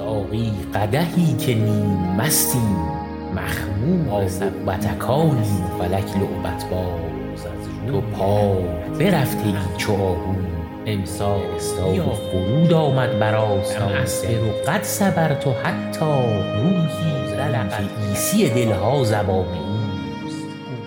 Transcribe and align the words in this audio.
ساقی 0.00 0.52
قدهی 0.74 1.36
که 1.36 1.54
نیم 1.54 2.16
مستیم 2.18 2.76
مخمور 3.34 4.24
بتکانی 4.66 5.64
فلک 5.78 6.16
لعبت 6.16 6.64
باز 6.70 7.46
از 7.46 7.88
تو 7.88 8.00
پا 8.00 8.54
برفته 8.98 9.46
ای 9.46 9.54
چو 9.76 9.92
آهو. 9.92 10.34
امسال 10.86 11.40
و 11.98 12.14
فرود 12.14 12.72
آمد 12.72 13.18
بر 13.18 13.34
آستان 13.34 13.92
و 13.92 14.70
قد 14.70 14.82
صبرت 14.82 15.46
و 15.46 15.50
حتی 15.50 16.06
روحی 16.56 17.26
که 17.28 18.06
عیسی 18.08 18.50
دلها 18.50 19.04
زبان 19.04 19.46
اوست. 19.46 20.44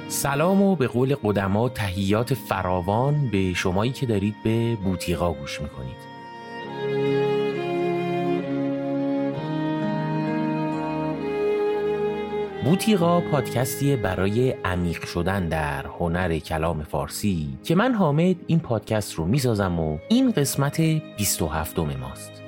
سلام 0.07 0.61
و 0.61 0.75
به 0.75 0.87
قول 0.87 1.15
قدما 1.23 1.69
تهیات 1.69 2.33
فراوان 2.33 3.27
به 3.27 3.53
شمایی 3.53 3.91
که 3.91 4.05
دارید 4.05 4.35
به 4.43 4.75
بوتیقا 4.75 5.33
گوش 5.33 5.61
می‌کنید. 5.61 6.12
بوتیقا 12.63 13.21
پادکستی 13.21 13.95
برای 13.95 14.51
عمیق 14.51 15.05
شدن 15.05 15.47
در 15.49 15.85
هنر 15.87 16.37
کلام 16.37 16.83
فارسی 16.83 17.57
که 17.63 17.75
من 17.75 17.93
حامد 17.93 18.35
این 18.47 18.59
پادکست 18.59 19.13
رو 19.13 19.25
می‌سازم 19.25 19.79
و 19.79 19.97
این 20.09 20.31
قسمت 20.31 20.81
27 21.17 21.79
ماست. 21.79 22.42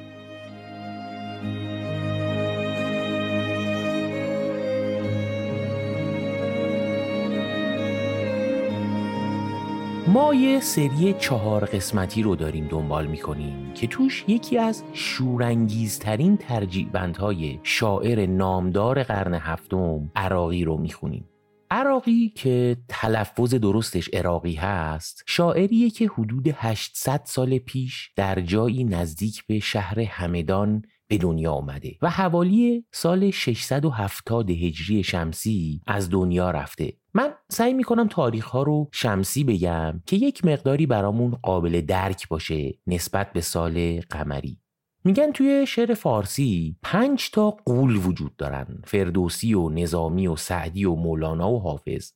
ما 10.08 10.34
یه 10.34 10.60
سری 10.60 11.14
چهار 11.20 11.66
قسمتی 11.66 12.24
رو 12.24 12.36
داریم 12.36 12.68
دنبال 12.68 13.08
می‌کنیم 13.08 13.74
که 13.74 13.88
توش 13.88 14.26
یکی 14.28 14.58
از 14.58 14.84
شورانگیزترین 14.94 16.38
ترجیبندهای 16.38 17.60
شاعر 17.64 18.26
نامدار 18.26 19.04
قرن 19.04 19.34
هفتم 19.34 20.12
عراقی 20.16 20.64
رو 20.64 20.78
می‌خونیم. 20.78 21.30
عراقی 21.72 22.30
که 22.30 22.78
تلفظ 22.90 23.54
درستش 23.54 24.10
عراقی 24.14 24.54
هست 24.54 25.24
شاعریه 25.28 25.90
که 25.90 26.08
حدود 26.08 26.48
800 26.56 27.22
سال 27.24 27.58
پیش 27.58 28.12
در 28.16 28.42
جایی 28.42 28.84
نزدیک 28.84 29.44
به 29.48 29.60
شهر 29.60 30.00
همدان 30.00 30.82
به 31.16 31.22
دنیا 31.22 31.52
آمده 31.52 31.96
و 32.02 32.10
حوالی 32.10 32.86
سال 32.92 33.32
670 33.32 34.50
هجری 34.50 35.04
شمسی 35.04 35.82
از 35.88 36.10
دنیا 36.10 36.52
رفته. 36.52 36.94
من 37.14 37.34
سعی 37.50 37.74
می‌کنم 37.74 38.08
تاریخ 38.08 38.46
ها 38.46 38.64
رو 38.64 38.90
شمسی 38.94 39.44
بگم 39.44 40.02
که 40.06 40.16
یک 40.16 40.46
مقداری 40.46 40.86
برامون 40.86 41.32
قابل 41.32 41.82
درک 41.82 42.28
باشه 42.28 42.74
نسبت 42.88 43.34
به 43.34 43.42
سال 43.42 44.00
قمری. 44.00 44.60
میگن 45.04 45.32
توی 45.32 45.66
شعر 45.68 45.94
فارسی 45.94 46.78
پنج 46.84 47.32
تا 47.32 47.52
قول 47.52 47.96
وجود 47.96 48.36
دارن 48.36 48.82
فردوسی 48.84 49.54
و 49.54 49.70
نظامی 49.70 50.28
و 50.28 50.36
سعدی 50.36 50.86
و 50.86 50.96
مولانا 50.96 51.52
و 51.52 51.62
حافظ. 51.62 52.12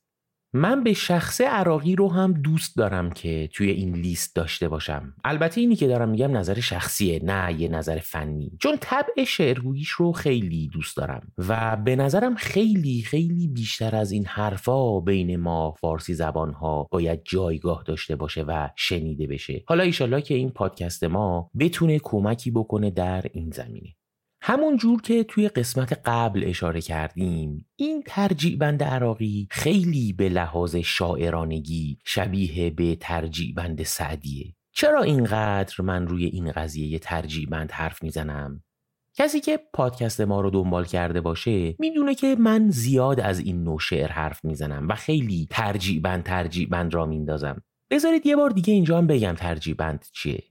من 0.52 0.84
به 0.84 0.92
شخص 0.92 1.40
عراقی 1.40 1.96
رو 1.96 2.12
هم 2.12 2.32
دوست 2.32 2.76
دارم 2.76 3.10
که 3.10 3.48
توی 3.52 3.70
این 3.70 3.96
لیست 3.96 4.36
داشته 4.36 4.68
باشم. 4.68 5.14
البته 5.24 5.60
اینی 5.60 5.76
که 5.76 5.86
دارم 5.86 6.08
میگم 6.08 6.36
نظر 6.36 6.60
شخصیه 6.60 7.20
نه 7.24 7.60
یه 7.60 7.68
نظر 7.68 7.98
فنی. 7.98 8.52
چون 8.60 8.76
طبع 8.80 9.24
شعرگوییش 9.24 9.88
رو 9.88 10.12
خیلی 10.12 10.68
دوست 10.68 10.96
دارم 10.96 11.32
و 11.38 11.76
به 11.76 11.96
نظرم 11.96 12.34
خیلی 12.34 13.02
خیلی 13.02 13.48
بیشتر 13.48 13.96
از 13.96 14.12
این 14.12 14.26
حرفا 14.26 15.00
بین 15.00 15.36
ما 15.36 15.74
فارسی 15.80 16.14
زبانها 16.14 16.88
باید 16.90 17.20
جایگاه 17.24 17.82
داشته 17.86 18.16
باشه 18.16 18.42
و 18.42 18.68
شنیده 18.76 19.26
بشه. 19.26 19.62
حالا 19.66 19.82
ایشالله 19.82 20.22
که 20.22 20.34
این 20.34 20.50
پادکست 20.50 21.04
ما 21.04 21.50
بتونه 21.58 21.98
کمکی 21.98 22.50
بکنه 22.50 22.90
در 22.90 23.24
این 23.32 23.50
زمینه. 23.50 23.99
همون 24.50 24.76
جور 24.76 25.02
که 25.02 25.24
توی 25.24 25.48
قسمت 25.48 26.00
قبل 26.04 26.42
اشاره 26.46 26.80
کردیم 26.80 27.66
این 27.76 28.02
ترجیع 28.06 28.56
بند 28.56 28.82
عراقی 28.82 29.48
خیلی 29.50 30.12
به 30.12 30.28
لحاظ 30.28 30.76
شاعرانگی 30.76 31.98
شبیه 32.04 32.70
به 32.70 32.96
ترجیع 32.96 33.54
بند 33.54 33.82
سعدیه. 33.82 34.54
چرا 34.72 35.02
اینقدر 35.02 35.74
من 35.82 36.06
روی 36.06 36.24
این 36.24 36.52
قضیه 36.52 36.98
ترجیع 36.98 37.48
بند 37.48 37.70
حرف 37.70 38.02
می‌زنم؟ 38.02 38.62
کسی 39.14 39.40
که 39.40 39.60
پادکست 39.72 40.20
ما 40.20 40.40
رو 40.40 40.50
دنبال 40.50 40.84
کرده 40.84 41.20
باشه 41.20 41.76
می‌دونه 41.78 42.14
که 42.14 42.36
من 42.38 42.70
زیاد 42.70 43.20
از 43.20 43.38
این 43.38 43.64
نوع 43.64 43.80
شعر 43.80 44.12
حرف 44.12 44.44
می‌زنم 44.44 44.88
و 44.88 44.94
خیلی 44.94 45.46
ترجیع 45.50 46.00
بند 46.00 46.22
ترجیع 46.22 46.68
بند 46.68 46.94
را 46.94 47.06
میندازم. 47.06 47.62
بذارید 47.90 48.26
یه 48.26 48.36
بار 48.36 48.50
دیگه 48.50 48.74
اینجا 48.74 48.98
هم 48.98 49.06
بگم 49.06 49.34
ترجیع 49.34 49.74
بند 49.74 50.04
چیه. 50.12 50.42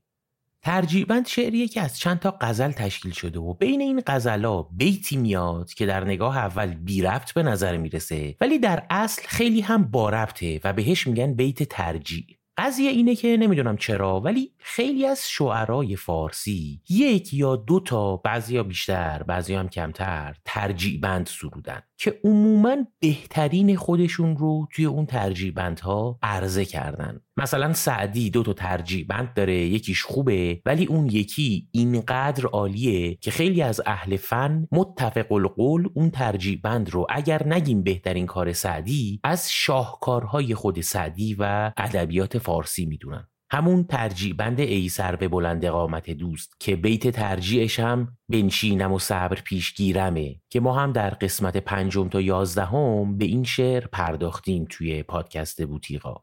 ترجیبند 0.62 1.28
شعریه 1.28 1.68
که 1.68 1.82
از 1.82 2.00
چند 2.00 2.20
تا 2.20 2.38
غزل 2.42 2.72
تشکیل 2.72 3.12
شده 3.12 3.40
و 3.40 3.54
بین 3.54 3.82
این 3.82 4.02
غزلا 4.08 4.62
بیتی 4.62 5.18
میاد 5.18 5.74
که 5.74 5.86
در 5.86 6.04
نگاه 6.04 6.38
اول 6.38 6.74
بی 6.74 7.02
ربط 7.02 7.32
به 7.34 7.44
نظر 7.44 7.78
می‌رسه 7.78 8.36
ولی 8.42 8.60
در 8.60 8.86
اصل 8.90 9.22
خیلی 9.28 9.62
هم 9.62 9.84
با 9.84 10.10
ربطه 10.10 10.62
و 10.64 10.74
بهش 10.74 11.08
میگن 11.08 11.34
بیت 11.34 11.64
ترجیع. 11.64 12.26
قضیه 12.58 12.90
اینه 12.90 13.16
که 13.16 13.38
نمی‌دونم 13.38 13.78
چرا 13.78 14.20
ولی 14.20 14.52
خیلی 14.58 15.06
از 15.06 15.30
شعرای 15.30 15.96
فارسی 15.96 16.82
یک 16.90 17.34
یا 17.34 17.56
دو 17.56 17.80
تا 17.80 18.18
بعضی 18.18 18.64
بیشتر 18.64 19.24
بعضی 19.24 19.56
هم 19.56 19.70
کمتر 19.70 20.36
ترجیع 20.46 21.00
بند 21.00 21.28
سرودن. 21.28 21.82
که 22.02 22.20
عموما 22.24 22.76
بهترین 23.00 23.76
خودشون 23.76 24.38
رو 24.38 24.68
توی 24.72 24.86
اون 24.86 25.06
ترجیع 25.06 25.52
بندها 25.52 26.20
عرضه 26.22 26.66
کردن. 26.66 27.22
مثلا 27.38 27.74
سعدی 27.74 28.30
دو 28.30 28.44
تا 28.44 28.54
ترجیع 28.54 29.06
بند 29.08 29.34
داره 29.34 29.56
یکیش 29.56 30.04
خوبه 30.04 30.62
ولی 30.66 30.86
اون 30.86 31.06
یکی 31.06 31.68
اینقدر 31.72 32.46
عالیه 32.46 33.16
که 33.16 33.32
خیلی 33.32 33.62
از 33.62 33.82
اهل 33.86 34.18
فن 34.18 34.68
متفق 34.72 35.32
القول 35.32 35.90
اون 35.94 36.10
ترجیع 36.10 36.60
بند 36.64 36.90
رو 36.90 37.08
اگر 37.10 37.48
نگیم 37.48 37.84
بهترین 37.84 38.26
کار 38.26 38.54
سعدی 38.54 39.20
از 39.24 39.52
شاهکارهای 39.52 40.56
خود 40.56 40.82
سعدی 40.82 41.36
و 41.40 41.72
ادبیات 41.78 42.38
فارسی 42.38 42.86
می‌دونن. 42.86 43.28
همون 43.52 43.84
ترجیع 43.84 44.34
بند 44.34 44.60
ای 44.60 44.90
سر 44.90 45.16
به 45.16 45.28
بلند 45.28 45.66
قامت 45.66 46.10
دوست 46.10 46.54
که 46.60 46.76
بیت 46.76 47.08
ترجیعش 47.08 47.80
هم 47.80 48.18
بنشینم 48.30 48.92
و 48.94 49.00
صبر 49.00 49.42
پیش 49.42 49.74
گیرمه 49.74 50.36
که 50.50 50.60
ما 50.60 50.80
هم 50.80 50.92
در 50.92 51.10
قسمت 51.10 51.58
پنجم 51.58 52.10
تا 52.10 52.22
یازدهم 52.22 53.18
به 53.18 53.26
این 53.26 53.44
شعر 53.44 53.88
پرداختیم 53.88 54.66
توی 54.70 55.04
پادکست 55.04 55.66
بوتیقا. 55.66 56.16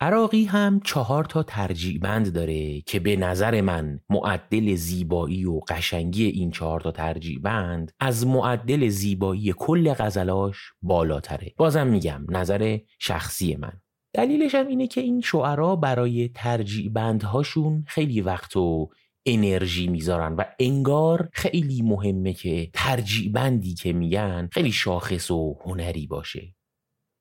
عراقی 0.00 0.44
هم 0.44 0.80
چهار 0.80 1.24
تا 1.24 1.42
ترجیع 1.42 2.00
بند 2.00 2.32
داره 2.32 2.80
که 2.80 3.00
به 3.00 3.16
نظر 3.16 3.60
من 3.60 4.00
معدل 4.10 4.74
زیبایی 4.74 5.44
و 5.44 5.60
قشنگی 5.60 6.24
این 6.24 6.50
چهار 6.50 6.80
تا 6.80 6.90
ترجیع 6.90 7.40
بند 7.40 7.92
از 8.00 8.26
معدل 8.26 8.88
زیبایی 8.88 9.54
کل 9.58 9.92
غزلاش 9.92 10.56
بالاتره. 10.82 11.52
بازم 11.56 11.86
میگم 11.86 12.26
نظر 12.28 12.78
شخصی 12.98 13.56
من. 13.56 13.80
دلیلش 14.14 14.54
هم 14.54 14.66
اینه 14.66 14.86
که 14.86 15.00
این 15.00 15.20
شعرا 15.20 15.76
برای 15.76 16.28
ترجیع 16.28 16.90
بندهاشون 16.90 17.84
خیلی 17.88 18.20
وقت 18.20 18.56
و 18.56 18.90
انرژی 19.26 19.88
می‌ذارن 19.88 20.34
و 20.34 20.44
انگار 20.58 21.28
خیلی 21.32 21.82
مهمه 21.82 22.32
که 22.32 22.70
ترجیع 22.74 23.32
بندی 23.32 23.74
که 23.74 23.92
میگن 23.92 24.48
خیلی 24.52 24.72
شاخص 24.72 25.30
و 25.30 25.58
هنری 25.64 26.06
باشه. 26.06 26.54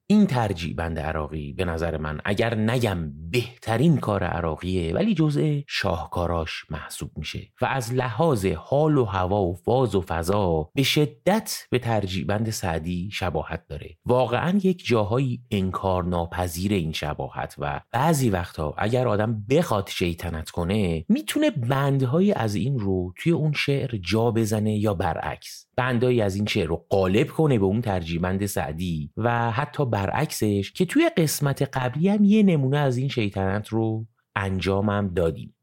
این 0.10 0.28
ترجیع 0.28 0.76
بند 0.76 1.00
عراقی 1.00 1.54
به 1.54 1.66
نظر 1.66 1.98
من 1.98 2.22
اگر 2.26 2.56
نگم 2.56 3.14
بهترین 3.32 3.98
کار 3.98 4.24
عراقیه 4.24 4.94
ولی 4.94 5.14
جزء 5.14 5.62
شاهکاراش 5.68 6.66
محسوب 6.70 7.12
میشه 7.16 7.40
و 7.62 7.66
از 7.66 7.94
لحاظ 7.94 8.46
حال 8.46 8.98
و 8.98 9.06
هوا 9.06 9.42
و 9.42 9.56
فاز 9.56 9.96
و 9.96 10.02
فضا 10.02 10.70
به 10.76 10.84
شدت 10.84 11.68
به 11.72 11.80
ترجیع 11.80 12.26
بند 12.26 12.50
سعدی 12.50 13.10
شباهت 13.14 13.68
داره. 13.68 13.98
واقعا 14.06 14.60
یک 14.64 14.86
جاهایی 14.86 15.42
انکار 15.52 16.04
ناپذیر 16.04 16.74
این 16.74 16.92
شباهت 16.92 17.56
و 17.58 17.82
بعضی 17.92 18.30
وقتها 18.30 18.76
اگر 18.78 19.08
آدم 19.08 19.46
بخواد 19.50 19.90
شیطنت 19.90 20.50
کنه 20.50 21.06
می‌تونه 21.10 21.52
بندهایی 21.52 22.34
از 22.34 22.56
این 22.56 22.80
رو 22.80 23.14
توی 23.18 23.32
اون 23.32 23.54
شعر 23.54 23.98
جا 23.98 24.32
بزنه 24.32 24.78
یا 24.78 24.94
برعکس. 24.94 25.67
بندایی 25.78 26.22
از 26.22 26.36
این 26.36 26.46
شعر 26.46 26.68
رو 26.68 26.86
قالب 26.90 27.28
کنه 27.28 27.60
به 27.60 27.66
اون 27.66 27.82
ترجیبند 27.82 28.46
سعدی. 28.46 29.12
و 29.18 29.52
حتی 29.52 29.86
برعکسش 29.86 30.72
که 30.72 30.86
توی 30.86 31.10
قسمت 31.18 31.62
قبلی 31.62 32.10
هم 32.10 32.24
یه 32.24 32.44
نمونه 32.44 32.78
از 32.78 32.98
این 32.98 33.08
شیطنت 33.08 33.68
رو 33.68 34.08
انجامم 34.36 35.14
دادیم. 35.16 35.54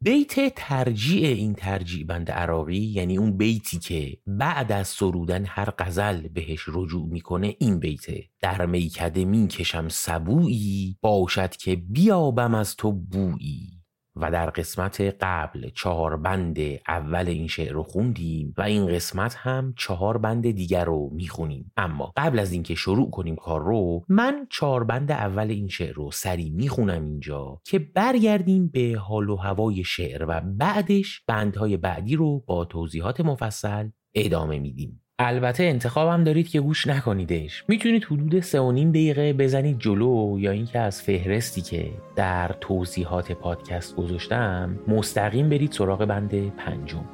بیت 0.00 0.54
ترجیع 0.54 1.26
این 1.26 1.54
ترجیع 1.54 2.06
بند 2.06 2.30
عراقی 2.30 2.76
یعنی 2.76 3.16
اون 3.16 3.36
بیتی 3.36 3.78
که 3.78 4.16
بعد 4.26 4.72
از 4.72 4.88
سرودن 4.88 5.44
هر 5.48 5.72
غزل 5.78 6.28
بهش 6.28 6.64
رجوع 6.68 7.08
می‌کنه 7.08 7.56
این 7.58 7.78
بیته 7.78 8.24
در 8.40 8.66
میکده 8.66 9.24
می 9.24 9.48
کشم 9.48 9.88
سبویی 9.88 10.98
باشد 11.00 11.56
که 11.56 11.76
بیابم 11.76 12.54
از 12.54 12.76
تو 12.76 12.92
بویی. 12.92 13.73
و 14.16 14.30
در 14.30 14.50
قسمت 14.50 15.00
قبل 15.20 15.70
چهار 15.74 16.16
بند 16.16 16.58
اول 16.88 17.28
این 17.28 17.46
شعر 17.46 17.72
رو 17.72 17.82
خوندیم 17.82 18.54
و 18.56 18.62
این 18.62 18.86
قسمت 18.86 19.34
هم 19.34 19.74
چهار 19.78 20.18
بند 20.18 20.50
دیگر 20.50 20.84
رو 20.84 21.10
می‌خونیم. 21.12 21.72
اما 21.76 22.12
قبل 22.16 22.38
از 22.38 22.52
اینکه 22.52 22.74
شروع 22.74 23.10
کنیم 23.10 23.36
کار 23.36 23.62
رو 23.62 24.04
من 24.08 24.46
چهار 24.50 24.84
بند 24.84 25.12
اول 25.12 25.50
این 25.50 25.68
شعر 25.68 25.92
رو 25.92 26.10
سریع 26.10 26.50
می‌خونم 26.52 27.04
اینجا 27.04 27.60
که 27.64 27.78
برگردیم 27.78 28.68
به 28.68 28.96
حال 29.00 29.30
و 29.30 29.36
هوای 29.36 29.84
شعر 29.84 30.24
و 30.28 30.40
بعدش 30.40 31.22
بندهای 31.28 31.76
بعدی 31.76 32.16
رو 32.16 32.40
با 32.46 32.64
توضیحات 32.64 33.20
مفصل 33.20 33.90
ادامه 34.14 34.58
میدیم. 34.58 35.03
البته 35.18 35.64
انتخابم 35.64 36.24
دارید 36.24 36.48
که 36.48 36.60
گوش 36.60 36.86
نکنیدش. 36.86 37.64
می‌تونید 37.68 38.04
حدود 38.04 38.40
سه 38.40 38.60
و 38.60 38.72
نیم 38.72 38.90
دقیقه 38.90 39.32
بزنید 39.32 39.78
جلو 39.78 40.36
یا 40.38 40.50
اینکه 40.50 40.78
از 40.78 41.02
فهرستی 41.02 41.60
که 41.60 41.90
در 42.16 42.54
توضیحات 42.60 43.32
پادکست 43.32 43.96
گذاشتم 43.96 44.78
مستقیم 44.88 45.48
برید 45.48 45.72
سراغ 45.72 46.04
بند 46.04 46.56
پنجم. 46.56 47.04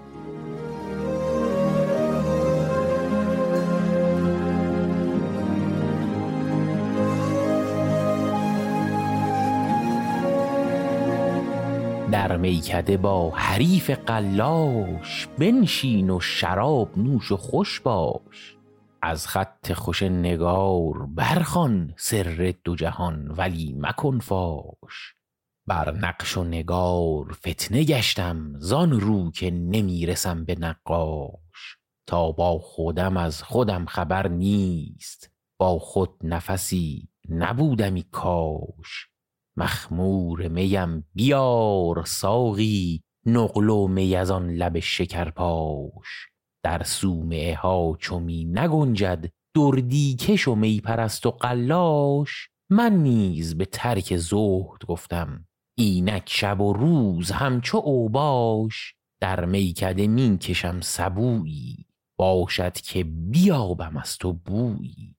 میکده 12.41 12.97
با 12.97 13.31
حریف 13.31 13.91
قلاش 13.91 15.29
بنشین 15.39 16.11
و 16.11 16.21
شراب 16.21 16.99
نوش 16.99 17.33
و 17.33 17.37
خوش 17.37 17.81
باش. 17.81 18.57
از 19.03 19.27
خط 19.27 19.73
خوش 19.73 20.03
نگار 20.03 21.07
برخان 21.07 21.95
سر 21.97 22.55
دو 22.65 22.77
جهان 22.77 23.31
ولی 23.31 23.75
مکن 23.79 24.19
فاش. 24.19 25.15
بر 25.67 25.95
نقش 25.95 26.37
و 26.37 26.45
نگار 26.45 27.33
فتنه 27.33 27.85
گشتم 27.85 28.53
زان 28.59 29.01
رو 29.01 29.31
که 29.31 29.51
نمی‌رسم 29.51 30.45
به 30.45 30.55
نقاش. 30.55 31.77
تا 32.07 32.33
با 32.33 32.59
خودم 32.59 33.17
از 33.17 33.43
خودم 33.43 33.87
خبر 33.87 34.29
نیست 34.29 35.31
با 35.59 35.79
خود 35.79 36.11
نفسی 36.23 37.09
نبودمی 37.29 38.03
کاش. 38.03 39.10
مخمور 39.56 40.49
میم 40.49 41.05
بیار 41.14 42.05
ساقی 42.05 43.02
نقل 43.26 43.70
و 43.70 43.88
می 43.88 44.17
از 44.17 44.31
آن 44.31 44.50
لب 44.50 44.79
شکرپاش 44.79 46.29
در 46.64 46.82
صومعه 46.82 47.56
ها 47.56 47.97
چو 47.99 48.20
می 48.20 48.44
نگنجد 48.44 49.31
دردی 49.56 50.17
کش 50.17 50.49
و 50.49 50.55
می 50.55 50.81
پرست 50.81 51.26
و 51.26 51.31
قلاش 51.31 52.49
من 52.70 52.93
نیز 52.93 53.58
به 53.58 53.64
ترک 53.64 54.17
زهد 54.17 54.85
گفتم 54.87 55.47
اینک 55.79 56.25
شب 56.26 56.61
و 56.61 56.73
روز 56.73 57.31
همچو 57.31 57.79
اوباش 57.79 58.94
در 59.20 59.44
میکده 59.44 60.06
می 60.06 60.38
کشم 60.38 60.81
سبویی 60.81 61.87
باشد 62.19 62.73
که 62.73 63.05
بیابم 63.05 63.96
از 63.96 64.19
تو 64.19 64.32
بویی 64.32 65.17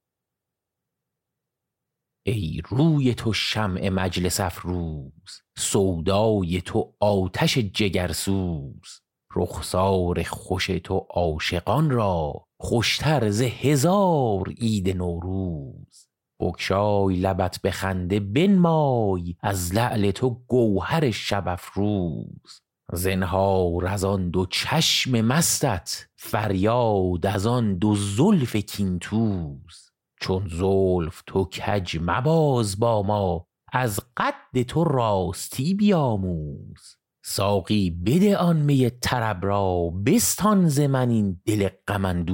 ای 2.24 2.62
روی 2.70 3.14
تو 3.14 3.34
شمع 3.34 3.90
مجلس 3.90 4.40
افروز 4.40 5.42
سودای 5.58 6.62
تو 6.62 6.94
آتش 7.00 7.58
جگرسوز. 7.58 9.02
رخسار 9.36 10.24
خوش 10.24 10.68
تو 10.68 11.08
عاشقان 11.10 11.90
را 11.90 12.48
خوشتر 12.60 13.30
ز 13.30 13.42
هزار 13.42 14.50
عید 14.50 14.98
نوروز. 14.98 16.08
بگشای 16.40 17.16
لبت 17.16 17.60
به 17.64 17.72
خنده 17.72 18.20
بنمای 18.20 19.36
از 19.40 19.76
لعل 19.76 20.12
تو 20.12 20.30
گوهر 20.48 21.12
شب 21.12 21.48
افروز. 21.48 22.62
زنهار 22.94 23.88
از 23.88 24.04
آن 24.04 24.30
دو 24.30 24.46
چشم 24.46 25.22
مستت 25.22 26.06
فریاد 26.16 27.26
از 27.26 27.48
آن 27.48 27.76
دو 27.76 27.96
زلف 27.96 28.56
کینتوز. 28.56 29.91
چون 30.22 30.48
زلف 30.48 31.24
تو 31.28 31.46
کج 31.46 31.98
مباز 32.02 32.80
با 32.80 33.04
ما 33.04 33.48
از 33.74 34.00
قد 34.18 34.62
تو 34.62 34.84
راستی 34.84 35.74
بیاموز. 35.74 36.98
ساقی 37.26 37.90
بده 37.90 38.38
آن 38.38 38.58
می 38.58 38.90
طرب 38.90 39.46
را 39.46 39.90
بستان 40.06 40.70
ز 40.70 40.80
من 40.80 41.10
این 41.10 41.42
دل 41.46 41.70
غم 41.88 42.26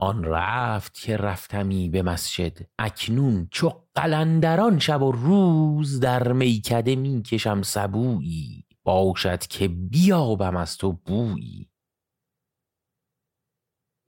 آن 0.00 0.24
رفت 0.24 0.94
که 0.94 1.16
رفتمی 1.16 1.88
به 1.88 2.02
مسجد 2.02 2.58
اکنون 2.78 3.48
چو 3.50 3.72
قلندران 3.94 4.78
شب 4.78 5.02
و 5.02 5.12
روز 5.12 6.00
در 6.00 6.32
میکده 6.32 6.96
می 6.96 7.22
کشم 7.22 7.62
سبویی. 7.62 8.64
باشد 8.84 9.38
که 9.38 9.68
بیابم 9.68 10.56
از 10.56 10.76
تو 10.76 10.92
بویی. 10.92 11.69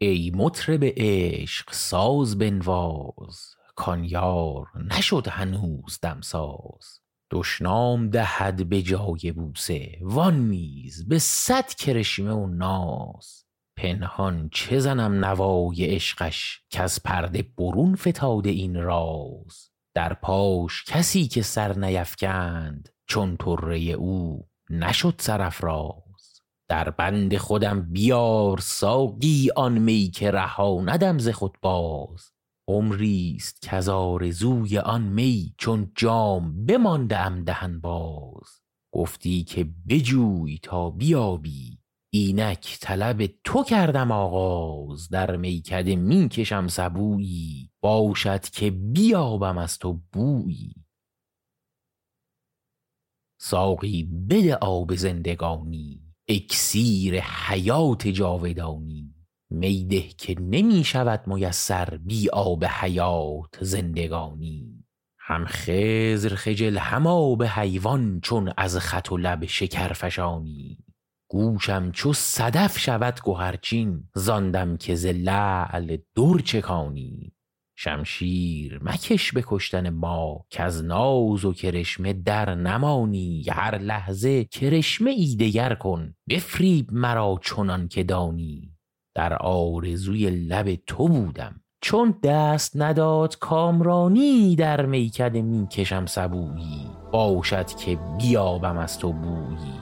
ای 0.03 0.33
مطرب 0.35 0.81
عشق 0.85 1.73
ساز 1.73 2.39
بنواز. 2.39 3.55
کان 3.77 4.05
یار 4.05 4.67
نشد 4.91 5.29
هنوز 5.29 5.99
دمساز. 6.03 7.01
دشنام 7.31 8.11
دهد 8.11 8.69
به 8.69 8.83
جای 8.83 9.33
بوسه 9.33 9.99
وان 10.01 10.49
نیز 10.49 11.09
به 11.09 11.19
صد 11.19 11.69
کرشمه 11.69 12.33
و 12.33 12.47
ناز. 12.47 13.45
پنهان 13.77 14.49
چه 14.53 14.79
زنم 14.79 15.25
نوای 15.25 15.85
عشقش 15.87 16.61
از 16.79 17.03
پرده 17.05 17.43
برون 17.59 17.97
فتاده 17.97 18.51
این 18.51 18.83
راز. 18.83 19.71
در 19.95 20.15
پاش 20.15 20.85
کسی 20.87 21.29
که 21.29 21.43
سر 21.43 21.79
نیفکند 21.79 22.89
چون 23.07 23.37
طره 23.37 23.79
او 23.79 24.49
نشد 24.71 25.15
سرافراز. 25.19 26.12
در 26.73 26.91
بند 26.91 27.37
خودم 27.37 27.81
بیار 27.81 28.59
ساقی 28.59 29.51
آن 29.57 29.79
می 29.79 30.11
که 30.15 30.31
رهاندم 30.31 31.19
ز 31.19 31.29
خود 31.29 31.59
باز. 31.63 32.31
عمریست 32.69 33.63
کز 33.63 33.89
آرزوی 33.89 34.79
آن 34.79 35.03
می 35.03 35.55
چون 35.59 35.93
جام 35.95 36.67
بمانده 36.67 37.19
ام 37.19 37.45
دهن 37.45 37.81
باز. 37.81 38.61
گفتی 38.95 39.45
که 39.45 39.71
بجوی 39.89 40.59
تا 40.63 40.91
بیابی 40.91 41.79
اینک 42.13 42.79
طلب 42.81 43.27
تو 43.45 43.65
کردم 43.65 44.11
آغاز. 44.11 45.09
در 45.09 45.37
میکده 45.37 45.97
می 45.97 46.29
کشم 46.29 46.69
سبویی 46.69 47.71
باشد 47.83 48.41
که 48.41 48.71
بیابم 48.71 49.59
از 49.59 49.79
تو 49.79 50.01
بویی. 50.13 50.75
ساقی 53.41 54.03
بده 54.03 54.57
آب 54.57 54.95
زندگانی 54.95 56.02
اکسیر 56.29 57.21
حیات 57.21 58.09
جاودانی 58.09 59.15
میده 59.51 60.01
که 60.01 60.37
نمی 60.41 60.85
شود 60.85 61.27
میسر 61.27 61.99
بی 62.05 62.31
آب 62.31 62.65
حیات 62.65 63.59
زندگانی. 63.61 64.85
هم 65.19 65.45
خزر 65.47 66.35
خجل 66.35 66.79
هم 66.79 67.07
آب 67.07 67.43
حیوان 67.43 68.21
چون 68.21 68.53
از 68.57 68.77
خط 68.77 69.13
و 69.13 69.17
لب 69.17 69.47
شکر 69.47 69.93
فشانی 69.93 70.79
گوشم 71.29 71.91
چو 71.93 72.13
صدف 72.13 72.79
شود 72.79 73.21
گهرچین 73.25 74.09
زاندم 74.15 74.77
که 74.77 74.95
ز 74.95 75.07
لعل 75.07 75.97
در 76.17 76.39
چکانی. 76.45 77.33
شمشیر 77.77 78.81
مکش 78.83 79.33
به 79.33 79.45
کشتن 79.47 79.91
ما 79.91 80.45
از 80.59 80.85
ناز 80.85 81.45
و 81.45 81.53
کرشمه 81.53 82.13
در 82.13 82.55
نمانی 82.55 83.45
هر 83.49 83.79
لحظه 83.79 84.45
کرشمه 84.45 85.11
ای 85.11 85.37
دگر 85.37 85.75
کن 85.75 86.15
بفریب 86.29 86.93
مرا 86.93 87.41
چنان 87.43 87.89
که 87.89 88.03
دانی. 88.03 88.73
در 89.15 89.35
آرزوی 89.35 90.31
لب 90.31 90.75
تو 90.75 91.09
بودم 91.09 91.61
چون 91.81 92.15
دست 92.23 92.77
نداد 92.77 93.39
کامرانی 93.39 94.57
در 94.57 94.87
میکده 94.87 95.43
می‌کشم 95.43 96.07
سبویی. 96.07 96.87
باشد 97.13 97.67
که 97.67 97.99
بیابم 98.19 98.79
از 98.79 98.99
تو 98.99 99.13
بویی. 99.13 99.82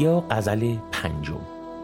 یا 0.00 0.20
غزل 0.30 0.76
پنجم. 0.92 1.40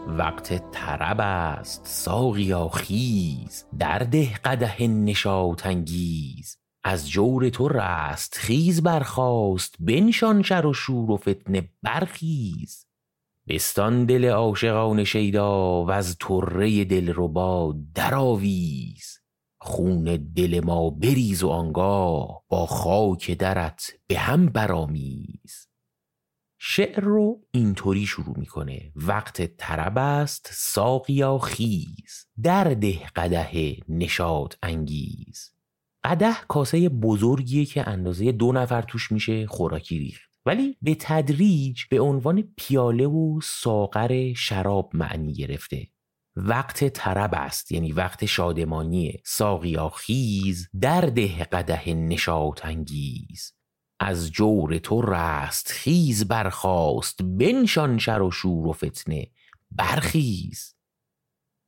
وقت 0.06 0.70
طرب 0.72 1.20
است 1.20 1.82
ساقیا 1.84 2.68
خیز 2.68 3.64
در 3.78 3.98
ده 3.98 4.34
قدح 4.34 4.82
نشاط 4.82 5.66
انگیز 5.66 6.58
از 6.84 7.10
جور 7.10 7.48
تو 7.48 7.68
رست 7.68 8.34
خیز 8.34 8.82
برخاست 8.82 9.74
بنشان 9.80 10.42
شر 10.42 10.66
و 10.66 10.72
شور 10.72 11.10
و 11.10 11.16
فتنه 11.16 11.68
برخیز. 11.82 12.86
بستان 13.48 14.04
دل 14.04 14.24
عاشقان 14.24 15.04
شیدا 15.04 15.84
و 15.84 15.90
از 15.90 16.16
طره 16.18 16.84
دلربا 16.84 17.76
درآویز. 17.94 19.18
خون 19.60 20.04
دل 20.36 20.60
ما 20.64 20.90
بریز 20.90 21.42
و 21.42 21.48
آنگاه 21.48 22.42
با 22.48 22.66
خاک 22.66 23.30
درت 23.30 23.90
به 24.06 24.18
هم 24.18 24.46
برامیز. 24.46 25.65
شعر 26.68 27.00
رو 27.00 27.40
اینطوری 27.50 28.06
شروع 28.06 28.38
می‌کنه. 28.38 28.92
وقت 28.96 29.56
طرب 29.56 29.98
است 29.98 30.50
ساقیا 30.52 31.38
خیز. 31.38 32.26
در 32.42 32.64
ده 32.64 33.06
قده 33.16 33.76
نشاد 33.88 34.58
انگیز. 34.62 35.50
قده 36.04 36.34
کاسه 36.48 36.88
بزرگیه 36.88 37.64
که 37.64 37.88
اندازه 37.88 38.32
دو 38.32 38.52
نفر 38.52 38.82
توش 38.82 39.12
میشه 39.12 39.46
خوراکی 39.46 39.98
ریخت. 39.98 40.30
ولی 40.46 40.76
به 40.82 40.96
تدریج 41.00 41.82
به 41.90 42.00
عنوان 42.00 42.44
پیاله 42.56 43.06
و 43.06 43.40
ساغر 43.42 44.32
شراب 44.32 44.90
معنی 44.94 45.32
گرفته. 45.32 45.88
وقت 46.36 46.88
طرب 46.88 47.30
است 47.34 47.72
یعنی 47.72 47.92
وقت 47.92 48.24
شادمانی 48.24 49.16
ساقیا 49.24 49.88
خیز 49.88 50.68
در 50.80 51.00
ده 51.00 51.44
قده 51.44 51.94
نشاط 51.94 52.64
انگیز. 52.64 53.55
از 54.00 54.32
جور 54.32 54.78
تو 54.78 55.02
رست 55.02 55.68
خیز 55.68 56.28
برخاست 56.28 57.22
بنشان 57.22 57.98
شر 57.98 58.22
و 58.22 58.30
شور 58.30 58.66
و 58.66 58.72
فتنه 58.72 59.30
برخیز. 59.70 60.74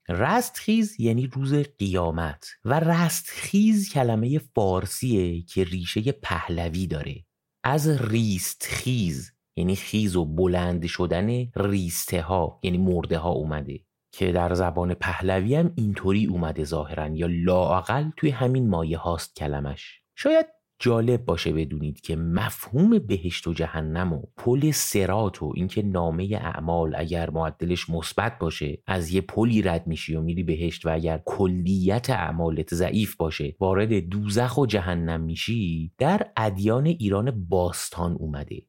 رستخیز 0.08 1.00
یعنی 1.00 1.26
روز 1.26 1.54
قیامت 1.54 2.48
و 2.64 2.80
رستخیز 2.80 3.92
کلمه 3.92 4.38
فارسیه 4.38 5.42
که 5.42 5.64
ریشه 5.64 6.12
پهلوی 6.12 6.86
داره. 6.86 7.24
از 7.64 7.88
ریستخیز 7.88 9.32
یعنی 9.56 9.76
خیز 9.76 10.16
و 10.16 10.24
بلند 10.24 10.86
شدن 10.86 11.46
ریسته 11.56 12.22
ها 12.22 12.60
یعنی 12.62 12.78
مرده 12.78 13.18
ها 13.18 13.30
اومده. 13.30 13.80
که 14.12 14.32
در 14.32 14.54
زبان 14.54 14.94
پهلوی 14.94 15.54
هم 15.54 15.72
اینطوری 15.76 16.26
اومده 16.26 16.64
ظاهرا 16.64 17.06
یا 17.06 17.26
لااقل 17.30 18.10
توی 18.16 18.30
همین 18.30 18.68
مایه 18.68 18.98
هاست 18.98 19.36
کلمش. 19.36 20.02
شاید 20.16 20.46
جالب 20.80 21.24
باشه 21.24 21.52
بدونید 21.52 22.00
که 22.00 22.16
مفهوم 22.16 22.98
بهشت 22.98 23.46
و 23.46 23.52
جهنم 23.52 24.12
و 24.12 24.22
پل 24.36 24.70
سرات 24.70 25.42
و 25.42 25.52
اینکه 25.56 25.82
نامه 25.82 26.38
اعمال 26.42 26.94
اگر 26.96 27.30
معدلش 27.30 27.90
مثبت 27.90 28.38
باشه 28.38 28.82
از 28.86 29.10
یه 29.10 29.20
پلی 29.20 29.62
رد 29.62 29.86
میشی 29.86 30.14
و 30.14 30.20
میری 30.20 30.42
بهشت 30.42 30.86
و 30.86 30.88
اگر 30.94 31.22
کلیت 31.24 32.10
اعمالت 32.10 32.74
ضعیف 32.74 33.16
باشه 33.16 33.56
وارد 33.60 33.92
دوزخ 33.98 34.58
و 34.58 34.66
جهنم 34.66 35.20
میشی 35.20 35.92
در 35.98 36.32
ادیان 36.36 36.86
ایران 36.86 37.46
باستان 37.48 38.12
اومده. 38.12 38.62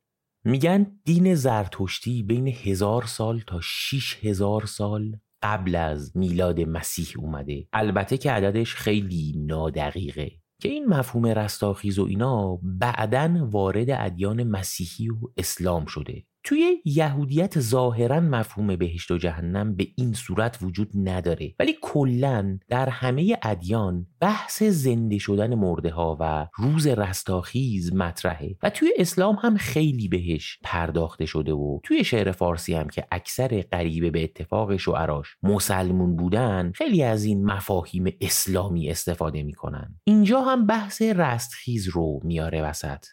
میگن 0.45 0.99
دین 1.05 1.35
زرتشتی 1.35 2.23
بین 2.23 2.47
هزار 2.47 3.03
سال 3.03 3.43
تا 3.47 3.59
شیش 3.63 4.25
هزار 4.25 4.65
سال 4.65 5.19
قبل 5.43 5.75
از 5.75 6.17
میلاد 6.17 6.59
مسیح 6.59 7.07
اومده. 7.17 7.67
البته 7.73 8.17
که 8.17 8.31
عددش 8.31 8.75
خیلی 8.75 9.33
نادقیقه. 9.37 10.38
که 10.59 10.69
این 10.69 10.85
مفهوم 10.85 11.25
رستاخیز 11.25 11.99
و 11.99 12.05
اینا 12.05 12.59
بعدا 12.63 13.47
وارد 13.51 13.89
ادیان 13.89 14.43
مسیحی 14.43 15.09
و 15.09 15.15
اسلام 15.37 15.85
شده. 15.85 16.23
توی 16.43 16.81
یهودیت 16.85 17.59
ظاهرا 17.59 18.19
مفهوم 18.19 18.75
بهشت 18.75 19.11
و 19.11 19.17
جهنم 19.17 19.75
به 19.75 19.87
این 19.97 20.13
صورت 20.13 20.57
وجود 20.61 20.89
نداره. 20.95 21.55
ولی 21.59 21.75
کلا 21.81 22.59
در 22.69 22.89
همه 22.89 23.37
ادیان 23.43 24.07
بحث 24.19 24.63
زنده 24.63 25.17
شدن 25.17 25.55
مرده 25.55 25.89
ها 25.89 26.17
و 26.19 26.47
روز 26.55 26.87
رستاخیز 26.87 27.93
مطرحه 27.93 28.55
و 28.63 28.69
توی 28.69 28.93
اسلام 28.97 29.35
هم 29.41 29.57
خیلی 29.57 30.07
بهش 30.07 30.59
پرداخته 30.63 31.25
شده 31.25 31.53
و 31.53 31.79
توی 31.83 32.03
شعر 32.03 32.31
فارسی 32.31 32.73
هم 32.73 32.87
که 32.87 33.07
اکثر 33.11 33.61
غریبه 33.61 34.11
به 34.11 34.23
اتفاق 34.23 34.77
شعراش 34.77 35.37
مسلمون 35.43 36.15
بودن 36.15 36.71
خیلی 36.75 37.03
از 37.03 37.23
این 37.23 37.45
مفاهیم 37.45 38.13
اسلامی 38.21 38.89
استفاده 38.89 39.43
می‌کنن. 39.43 39.99
اینجا 40.03 40.41
هم 40.41 40.65
بحث 40.65 41.01
رستخیز 41.01 41.89
رو 41.89 42.19
میاره 42.23 42.61
وسط. 42.61 43.05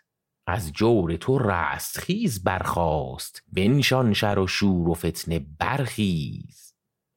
از 0.46 0.72
جور 0.72 1.16
تو 1.16 1.38
رستخیز 1.38 2.44
برخاست 2.44 3.42
بنشان 3.52 4.12
شر 4.12 4.38
و 4.38 4.46
شور 4.46 4.88
و 4.88 4.94
فتنه 4.94 5.46
برخیز. 5.58 6.74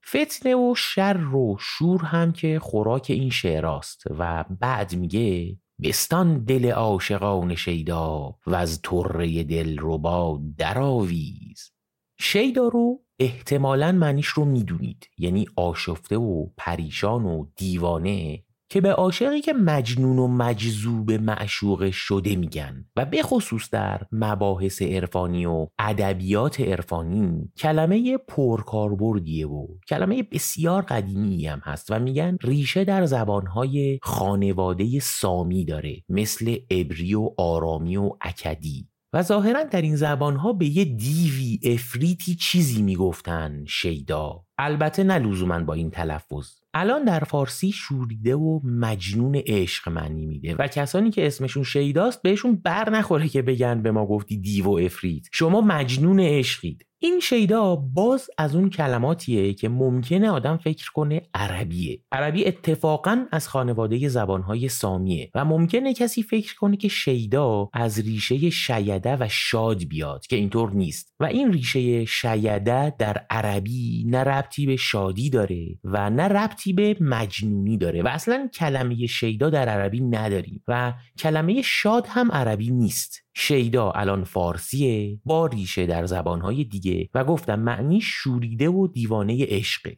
فتنه 0.07 0.55
و 0.55 0.75
شر 0.75 1.35
و 1.35 1.57
شور 1.59 2.01
هم 2.01 2.31
که 2.31 2.59
خوراک 2.59 3.05
این 3.09 3.29
شعراست 3.29 4.03
و 4.19 4.45
بعد 4.59 4.95
میگه 4.95 5.57
بستان 5.83 6.43
دل 6.43 6.71
عاشقان 6.71 7.55
شیدا 7.55 8.35
و 8.47 8.55
از 8.55 8.81
طره 8.81 9.43
دل 9.43 9.77
ربا 9.81 10.41
درآویز. 10.57 11.71
شیدا 12.19 12.67
رو 12.67 13.03
احتمالا 13.19 13.91
معنیش 13.91 14.27
رو 14.27 14.45
می‌دونید 14.45 15.09
یعنی 15.17 15.47
آشفته 15.55 16.17
و 16.17 16.47
پریشان 16.57 17.25
و 17.25 17.45
دیوانه 17.55 18.43
که 18.71 18.81
به 18.81 18.93
عاشقی 18.93 19.41
که 19.41 19.53
مجنون 19.53 20.19
و 20.19 20.27
مجذوب 20.27 21.11
معشوق 21.11 21.89
شده 21.89 22.35
میگن 22.35 22.85
و 22.95 23.05
به 23.05 23.23
خصوص 23.23 23.69
در 23.69 24.01
مباحث 24.11 24.81
عرفانی 24.81 25.45
و 25.45 25.67
ادبیات 25.79 26.61
عرفانی 26.61 27.51
کلمه 27.57 28.17
پرکاربردیه 28.17 29.47
و 29.47 29.67
کلمه 29.87 30.23
بسیار 30.23 30.81
قدیمی 30.81 31.47
هم 31.47 31.61
هست 31.63 31.91
و 31.91 31.99
میگن 31.99 32.37
ریشه 32.41 32.83
در 32.83 33.05
زبانهای 33.05 33.99
خانواده 34.01 34.99
سامی 34.99 35.65
داره 35.65 35.95
مثل 36.09 36.55
عبری 36.71 37.15
و 37.15 37.29
آرامی 37.37 37.97
و 37.97 38.11
اکدی. 38.21 38.89
و 39.13 39.23
ظاهرا 39.23 39.63
در 39.63 39.81
این 39.81 39.95
زبانها 39.95 40.53
به 40.53 40.65
یه 40.65 40.85
دیوی 40.85 41.59
افریتی 41.63 42.35
چیزی 42.35 42.81
می‌گفتن 42.81 43.65
شیدا. 43.67 44.45
البته 44.61 45.03
نه 45.03 45.17
لزوما 45.17 45.59
با 45.59 45.73
این 45.73 45.91
تلفظ. 45.91 46.59
الان 46.73 47.03
در 47.03 47.19
فارسی 47.19 47.71
شوریده 47.71 48.35
و 48.35 48.59
مجنون 48.63 49.35
عشق 49.35 49.89
معنی 49.89 50.25
میده 50.25 50.55
و 50.55 50.67
کسانی 50.67 51.11
که 51.11 51.27
اسمشون 51.27 51.63
شیداست 51.63 52.21
بهشون 52.21 52.55
بر 52.55 52.89
نخوره 52.89 53.27
که 53.27 53.41
بگن 53.41 53.81
به 53.81 53.91
ما 53.91 54.05
گفتی 54.05 54.37
دیو 54.37 54.65
و 54.65 54.77
افرید 54.77 55.29
شما 55.31 55.61
مجنون 55.61 56.19
عشقید. 56.19 56.85
این 57.01 57.19
شیدا 57.19 57.75
باز 57.75 58.29
از 58.37 58.55
اون 58.55 58.69
کلماتیه 58.69 59.53
که 59.53 59.69
ممکنه 59.69 60.29
آدم 60.29 60.57
فکر 60.57 60.91
کنه 60.91 61.21
عربیه. 61.33 61.99
عربی 62.11 62.45
اتفاقا 62.45 63.25
از 63.31 63.47
خانواده 63.47 64.07
زبانهای 64.07 64.69
سامیه 64.69 65.31
و 65.35 65.45
ممکنه 65.45 65.93
کسی 65.93 66.23
فکر 66.23 66.55
کنه 66.55 66.77
که 66.77 66.87
شیدا 66.87 67.69
از 67.73 67.99
ریشه 67.99 68.49
شیده 68.49 69.15
و 69.15 69.27
شاد 69.29 69.83
بیاد 69.83 70.27
که 70.27 70.35
اینطور 70.35 70.71
نیست. 70.71 71.13
و 71.19 71.25
این 71.25 71.53
ریشه 71.53 72.05
شیده 72.05 72.89
در 72.89 73.25
عربی 73.29 74.03
نه 74.07 74.23
ربطی 74.49 74.65
به 74.65 74.75
شادی 74.75 75.29
داره 75.29 75.79
و 75.83 76.09
نه 76.09 76.23
ربطی 76.23 76.73
به 76.73 76.97
مجنونی 77.01 77.77
داره 77.77 78.03
و 78.03 78.07
اصلا 78.07 78.49
کلمه 78.53 79.05
شیدا 79.07 79.49
در 79.49 79.69
عربی 79.69 80.01
نداریم 80.01 80.63
و 80.67 80.93
کلمه 81.19 81.61
شاد 81.61 82.05
هم 82.07 82.31
عربی 82.31 82.71
نیست. 82.71 83.21
شیدا 83.33 83.91
الان 83.91 84.23
فارسیه 84.23 85.19
با 85.25 85.45
ریشه 85.45 85.85
در 85.85 86.05
زبانهای 86.05 86.63
دیگه 86.63 87.09
و 87.13 87.23
گفتم 87.23 87.59
معنی 87.59 88.01
شوریده 88.01 88.69
و 88.69 88.87
دیوانه 88.87 89.45
عشقه. 89.45 89.97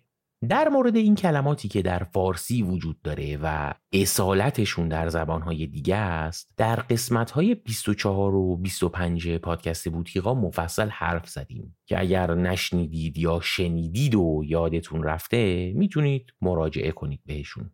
در 0.49 0.69
مورد 0.69 0.95
این 0.95 1.15
کلماتی 1.15 1.67
که 1.67 1.81
در 1.81 2.03
فارسی 2.03 2.61
وجود 2.61 3.01
داره 3.01 3.39
و 3.43 3.73
اصالتشون 3.93 4.87
در 4.87 5.09
زبانهای 5.09 5.67
دیگه 5.67 5.95
است 5.95 6.49
در 6.57 6.75
قسمتهای 6.75 7.55
24 7.55 8.35
و 8.35 8.57
25 8.57 9.37
پادکست 9.37 9.89
بوتیقا 9.89 10.33
مفصل 10.33 10.89
حرف 10.89 11.29
زدیم 11.29 11.77
که 11.85 11.99
اگر 11.99 12.35
نشنیدید 12.35 13.17
یا 13.17 13.39
شنیدید 13.43 14.15
و 14.15 14.41
یادتون 14.45 15.03
رفته 15.03 15.73
می‌تونید 15.75 16.33
مراجعه 16.41 16.91
کنید 16.91 17.21
بهشون. 17.25 17.71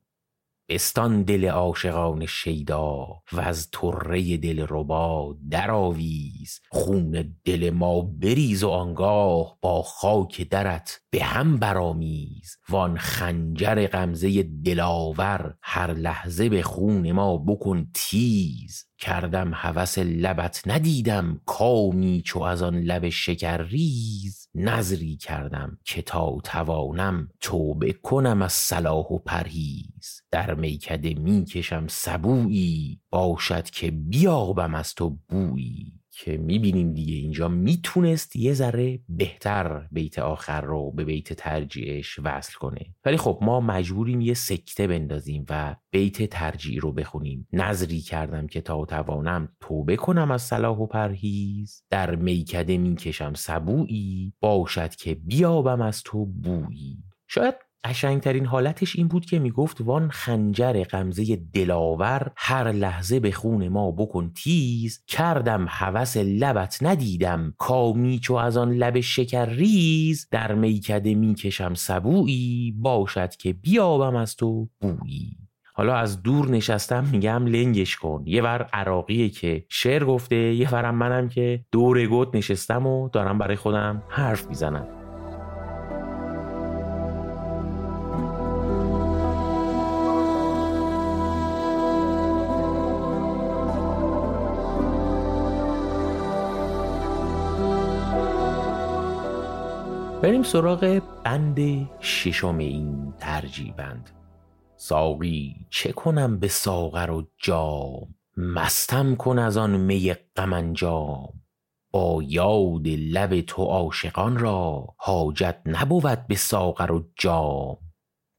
بستان 0.70 1.24
دل 1.24 1.46
عاشقان 1.46 2.26
شیدا 2.26 3.08
و 3.32 3.40
از 3.40 3.72
طره 3.72 4.38
دل 4.38 4.66
ربا 4.70 5.38
درآویز 5.50 6.60
خون 6.70 7.36
دل 7.46 7.70
ما 7.70 8.02
بریز 8.02 8.64
و 8.64 8.70
آنگاه 8.70 9.58
با 9.62 9.82
خاک 9.82 10.50
درت 10.50 11.02
به 11.10 11.24
هم 11.24 11.58
برامیز 11.58 12.58
وان 12.70 12.98
خنجر 12.98 13.88
غمزه 13.88 14.44
دلاور 14.44 15.56
هر 15.62 15.94
لحظه 15.94 16.50
به 16.50 16.64
خون 16.64 17.12
ما 17.12 17.38
بکن 17.38 17.88
تیز. 17.94 18.88
کردم 19.00 19.52
هوس 19.54 19.98
لبت 20.00 20.62
ندیدم 20.66 21.42
کامی 21.46 22.22
چو 22.26 22.42
از 22.42 22.62
آن 22.62 22.80
لب 22.80 23.10
شکر 23.10 23.62
ریز. 23.62 24.47
نظری 24.60 25.18
کردم 25.18 25.78
که 25.84 26.02
تا 26.02 26.38
توانم 26.44 27.30
توبه 27.40 27.94
کنم 27.94 28.42
از 28.42 28.54
صلاح 28.54 29.06
و 29.06 29.18
پرهیز. 29.18 30.22
در 30.32 30.54
میکده 30.54 31.14
می‌کشم 31.14 31.88
سبویی 31.88 33.02
باشد 33.10 33.70
که 33.70 33.92
بیابم 33.92 34.76
از 34.76 34.96
تو 34.96 35.18
بویی. 35.30 35.97
که 36.20 36.38
می‌بینیم 36.38 36.94
دیگه. 36.94 37.16
اینجا 37.16 37.48
می‌تونست 37.48 38.36
یه 38.36 38.54
ذره 38.54 39.00
بهتر 39.10 39.88
بیت 39.92 40.20
آخر 40.20 40.62
رو 40.62 40.92
به 40.92 41.04
بیت 41.04 41.34
ترجیعش 41.34 42.20
وصل 42.24 42.54
کنه. 42.54 42.86
ولی 43.06 43.18
خب 43.18 43.40
ما 43.42 43.60
مجبوریم 43.60 44.22
یه 44.22 44.34
سکته 44.34 44.88
بندازیم 44.88 45.46
و 45.50 45.76
بیت 45.92 46.24
ترجیع 46.24 46.80
رو 46.80 46.92
بخونیم. 46.92 47.48
نظری 47.54 48.02
کردم 48.02 48.48
که 48.48 48.62
تا 48.62 48.86
توانم 48.86 49.50
توبه 49.60 49.96
کنم 49.96 50.32
از 50.32 50.42
صلاح 50.42 50.78
و 50.78 50.88
پرهیز. 50.88 51.84
در 51.90 52.16
میکده 52.16 52.78
می‌کشم 52.78 53.34
سبویی. 53.34 54.34
باشد 54.40 54.96
که 54.96 55.16
بیابم 55.16 55.82
از 55.82 56.04
تو 56.04 56.26
بویی. 56.26 57.04
شاید 57.28 57.56
قشنگترین 57.88 58.46
حالتش 58.46 58.96
این 58.96 59.08
بود 59.08 59.26
که 59.26 59.40
می‌گفت 59.40 59.82
وان 59.82 60.10
خنجر 60.10 60.84
غمزه 60.84 61.36
دلاور 61.54 62.32
هر 62.36 62.72
لحظه 62.72 63.20
به 63.20 63.32
خون 63.32 63.68
ما 63.68 63.92
بکن 63.92 64.32
تیز 64.36 65.04
کردم 65.08 65.66
هوس 65.70 66.18
لبت 66.18 66.78
ندیدم 66.82 67.54
کامی 67.58 68.20
چو 68.20 68.34
از 68.34 68.58
آن 68.58 68.72
لب 68.72 69.00
شکر 69.00 69.46
ریز 69.46 70.28
در 70.32 70.54
میکده 70.54 71.16
می‌کشم 71.16 71.74
سبویی 71.74 72.76
باشد 72.78 73.36
که 73.36 73.54
بیابم 73.54 74.16
از 74.16 74.36
تو 74.36 74.70
بویی. 74.82 75.38
حالا 75.74 75.96
از 75.96 76.24
دور 76.24 76.50
نشستم 76.50 77.08
میگم 77.12 77.46
لنگش 77.46 77.96
کن. 77.96 78.24
یه 78.26 78.44
ور 78.44 78.70
عراقیه 78.74 79.30
که 79.30 79.66
شعر 79.70 80.06
گفته 80.06 80.36
یه 80.36 80.70
ورم 80.74 80.96
منم 80.96 81.30
که 81.30 81.66
دور 81.72 82.06
گوت 82.06 82.36
نشستم 82.36 82.88
و 82.88 83.10
دارم 83.10 83.38
برای 83.38 83.56
خودم 83.56 84.04
حرف 84.10 84.48
می‌زنم. 84.48 85.07
بریم 100.28 100.44
سراغ 100.44 101.02
بند 101.26 101.90
ششم 102.02 102.58
این 102.58 103.14
ترجیبند. 103.20 104.10
ساقی 104.76 105.56
چه 105.70 105.92
کنم 105.92 106.40
به 106.40 106.48
ساغر 106.48 107.12
و 107.12 107.28
جام؟ 107.38 108.16
مستم 108.38 109.16
کن 109.16 109.40
از 109.40 109.58
آن 109.58 109.78
می 109.78 110.14
غمنجام 110.36 111.34
با 111.92 112.24
یاد 112.24 112.88
لب 112.88 113.42
تو 113.42 113.64
عاشقان 113.64 114.38
را 114.38 114.88
حاجت 114.98 115.62
نبود 115.66 116.28
به 116.28 116.36
ساغر 116.36 116.92
و 116.92 117.08
جام. 117.20 117.78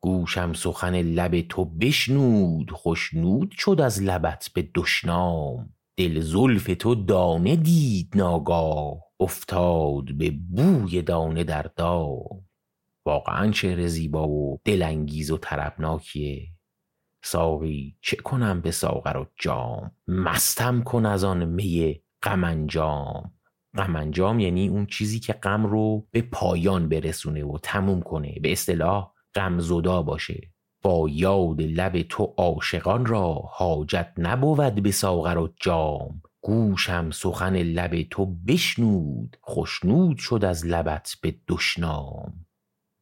گوشم 0.02 0.52
سخن 0.52 0.94
لب 1.02 1.40
تو 1.40 1.64
بشنود 1.64 2.70
خوشنود 2.70 3.50
شد 3.50 3.80
از 3.80 4.02
لبت 4.02 4.50
به 4.54 4.68
دشنام. 4.74 5.74
دل 5.98 6.20
زلف 6.20 6.70
تو 6.78 6.94
دانه 6.94 7.56
دید 7.56 8.08
ناگاه 8.14 8.98
افتاد 9.20 10.12
به 10.12 10.30
بوی 10.30 11.02
دانه 11.02 11.44
در 11.44 11.62
دام 11.62 12.44
واقعا 13.06 13.52
شعر 13.52 13.86
زیبا 13.86 14.28
و 14.28 14.60
دلانگیز 14.64 15.30
و 15.30 15.38
طربناکیه. 15.38 16.48
ساقی 17.22 17.96
چه 18.00 18.16
کنم 18.16 18.60
به 18.60 18.70
ساغر 18.70 19.16
و 19.16 19.26
جام؟ 19.40 19.90
مستم 20.08 20.82
کن 20.82 21.06
از 21.06 21.24
آن 21.24 21.44
می 21.44 22.02
غمنجام 22.22 23.32
غمنجام 23.76 24.40
یعنی 24.40 24.68
اون 24.68 24.86
چیزی 24.86 25.20
که 25.20 25.32
غم 25.32 25.66
رو 25.66 26.06
به 26.10 26.22
پایان 26.22 26.88
برسونه 26.88 27.44
و 27.44 27.58
تموم 27.62 28.02
کنه. 28.02 28.38
به 28.42 28.52
اصطلاح 28.52 29.12
غم 29.34 29.58
زدا 29.58 30.02
باشه. 30.02 30.50
با 30.82 31.08
یاد 31.10 31.62
لب 31.62 32.02
تو 32.02 32.34
عاشقان 32.36 33.06
را 33.06 33.34
حاجت 33.34 34.12
نبود 34.18 34.82
به 34.82 34.90
ساغر 34.90 35.38
و 35.38 35.48
جام. 35.60 36.22
گوشم 36.40 37.10
سخن 37.10 37.56
لب 37.56 38.02
تو 38.02 38.26
بشنود 38.26 39.36
خوشنود 39.40 40.18
شد 40.18 40.44
از 40.44 40.66
لبت 40.66 41.16
به 41.22 41.34
دشنام. 41.48 42.46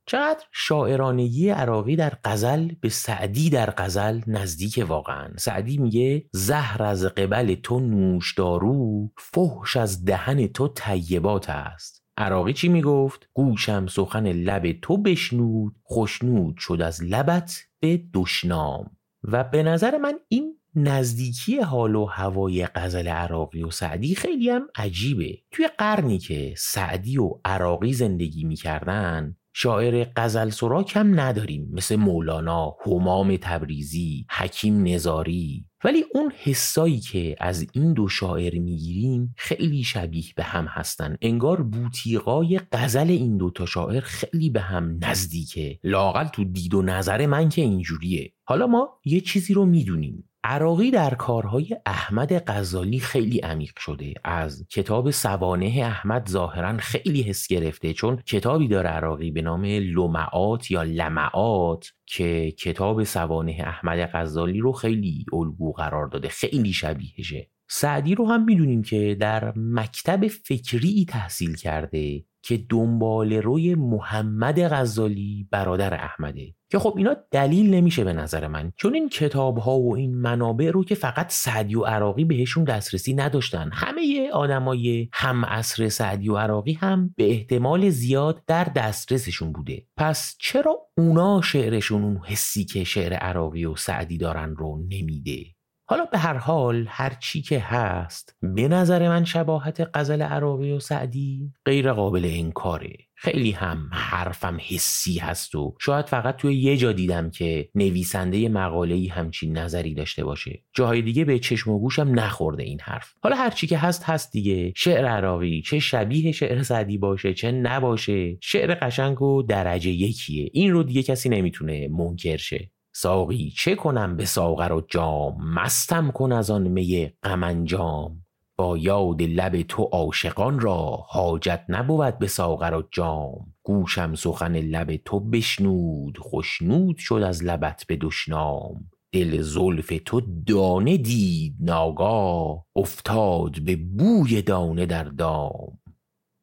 چقدر 0.08 0.44
شاعرانگی 0.52 1.48
عراقی 1.48 1.96
در 1.96 2.12
غزل 2.24 2.72
به 2.80 2.88
سعدی 2.88 3.50
در 3.50 3.70
غزل 3.70 4.20
نزدیک 4.26 4.84
واقعا. 4.88 5.28
سعدی 5.36 5.78
میگه 5.78 6.28
زهر 6.32 6.82
از 6.82 7.04
قبل 7.04 7.54
تو 7.54 7.80
نوشدارو 7.80 9.10
فحش 9.18 9.76
از 9.76 10.04
دهن 10.04 10.46
تو 10.46 10.68
طیبات 10.68 11.50
است. 11.50 11.95
عراقی 12.16 12.52
چی 12.52 12.68
می‌گفت؟ 12.68 13.28
گوشم 13.34 13.86
سخن 13.86 14.26
لب 14.32 14.72
تو 14.72 14.96
بشنود 14.96 15.76
خوشنود 15.82 16.56
شد 16.58 16.82
از 16.82 17.04
لبت 17.04 17.60
به 17.80 18.02
دشنام. 18.14 18.90
و 19.22 19.44
به 19.44 19.62
نظر 19.62 19.98
من 19.98 20.14
این 20.28 20.56
نزدیکی 20.74 21.60
حال 21.60 21.94
و 21.94 22.04
هوای 22.04 22.66
غزل 22.66 23.08
عراقی 23.08 23.62
و 23.62 23.70
سعدی 23.70 24.14
خیلی 24.14 24.50
هم 24.50 24.66
عجیبه. 24.76 25.38
توی 25.50 25.68
قرنی 25.78 26.18
که 26.18 26.54
سعدی 26.56 27.18
و 27.18 27.30
عراقی 27.44 27.92
زندگی 27.92 28.44
می‌کردن 28.44 29.36
شاعر 29.54 30.06
غزل 30.16 30.50
سرا 30.50 30.82
کم 30.82 31.20
نداریم. 31.20 31.68
مثل 31.72 31.96
مولانا، 31.96 32.76
همام 32.86 33.36
تبریزی، 33.36 34.26
حکیم 34.30 34.86
نزاری 34.86 35.65
ولی 35.84 36.04
اون 36.14 36.32
حسایی 36.42 37.00
که 37.00 37.36
از 37.40 37.66
این 37.72 37.92
دو 37.92 38.08
شاعر 38.08 38.58
می‌گیریم 38.58 39.34
خیلی 39.36 39.84
شبیه 39.84 40.24
به 40.36 40.42
هم 40.42 40.64
هستن. 40.64 41.16
انگار 41.22 41.62
بوتیقای 41.62 42.60
غزل 42.72 43.10
این 43.10 43.36
دو 43.36 43.50
تا 43.50 43.66
شاعر 43.66 44.00
خیلی 44.00 44.50
به 44.50 44.60
هم 44.60 44.98
نزدیکه. 45.02 45.78
لاقل 45.84 46.24
تو 46.24 46.44
دید 46.44 46.74
و 46.74 46.82
نظر 46.82 47.26
من 47.26 47.48
که 47.48 47.62
اینجوریه. 47.62 48.32
حالا 48.44 48.66
ما 48.66 49.00
یه 49.04 49.20
چیزی 49.20 49.54
رو 49.54 49.66
می‌دونیم. 49.66 50.25
عراقی 50.48 50.90
در 50.90 51.14
کارهای 51.14 51.76
احمد 51.86 52.42
غزالی 52.46 52.98
خیلی 52.98 53.38
عمیق 53.38 53.78
شده. 53.78 54.14
از 54.24 54.66
کتاب 54.68 55.10
سوانه 55.10 55.66
احمد 55.66 56.28
ظاهرا 56.28 56.76
خیلی 56.76 57.22
حس 57.22 57.48
گرفته 57.48 57.92
چون 57.92 58.16
کتابی 58.16 58.68
داره 58.68 58.88
عراقی 58.88 59.30
به 59.30 59.42
نام 59.42 59.64
لمعات 59.64 60.70
یا 60.70 60.82
لمعات 60.82 61.92
که 62.06 62.50
کتاب 62.50 63.04
سوانه 63.04 63.56
احمد 63.60 64.10
غزالی 64.12 64.60
رو 64.60 64.72
خیلی 64.72 65.24
الگو 65.32 65.72
قرار 65.72 66.06
داده 66.06 66.28
خیلی 66.28 66.72
شبیهشه. 66.72 67.50
سعدی 67.68 68.14
رو 68.14 68.26
هم 68.26 68.44
می‌دونیم 68.44 68.82
که 68.82 69.16
در 69.20 69.52
مکتب 69.56 70.26
فکری 70.26 71.06
تحصیل 71.08 71.56
کرده 71.56 72.24
که 72.42 72.56
دنبال 72.68 73.32
روی 73.32 73.74
محمد 73.74 74.60
غزالی 74.60 75.48
برادر 75.50 75.94
احمده. 75.94 76.55
که 76.70 76.78
خب 76.78 76.94
اینا 76.96 77.16
دلیل 77.30 77.74
نمیشه 77.74 78.04
به 78.04 78.12
نظر 78.12 78.46
من. 78.46 78.72
چون 78.76 78.94
این 78.94 79.08
کتاب 79.08 79.58
ها 79.58 79.78
و 79.78 79.96
این 79.96 80.14
منابع 80.14 80.70
رو 80.70 80.84
که 80.84 80.94
فقط 80.94 81.26
سعدی 81.30 81.74
و 81.74 81.84
عراقی 81.84 82.24
بهشون 82.24 82.64
دسترسی 82.64 83.14
نداشتن. 83.14 83.70
همه 83.72 84.30
آدمای 84.32 85.08
هم 85.12 85.44
عصر 85.44 85.88
سعدی 85.88 86.28
و 86.28 86.36
عراقی 86.36 86.72
هم 86.72 87.14
به 87.16 87.30
احتمال 87.30 87.90
زیاد 87.90 88.42
در 88.46 88.64
دسترسشون 88.64 89.52
بوده. 89.52 89.86
پس 89.96 90.36
چرا 90.38 90.78
اونا 90.98 91.40
شعرشون 91.40 92.04
اون 92.04 92.20
حسی 92.24 92.64
که 92.64 92.84
شعر 92.84 93.12
عراقی 93.14 93.64
و 93.64 93.76
سعدی 93.76 94.18
دارن 94.18 94.56
رو 94.56 94.82
نمیده؟ 94.90 95.55
حالا 95.88 96.04
به 96.04 96.18
هر 96.18 96.36
حال 96.36 96.86
هر 96.88 97.16
چی 97.20 97.42
که 97.42 97.58
هست 97.58 98.36
به 98.42 98.68
نظر 98.68 99.08
من 99.08 99.24
شباهت 99.24 99.90
غزل 99.94 100.22
عراقی 100.22 100.72
و 100.72 100.80
سعدی 100.80 101.52
غیر 101.64 101.92
قابل 101.92 102.30
انکاره. 102.32 102.96
خیلی 103.14 103.50
هم 103.50 103.90
حرفم 103.92 104.58
حسی 104.60 105.18
هست 105.18 105.54
و 105.54 105.74
شاید 105.80 106.06
فقط 106.06 106.36
توی 106.36 106.54
یه 106.54 106.76
جا 106.76 106.92
دیدم 106.92 107.30
که 107.30 107.68
نویسنده 107.74 108.48
مقاله‌ای 108.48 109.06
همچین 109.06 109.58
نظری 109.58 109.94
داشته 109.94 110.24
باشه. 110.24 110.62
جاهای 110.74 111.02
دیگه 111.02 111.24
به 111.24 111.38
چشم 111.38 111.70
و 111.70 111.78
گوشم 111.78 112.20
نخورده 112.20 112.62
این 112.62 112.80
حرف. 112.82 113.12
حالا 113.22 113.36
هر 113.36 113.50
چی 113.50 113.66
که 113.66 113.78
هست 113.78 114.04
هست 114.04 114.32
دیگه. 114.32 114.72
شعر 114.76 115.06
عراقی 115.06 115.62
چه 115.62 115.78
شبیه 115.78 116.32
شعر 116.32 116.62
سعدی 116.62 116.98
باشه 116.98 117.34
چه 117.34 117.52
نباشه. 117.52 118.38
شعر 118.40 118.74
قشنگ 118.74 119.22
و 119.22 119.42
درجه 119.42 119.90
یکیه. 119.90 120.50
این 120.52 120.72
رو 120.72 120.82
دیگه 120.82 121.02
کسی 121.02 121.28
نمی‌تونه 121.28 121.88
منکر 121.88 122.36
شه. 122.36 122.70
ساقی 122.98 123.52
چه 123.56 123.74
کنم 123.74 124.16
به 124.16 124.24
ساغر 124.24 124.72
و 124.72 124.80
جام؟ 124.88 125.54
مستم 125.54 126.10
کن 126.10 126.32
از 126.32 126.50
آن 126.50 126.68
می 126.68 127.12
غمنجام 127.22 128.24
با 128.56 128.78
یاد 128.78 129.22
لب 129.22 129.62
تو 129.62 129.82
عاشقان 129.82 130.60
را 130.60 131.04
حاجت 131.08 131.64
نبود 131.68 132.18
به 132.18 132.26
ساغر 132.26 132.74
و 132.74 132.82
جام. 132.90 133.54
گوشم 133.62 134.14
سخن 134.14 134.56
لب 134.56 134.96
تو 134.96 135.20
بشنود 135.20 136.18
خوشنود 136.18 136.98
شد 136.98 137.14
از 137.14 137.44
لبت 137.44 137.84
به 137.88 137.96
دشنام. 137.96 138.90
دل 139.12 139.42
زلف 139.42 139.92
تو 140.04 140.22
دانه 140.46 140.96
دید 140.96 141.56
ناگاه 141.60 142.64
افتاد 142.76 143.60
به 143.64 143.76
بوی 143.76 144.42
دانه 144.42 144.86
در 144.86 145.04
دام. 145.04 145.78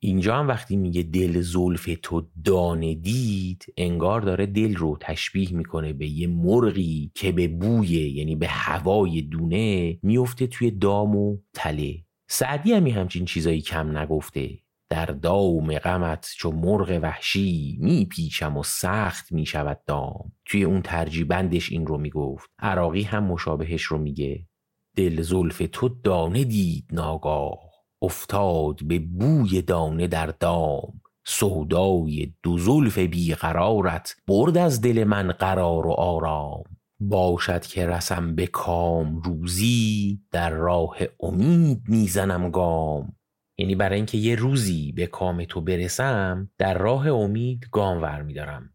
اینجا 0.06 0.36
هم 0.36 0.48
وقتی 0.48 0.76
میگه 0.76 1.04
دل 1.04 1.42
زلف 1.42 1.90
تو 2.02 2.28
دانه 2.44 2.96
دید 2.96 3.66
انگار 3.78 4.22
داره 4.22 4.46
دل 4.46 4.76
رو 4.76 4.98
تشبیه 5.02 5.54
می‌کنه 5.54 5.94
به 5.94 6.08
یه 6.08 6.28
مرغی 6.28 7.12
که 7.16 7.32
به 7.32 7.48
بوی 7.48 7.88
یعنی 7.88 8.36
به 8.36 8.48
هوای 8.48 9.22
دونه 9.22 9.98
میفته 10.04 10.48
توی 10.48 10.72
دام 10.72 11.16
و 11.16 11.38
تله. 11.54 11.96
سعدی 12.30 12.74
همی 12.74 12.92
همچین 12.92 13.26
چیزایی 13.26 13.62
کم 13.62 13.98
نگفته. 13.98 14.60
در 14.90 15.06
دام 15.06 15.78
غمت 15.78 16.34
چو 16.38 16.52
مرغ 16.52 17.00
وحشی 17.02 17.78
میپیچم 17.82 18.58
و 18.58 18.64
سخت 18.64 19.32
می‌شود 19.32 19.80
دام. 19.88 20.32
توی 20.46 20.64
اون 20.64 20.82
ترجیبندش 20.82 21.72
این 21.72 21.88
رو 21.88 21.98
می‌گفت. 21.98 22.50
عراقی 22.60 23.02
هم 23.02 23.24
مشابهش 23.24 23.84
رو 23.84 23.98
میگه. 23.98 24.48
دل 24.96 25.22
زلف 25.22 25.62
تو 25.72 25.90
دانه 25.90 26.44
دید 26.44 26.86
ناگاه. 26.92 27.73
افتاد 28.04 28.84
به 28.84 29.00
بوی 29.00 29.62
دانه 29.62 30.08
در 30.08 30.26
دام. 30.26 31.02
سودای 31.26 32.34
دو 32.44 32.58
زلف 32.58 32.98
بیقرارت 32.98 34.16
برد 34.28 34.58
از 34.58 34.82
دل 34.82 35.04
من 35.04 35.32
قرار 35.32 35.88
و 35.88 35.92
آرام. 35.92 36.64
باشد 37.00 37.62
که 37.62 37.88
رسم 37.88 38.36
به 38.36 38.48
کام 38.48 39.22
روزی 39.22 40.20
در 40.32 40.50
راه 40.50 40.98
امید 41.20 41.82
می‌زنم 41.88 42.50
گام. 42.50 43.16
یعنی 43.58 43.76
برای 43.76 43.96
اینکه 43.96 44.18
یه 44.18 44.36
روزی 44.36 44.92
به 44.92 45.08
کام 45.08 45.46
تو 45.46 45.62
برسم 45.62 46.50
در 46.58 46.78
راه 46.78 47.08
امید 47.08 47.68
گام 47.72 48.02
ور 48.02 48.22
میدارم 48.22 48.70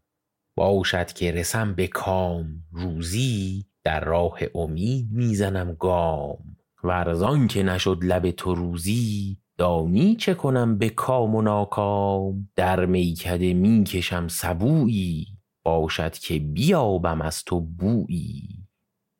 باشد 0.55 1.11
که 1.11 1.31
رسم 1.31 1.73
به 1.73 1.87
کام 1.87 2.63
روزی 2.71 3.65
در 3.83 4.05
راه 4.05 4.39
امید 4.55 5.07
می‌زنم 5.11 5.73
گام. 5.73 6.58
ور 6.83 7.15
زان 7.15 7.47
که 7.47 7.63
نشد 7.63 7.97
لب 8.01 8.31
تو 8.31 8.55
روزی 8.55 9.37
دانی 9.57 10.15
چه 10.15 10.33
کنم 10.33 10.77
به 10.77 10.89
کام 10.89 11.35
و 11.35 11.41
ناکام؟ 11.41 12.49
در 12.55 12.85
میکده 12.85 13.53
می‌کشم 13.53 14.27
سبویی 14.27 15.27
باشد 15.65 16.13
که 16.13 16.39
بیابم 16.39 17.21
از 17.21 17.43
تو 17.43 17.61
بویی. 17.61 18.67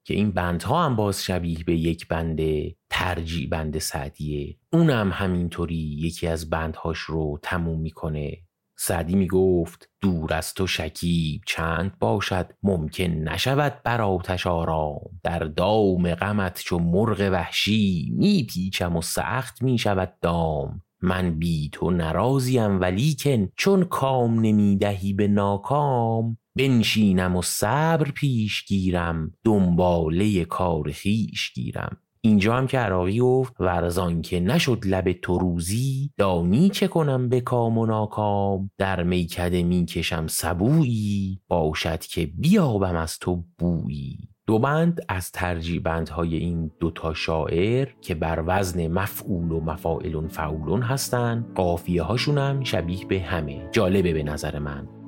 که 0.06 0.14
این 0.14 0.32
بندها 0.32 0.86
هم 0.86 0.96
باز 0.96 1.24
شبیه 1.24 1.64
به 1.64 1.76
یک 1.78 2.08
بنده 2.08 2.76
ترجیع 2.90 3.50
بند 3.50 3.78
سعدیه. 3.78 4.58
اونم 4.74 5.12
همینطوری 5.14 5.98
یکی 6.00 6.28
از 6.28 6.50
بندهاش 6.50 7.00
رو 7.00 7.40
تموم 7.44 7.80
می‌کنه. 7.80 8.38
سعدی 8.82 9.16
می‌گفت 9.16 9.90
دور 10.02 10.34
از 10.34 10.54
تو 10.54 10.68
شکیب 10.68 11.42
چند 11.46 12.00
باشد 12.00 12.50
ممکن 12.64 13.04
نشود 13.04 13.84
بر 13.84 14.02
آتش 14.02 14.48
آرام. 14.48 15.20
در 15.24 15.40
دام 15.40 16.16
غمت 16.16 16.62
چو 16.64 16.80
مرغ 16.80 17.30
وحشی 17.32 18.14
میپیچم 18.16 18.96
و 18.96 19.02
سخت 19.02 19.62
می‌شود 19.62 20.14
دام. 20.22 20.82
من 21.02 21.40
بی 21.40 21.70
تو 21.72 21.92
نرازیم 21.92 22.82
ولیکن 22.82 23.50
چون 23.56 23.84
کام 23.84 24.40
نمی‌دهی 24.40 25.14
به 25.14 25.28
ناکام. 25.28 26.38
بنشینم 26.56 27.36
و 27.36 27.42
صبر 27.42 28.12
پیش 28.12 28.66
گیرم 28.66 29.32
دنباله 29.44 30.46
کار 30.46 30.92
خویش 30.92 31.54
گیرم. 31.54 31.98
اینجا 32.22 32.56
هم 32.56 32.68
که 32.68 32.80
عراقی 32.80 33.20
گفت 33.20 33.54
ورزان 33.60 34.22
که 34.22 34.40
نشد 34.40 34.80
لب 34.86 35.12
تو 35.12 35.40
روزی 35.40 36.12
دانی 36.18 36.70
چه 36.70 36.88
کنم 36.88 37.30
به 37.30 37.42
کام 37.42 37.78
و 37.78 37.86
ناکام؟ 37.86 38.72
در 38.78 39.04
میکده 39.04 39.64
می‌کشم 39.64 40.28
سبویی 40.28 41.40
باشد 41.48 42.00
که 42.00 42.26
بیابم 42.26 42.96
از 42.96 43.20
تو 43.20 43.44
بویی. 43.58 44.18
دو 44.48 44.60
بند 44.60 45.02
از 45.10 45.32
ترجیبندهای 45.32 46.36
این 46.36 46.72
دوتا 46.80 47.14
شاعر 47.14 47.88
که 48.02 48.16
بر 48.16 48.44
وزن 48.48 48.88
مفعول 48.88 49.52
و 49.52 49.60
مفاعلون 49.60 50.28
فعولون 50.28 50.82
هستن 50.82 51.46
قافیه 51.56 52.04
هاشونم 52.04 52.64
شبیه 52.64 53.06
به 53.06 53.20
همه. 53.20 53.70
جالبه 53.72 54.14
به 54.14 54.24
نظر 54.24 54.60
من. 54.60 54.99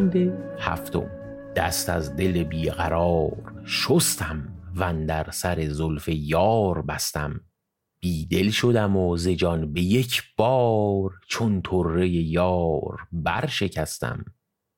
بند 0.00 0.32
هفتم. 0.58 1.10
دست 1.56 1.88
از 1.88 2.16
دل 2.16 2.44
بیقرار. 2.44 3.62
شستم 3.66 4.48
و 4.76 5.06
در 5.06 5.30
سر 5.30 5.68
زلف 5.68 6.08
یار 6.08 6.82
بستم. 6.82 7.40
بیدل 8.00 8.50
شدم 8.50 8.96
و 8.96 9.16
ز 9.16 9.28
جان 9.28 9.72
به 9.72 9.80
یک 9.80 10.22
بار 10.36 11.10
چون 11.28 11.62
طره 11.62 12.08
یار 12.08 12.98
برشکستم. 13.12 14.24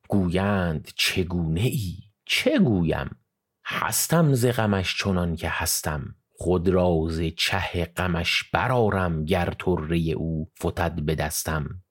گویند 0.08 0.88
چگونه 0.96 1.60
ای؟ 1.60 1.96
چه 2.24 2.58
گویم؟ 2.58 3.16
هستم 3.64 4.34
ز 4.34 4.46
غمش 4.46 4.98
چنان 4.98 5.36
که 5.36 5.48
هستم. 5.48 6.14
خود 6.36 6.68
را 6.68 7.06
ز 7.08 7.20
چه 7.36 7.84
غمش 7.96 8.44
برارم 8.52 9.24
گر 9.24 9.54
طره 9.58 9.98
او 9.98 10.50
فتد 10.60 11.00
به 11.02 11.14
دستم. 11.14 11.82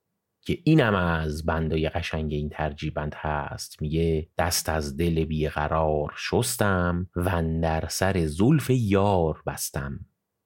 که 0.44 0.58
اینم 0.64 0.96
از 0.96 1.46
بندای 1.46 1.90
قشنگ 1.90 2.34
این 2.34 2.50
ترجیبند 2.50 3.16
هست. 3.18 3.82
میگه 3.82 4.30
دست 4.38 4.70
از 4.70 4.98
دل 4.98 5.26
بیقرار 5.26 6.14
شستم 6.18 7.08
و 7.16 7.44
در 7.62 7.88
سر 7.90 8.26
زلف 8.26 8.70
یار 8.70 9.44
بستم. 9.48 10.00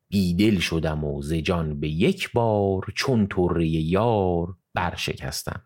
بیدل 0.10 0.60
شدم 0.60 1.04
و 1.04 1.22
زجان 1.22 1.80
به 1.80 1.90
یک 1.90 2.32
بار 2.34 2.92
چون 2.96 3.28
طره 3.28 3.68
یار 3.68 4.56
برشکستم. 4.74 5.62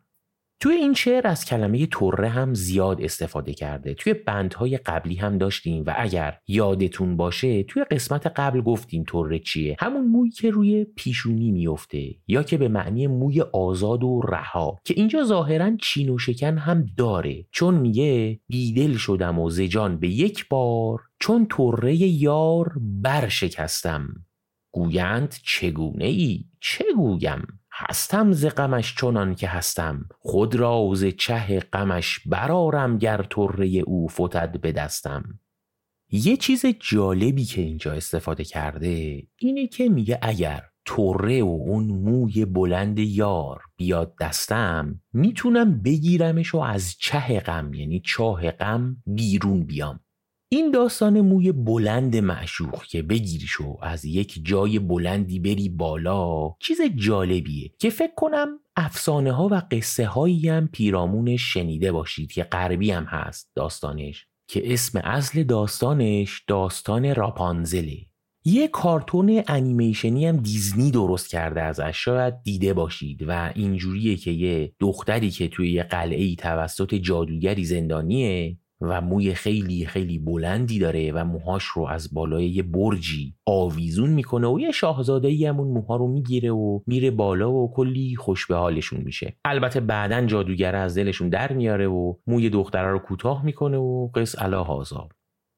توی 0.62 0.76
این 0.76 0.94
شعر 0.94 1.28
از 1.28 1.46
کلمه 1.46 1.86
طره 1.86 2.30
هم 2.30 2.54
زیاد 2.54 3.02
استفاده 3.02 3.54
کرده. 3.54 3.94
توی 3.94 4.14
بندهای 4.14 4.78
قبلی 4.78 5.16
هم 5.16 5.38
داشتیم 5.38 5.84
و 5.88 5.94
اگر 5.98 6.38
یادتون 6.48 7.18
باشه 7.18 7.64
توی 7.64 7.84
قسمت 7.84 8.28
قبل 8.28 8.62
گفتیم 8.62 9.04
طره 9.08 9.40
چیه. 9.40 9.76
همون 9.80 10.06
موی 10.08 10.30
که 10.30 10.50
روی 10.50 10.86
پیشونی 10.86 11.52
میفته 11.52 12.16
یا 12.28 12.44
که 12.44 12.58
به 12.58 12.68
معنی 12.68 13.08
موی 13.08 13.42
آزاد 13.42 14.04
و 14.04 14.22
رها. 14.22 14.80
که 14.86 14.94
اینجا 14.98 15.24
ظاهرا 15.24 15.78
چین 15.82 16.10
و 16.10 16.18
شکن 16.18 16.58
هم 16.58 16.86
داره. 16.98 17.46
چون 17.52 17.76
میگه 17.76 18.40
بیدل 18.48 18.94
شدم 18.94 19.40
و 19.40 19.50
زجان 19.50 20.00
به 20.00 20.08
یک 20.10 20.48
بار 20.48 21.00
چون 21.20 21.48
طره 21.48 21.96
یار 21.96 22.74
برشکستم. 22.80 24.08
گویند 24.72 25.36
چگونه 25.44 26.06
ای 26.06 26.46
چه 26.60 26.86
گویم؟ 26.96 27.59
هستم 27.80 28.32
ز 28.32 28.46
غمش 28.46 28.96
چنان 28.96 29.36
که 29.36 29.48
هستم. 29.48 30.10
خود 30.20 30.56
را 30.56 30.92
ز 30.96 31.06
چه 31.06 31.60
غمش 31.60 32.20
برارم 32.26 32.98
گر 32.98 33.24
طره 33.24 33.68
او 33.68 34.08
فتد 34.08 34.62
به 34.62 34.72
دستم. 34.72 35.40
یه 36.12 36.38
چیز 36.38 36.66
جالبی 36.80 37.46
که 37.46 37.62
اینجا 37.62 37.92
استفاده 37.92 38.44
کرده 38.44 39.24
اینه 39.38 39.68
که 39.68 39.90
میگه 39.90 40.20
اگر 40.22 40.64
طره 40.86 41.44
و 41.44 41.48
اون 41.48 41.84
موی 41.84 42.46
بلند 42.46 43.00
یار 43.00 43.62
بیاد 43.78 44.16
دستم 44.20 45.02
می‌تونم 45.14 45.82
بگیرمش 45.82 46.56
و 46.56 46.58
از 46.58 46.96
چه 47.00 47.40
غم 47.40 47.74
یعنی 47.74 48.02
چاه 48.06 48.52
غم 48.52 48.98
بیرون 49.06 49.66
بیام. 49.66 50.00
این 50.52 50.72
داستان 50.72 51.22
موی 51.22 51.52
بلند 51.52 52.16
معشوق 52.16 52.84
که 52.84 53.02
بگیریش 53.02 53.62
و 53.62 53.78
از 53.82 54.06
یک 54.06 54.42
جای 54.44 54.80
بلندی 54.80 55.40
بری 55.40 55.70
بالا 55.70 56.56
چیز 56.60 56.82
جالبیه 56.96 57.72
که 57.80 57.90
فکر 57.90 58.16
کنم 58.16 58.60
افسانه 58.76 59.32
ها 59.32 59.48
و 59.52 59.62
قصه 59.72 60.06
هایی 60.06 60.50
هم 60.50 60.68
پیرامونش 60.68 61.54
شنیده 61.54 61.92
باشید 61.92 62.32
که 62.32 62.44
غربی 62.44 62.92
هم 62.92 63.04
هست 63.04 63.52
داستانش 63.56 64.28
که 64.48 64.74
اسم 64.74 65.00
اصل 65.04 65.44
داستانش 65.44 66.44
داستان 66.48 67.16
راپانزله. 67.16 67.98
یه 68.46 68.68
کارتون 68.68 69.44
انیمیشنی 69.48 70.26
هم 70.26 70.38
دیزنی 70.38 70.92
درست 70.92 71.30
کرده 71.30 71.62
ازش 71.62 71.98
شاید 72.04 72.44
دیده 72.44 72.74
باشید 72.74 73.26
و 73.28 73.52
اینجوریه 73.56 74.16
که 74.16 74.32
یه 74.32 74.74
دختری 74.80 75.30
که 75.30 75.48
توی 75.48 75.72
یه 75.72 75.84
قلعه 75.84 76.24
ای 76.24 76.36
توسط 76.36 76.96
جادوگری 76.96 77.66
زندانیه 77.66 78.58
و 78.82 79.02
موی 79.02 79.34
خیلی 79.34 79.86
خیلی 79.86 80.20
بلندی 80.20 80.80
داره 80.80 81.12
و 81.12 81.24
موهاش 81.24 81.64
رو 81.64 81.88
از 81.88 82.14
بالای 82.14 82.50
یه 82.50 82.64
برجی 82.64 83.36
آویزون 83.46 84.10
می‌کنه 84.10 84.48
و 84.48 84.60
یه 84.60 84.72
شاهزاده 84.72 85.28
ای 85.28 85.46
همون 85.46 85.68
موها 85.68 85.96
رو 85.96 86.08
می‌گیره 86.08 86.52
و 86.52 86.80
میره 86.88 87.12
بالا 87.12 87.52
و 87.52 87.74
کلی 87.74 88.16
خوش 88.16 88.48
به 88.48 88.56
حالشون 88.56 89.02
میشه. 89.02 89.34
البته 89.46 89.80
بعدا 89.80 90.26
جادوگر 90.26 90.76
از 90.76 90.98
دلشون 90.98 91.30
در 91.30 91.54
میاره 91.54 91.88
و 91.88 92.14
موی 92.28 92.50
دختره 92.50 92.92
رو 92.92 93.00
کوتاه 93.00 93.46
می‌کنه 93.46 93.78
و 93.78 94.08
قص 94.16 94.40
علا 94.40 94.64
هازا 94.64 95.10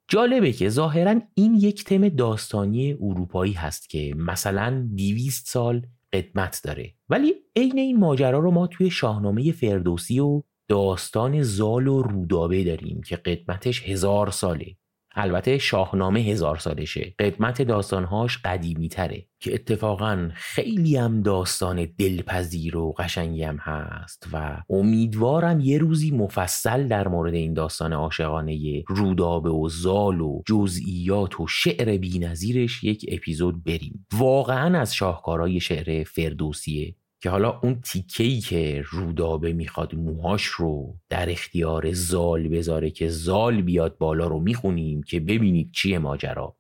جالبه 0.08 0.52
که 0.52 0.70
ظاهرا 0.70 1.22
این 1.34 1.56
یک 1.56 1.84
تم 1.84 2.10
داستانی 2.10 2.94
اروپایی 2.94 3.54
هست 3.54 3.90
که 3.90 4.14
مثلا 4.18 4.88
200 4.98 5.48
سال 5.48 5.82
قدمت 6.14 6.62
داره. 6.64 6.94
ولی 7.10 7.34
عین 7.56 7.78
این 7.78 8.00
ماجرا 8.00 8.40
رو 8.40 8.52
ما 8.52 8.68
توی 8.68 8.90
شاهنامه 8.90 9.52
فردوسی 9.52 10.20
و 10.20 10.44
داستان 10.72 11.44
زال 11.44 11.88
و 11.88 12.02
رودابه 12.02 12.64
داریم 12.64 13.02
که 13.02 13.16
قدمتش 13.16 13.90
هزار 13.90 14.32
ساله. 14.32 14.76
البته 15.16 15.58
شاهنامه 15.58 16.20
هزار 16.20 16.58
سالشه. 16.58 17.16
قدمت 17.20 17.62
داستانهاش 17.62 18.38
قدیمی 18.38 18.90
تره 18.90 19.26
که 19.40 19.54
اتفاقا 19.54 20.30
خیلی 20.34 20.98
هم 20.98 21.22
داستان 21.22 21.88
دلپذیر 21.98 22.78
و 22.78 22.94
قشنگی 22.98 23.44
هم 23.44 23.58
هست 23.58 24.28
و 24.34 24.58
امیدوارم 24.70 25.60
یه 25.60 25.78
روزی 25.78 26.12
مفصل 26.12 26.88
در 26.88 27.08
مورد 27.08 27.34
این 27.34 27.54
داستان 27.54 27.94
عاشقانه 27.94 28.84
رودابه 28.88 29.50
و 29.50 29.70
زال 29.70 30.22
و 30.22 30.42
جزئیات 30.46 31.40
و 31.40 31.48
شعر 31.48 31.98
بینظیرش 31.98 32.84
یک 32.84 33.06
اپیزود 33.12 33.64
بریم. 33.64 34.06
واقعا 34.14 34.80
از 34.80 34.96
شاهکارهای 34.96 35.60
شعر 35.60 36.04
فردوسیه 36.04 36.96
که 37.22 37.30
حالا 37.30 37.60
اون 37.64 37.82
تیکهی 37.82 38.40
که 38.40 38.84
رودابه 38.90 39.54
می‌خواد 39.54 39.96
موهاش 39.96 40.44
رو 40.44 40.98
در 41.10 41.30
اختیار 41.30 41.94
زال 41.94 42.48
بذاره 42.48 42.92
که 42.92 43.10
زال 43.10 43.62
بیاد 43.62 43.98
بالا 43.98 44.28
رو 44.28 44.40
می‌خونیم 44.40 45.04
که 45.04 45.20
ببینید 45.20 45.72
چیه 45.72 46.00
ماجرا. 46.00 46.58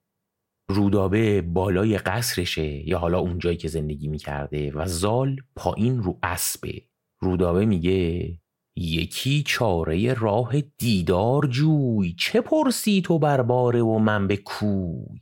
رودابه 0.70 1.42
بالای 1.42 1.98
قصرشه 1.98 2.90
یا 2.90 3.00
حالا 3.00 3.20
اونجایی 3.20 3.58
که 3.58 3.68
زندگی 3.68 4.08
می‌کرده 4.08 4.72
و 4.72 4.88
زال 4.88 5.36
پایین 5.56 6.04
رو 6.04 6.20
اسبه. 6.24 6.82
رودابه 7.20 7.66
میگه 7.66 8.38
یکی 8.76 9.44
چاره 9.48 10.14
راه 10.14 10.62
دیدار 10.62 11.48
جوی 11.48 12.14
چه 12.14 12.42
پرسی 12.42 13.02
تو 13.02 13.20
برباره 13.20 13.82
و 13.82 14.00
من 14.00 14.28
به 14.28 14.38
کوی؟ 14.38 15.20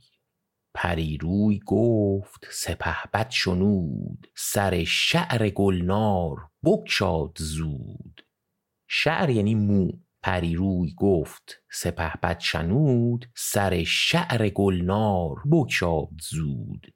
پریروی 0.74 1.60
گفت 1.66 2.46
بد 3.12 3.30
شنود 3.30 4.26
سر 4.36 4.84
شعر 4.84 5.50
گلنار 5.50 6.36
بکشاد 6.64 7.36
زود. 7.38 8.20
شعر 8.88 9.30
یعنی 9.30 9.54
مو. 9.54 9.92
پریروی 10.22 10.94
گفت 10.96 11.62
بد 12.22 12.38
شنود 12.40 13.26
سر 13.36 13.84
شعر 13.84 14.48
گلنار 14.48 15.42
بکشاد 15.52 16.20
زود. 16.30 16.86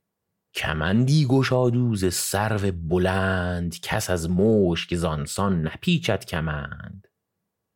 کمندی 0.54 1.26
گشادوز 1.26 2.14
سرو 2.14 2.72
بلند 2.72 3.80
کس 3.80 4.10
از 4.10 4.30
مشک 4.30 4.94
زانسان 4.94 5.62
نپیچد 5.62 6.24
کمند. 6.24 7.06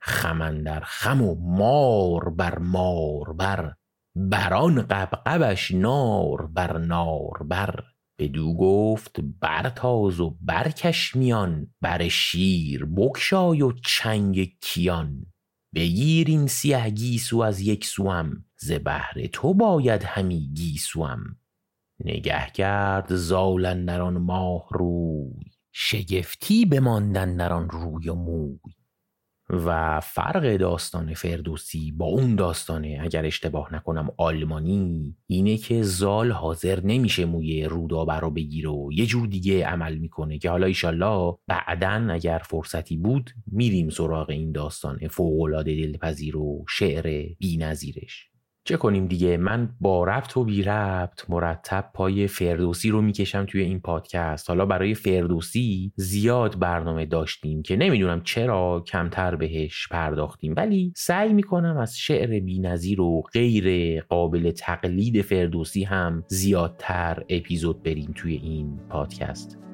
خمندر 0.00 0.80
خم 0.80 1.22
و 1.22 1.34
مار 1.34 2.30
بر 2.30 2.58
مار 2.58 3.32
بر 3.32 3.74
بران 4.18 4.83
قبقبش 4.83 5.70
نار 5.70 6.46
بر 6.46 6.78
نار 6.78 7.42
بر. 7.48 7.85
بدو 8.20 8.57
گفت 8.57 9.20
برتاز 9.20 10.20
و 10.20 10.37
برکش 10.40 11.16
میان 11.16 11.74
بر 11.81 12.09
شیر 12.09 12.85
بکشای 12.85 13.62
و 13.62 13.72
چنگ 13.72 14.59
کیان. 14.61 15.26
بگیر 15.74 16.26
این 16.28 16.46
سیه 16.46 16.90
گیسو 16.90 17.38
از 17.40 17.61
یک 17.61 17.85
سوم 17.85 18.44
ز 18.57 18.72
بهر 18.72 19.26
تو 19.33 19.54
باید 19.54 20.02
همی 20.02 20.50
گیسوم. 20.54 21.20
نگه 22.04 22.46
کرد 22.54 23.14
زالن 23.14 23.88
آن 23.88 24.18
ماه 24.18 24.68
روی 24.70 25.52
شگفتی 25.72 26.64
بماندن 26.64 27.37
در 27.37 27.52
آن 27.52 27.70
روی 27.70 28.09
و 28.09 28.14
موی. 28.14 28.59
و 29.50 30.00
فرق 30.00 30.56
داستان 30.56 31.14
فردوسی 31.14 31.92
با 31.92 32.06
اون 32.06 32.34
داستانه 32.34 32.98
اگر 33.02 33.26
اشتباه 33.26 33.74
نکنم 33.74 34.11
آلمانی 34.16 35.16
اینه 35.26 35.56
که 35.56 35.82
زال 35.82 36.32
حاضر 36.32 36.80
نمیشه 36.84 37.24
موی 37.24 37.64
رودابه 37.64 38.14
رو 38.14 38.30
بگیره 38.30 38.70
و 38.70 38.90
یه 38.92 39.06
جور 39.06 39.26
دیگه 39.26 39.66
عمل 39.66 39.98
می‌کنه 39.98 40.38
که 40.38 40.50
حالا 40.50 40.66
ایشالله 40.66 41.34
بعدا 41.46 42.08
اگر 42.11 42.42
فرصتی 42.44 42.96
بود 42.96 43.30
میریم 43.46 43.90
سراغ 43.90 44.30
این 44.30 44.52
داستان 44.52 45.08
فوقالعاده 45.08 45.74
دلپذیر 45.74 46.37
و 46.37 46.64
شعر 46.68 47.26
بینظیرش. 47.38 48.27
چه 48.68 48.76
کنیم 48.76 49.07
دیگه؟ 49.07 49.37
من 49.37 49.68
با 49.81 50.04
ربط 50.04 50.37
و 50.37 50.44
بی 50.44 50.62
ربط 50.62 51.31
مرتب 51.31 51.90
پای 51.94 52.26
فردوسی 52.26 52.90
رو 52.90 53.02
می‌کشم 53.02 53.44
توی 53.44 53.62
این 53.62 53.81
پادکست. 53.81 54.50
حالا 54.50 54.66
برای 54.66 54.94
فردوسی 54.94 55.92
زیاد 55.96 56.59
برنامه 56.59 57.07
داشتیم 57.07 57.62
که 57.62 57.76
نمی‌دونم 57.76 58.22
چرا 58.22 58.85
کمتر 58.87 59.37
بهش 59.37 59.88
پرداختیم 59.90 60.54
ولی 60.57 60.92
سعی 60.96 61.33
می‌کنم 61.33 61.76
از 61.76 61.98
شعر 61.98 62.40
بینظیر 62.40 63.00
و 63.00 63.22
غیر 63.33 64.00
قابل 64.00 64.50
تقلید 64.50 65.22
فردوسی 65.22 65.85
هم 65.85 66.24
زیادتر 66.26 67.24
اپیزود 67.28 67.83
بریم 67.83 68.12
توی 68.16 68.35
این 68.35 68.81
پادکست. 68.88 69.67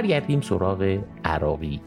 برگردیم 0.00 0.40
سراغ 0.40 1.04
عراقی. 1.24 1.80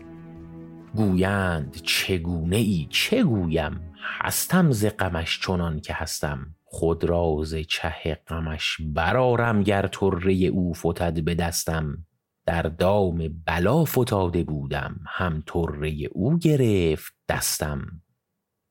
گویند 0.96 1.76
چگونه 1.84 2.56
ای 2.56 2.88
چه 2.90 3.24
گویم؟ 3.24 3.94
هستم 4.22 4.72
ز 4.72 4.86
غمش 4.86 5.40
چنان 5.40 5.80
که 5.80 5.94
هستم. 5.94 6.56
خود 6.64 7.04
راز 7.04 7.56
چه 7.56 8.18
غمش 8.28 8.78
برارم 8.94 9.64
گر 9.64 9.88
طره 9.88 10.34
او 10.34 10.74
فتد 10.74 11.24
به 11.24 11.36
دستم. 11.36 12.06
در 12.46 12.62
دام 12.62 13.44
بلا 13.46 13.86
فتاده 13.86 14.44
بودم 14.44 15.00
هم 15.08 15.44
طره 15.48 15.92
او 16.12 16.38
گرفت 16.38 17.14
دستم. 17.30 17.86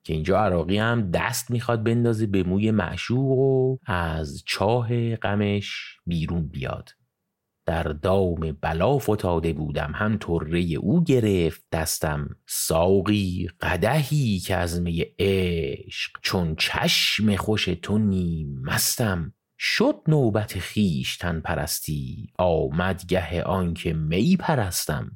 که 0.04 0.14
اینجا 0.14 0.38
عراقی 0.38 0.78
هم 0.78 1.10
دست 1.10 1.50
می‌خواد 1.50 1.84
بندازه 1.84 2.26
به 2.26 2.42
موی 2.42 2.70
معشوق 2.70 3.38
و 3.38 3.76
از 3.86 4.42
چاه 4.46 5.16
غمش 5.16 5.96
بیرون 6.06 6.48
بیاد. 6.48 6.90
در 7.72 7.82
دام 7.82 8.56
بلا 8.60 8.98
فتاده 8.98 9.52
بودم 9.52 9.92
هم 9.94 10.18
طره 10.18 10.60
او 10.60 11.04
گرفت 11.04 11.64
دستم 11.72 12.36
ساقی 12.46 13.48
قدهی 13.60 14.38
که 14.38 14.56
از 14.56 14.80
می 14.80 15.04
عشق. 15.18 16.10
چون 16.22 16.56
چشم 16.56 17.36
خوش 17.36 17.64
تو 17.64 17.98
نیم 17.98 18.62
مستم 18.62 19.34
شد 19.58 19.94
نوبت 20.08 20.58
خیشتن 20.58 21.40
پرستی 21.40 22.32
آمد 22.38 23.06
گه 23.08 23.42
آنکه 23.42 23.92
می 23.92 24.36
پرستم. 24.36 25.10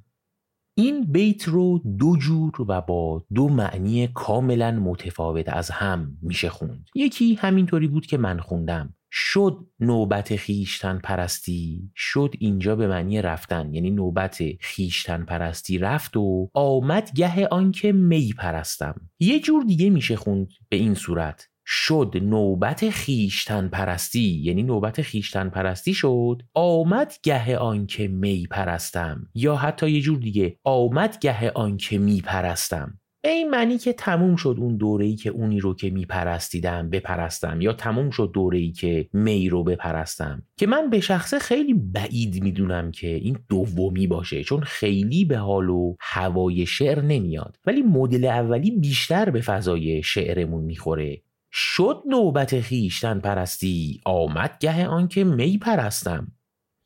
این 0.79 1.12
بیت 1.12 1.49
رو 1.49 1.79
دو 1.99 2.16
جور 2.16 2.53
و 2.69 2.81
با 2.81 3.25
دو 3.35 3.49
معنی 3.49 4.09
کاملا 4.09 4.71
متفاوت 4.71 5.49
از 5.49 5.71
هم 5.71 6.19
میشه 6.23 6.49
خوند 6.49 6.87
یکی 6.95 7.35
همینطوری 7.35 7.88
بود 7.88 8.07
که 8.07 8.19
من 8.19 8.38
خوندم. 8.38 8.95
شد 9.11 9.66
نوبت 9.81 10.37
خیشتن 10.37 10.99
پرستی 10.99 11.90
شد 11.97 12.35
اینجا 12.38 12.77
به 12.77 12.88
معنی 12.88 13.23
رفتن 13.23 13.75
یعنی 13.75 13.90
نوبت 13.90 14.42
خیشتن 14.61 15.25
پرستی 15.25 15.79
رفت 15.79 16.16
و 16.16 16.51
آمد 16.55 17.11
گه 17.14 17.49
آنکه 17.49 17.92
می 17.92 18.35
پرستم. 18.38 18.95
یه 19.21 19.40
جور 19.40 19.64
دیگه 19.64 19.90
میشه 19.90 20.16
خوند 20.16 20.49
به 20.69 20.77
این 20.77 20.95
صورت. 20.95 21.49
شد 21.69 22.12
نوبت 22.23 22.90
خیشتن 22.90 23.69
پرستی 23.69 24.40
یعنی 24.42 24.62
نوبت 24.62 25.03
خیشتن 25.03 25.49
پرستی 25.49 25.95
شد 25.95 26.42
آمد 26.55 27.14
گه 27.23 27.59
آنکه 27.59 28.09
می 28.09 28.47
پرستم. 28.51 29.29
یا 29.35 29.57
حتی 29.57 29.90
یه 29.90 30.01
جور 30.01 30.19
دیگه 30.19 30.59
آمد 30.64 31.19
گه 31.21 31.51
آنکه 31.51 31.99
می 31.99 32.21
پرستم. 32.21 33.01
به 33.26 33.32
این 33.32 33.50
معنی 33.50 33.78
که 33.78 33.92
تموم 33.92 34.36
شد 34.36 34.56
اون 34.58 34.76
دوره‌ای 34.76 35.14
که 35.14 35.30
اونی 35.30 35.60
رو 35.60 35.74
که 35.74 35.90
میپرستیدم 35.90 36.90
بپرستم 36.90 37.60
یا 37.60 37.72
تموم 37.72 38.10
شد 38.10 38.30
دوره‌ای 38.34 38.72
که 38.72 39.08
می 39.12 39.48
رو 39.48 39.64
بپرستم. 39.64 40.42
که 40.56 40.66
من 40.66 40.90
به 40.90 41.00
شخصه 41.00 41.38
خیلی 41.38 41.74
بعید 41.74 42.42
می‌دونم 42.42 42.90
که 42.90 43.08
این 43.08 43.38
دومی 43.48 44.06
باشه 44.06 44.44
چون 44.44 44.60
خیلی 44.60 45.24
به 45.24 45.36
حال 45.36 45.68
و 45.68 45.94
هوای 46.00 46.66
شعر 46.66 47.02
نمیاد. 47.02 47.56
ولی 47.66 47.82
مدل 47.82 48.24
اولی 48.24 48.70
بیشتر 48.70 49.30
به 49.30 49.40
فضای 49.40 50.02
شعرمون 50.02 50.64
می‌خوره. 50.64 51.22
شد 51.52 52.02
نوبت 52.08 52.60
خیشتن 52.60 53.20
پرستی 53.20 54.00
آمد 54.04 54.56
گه 54.60 54.86
آنکه 54.86 55.24
می 55.24 55.58
پرستم. 55.58 56.32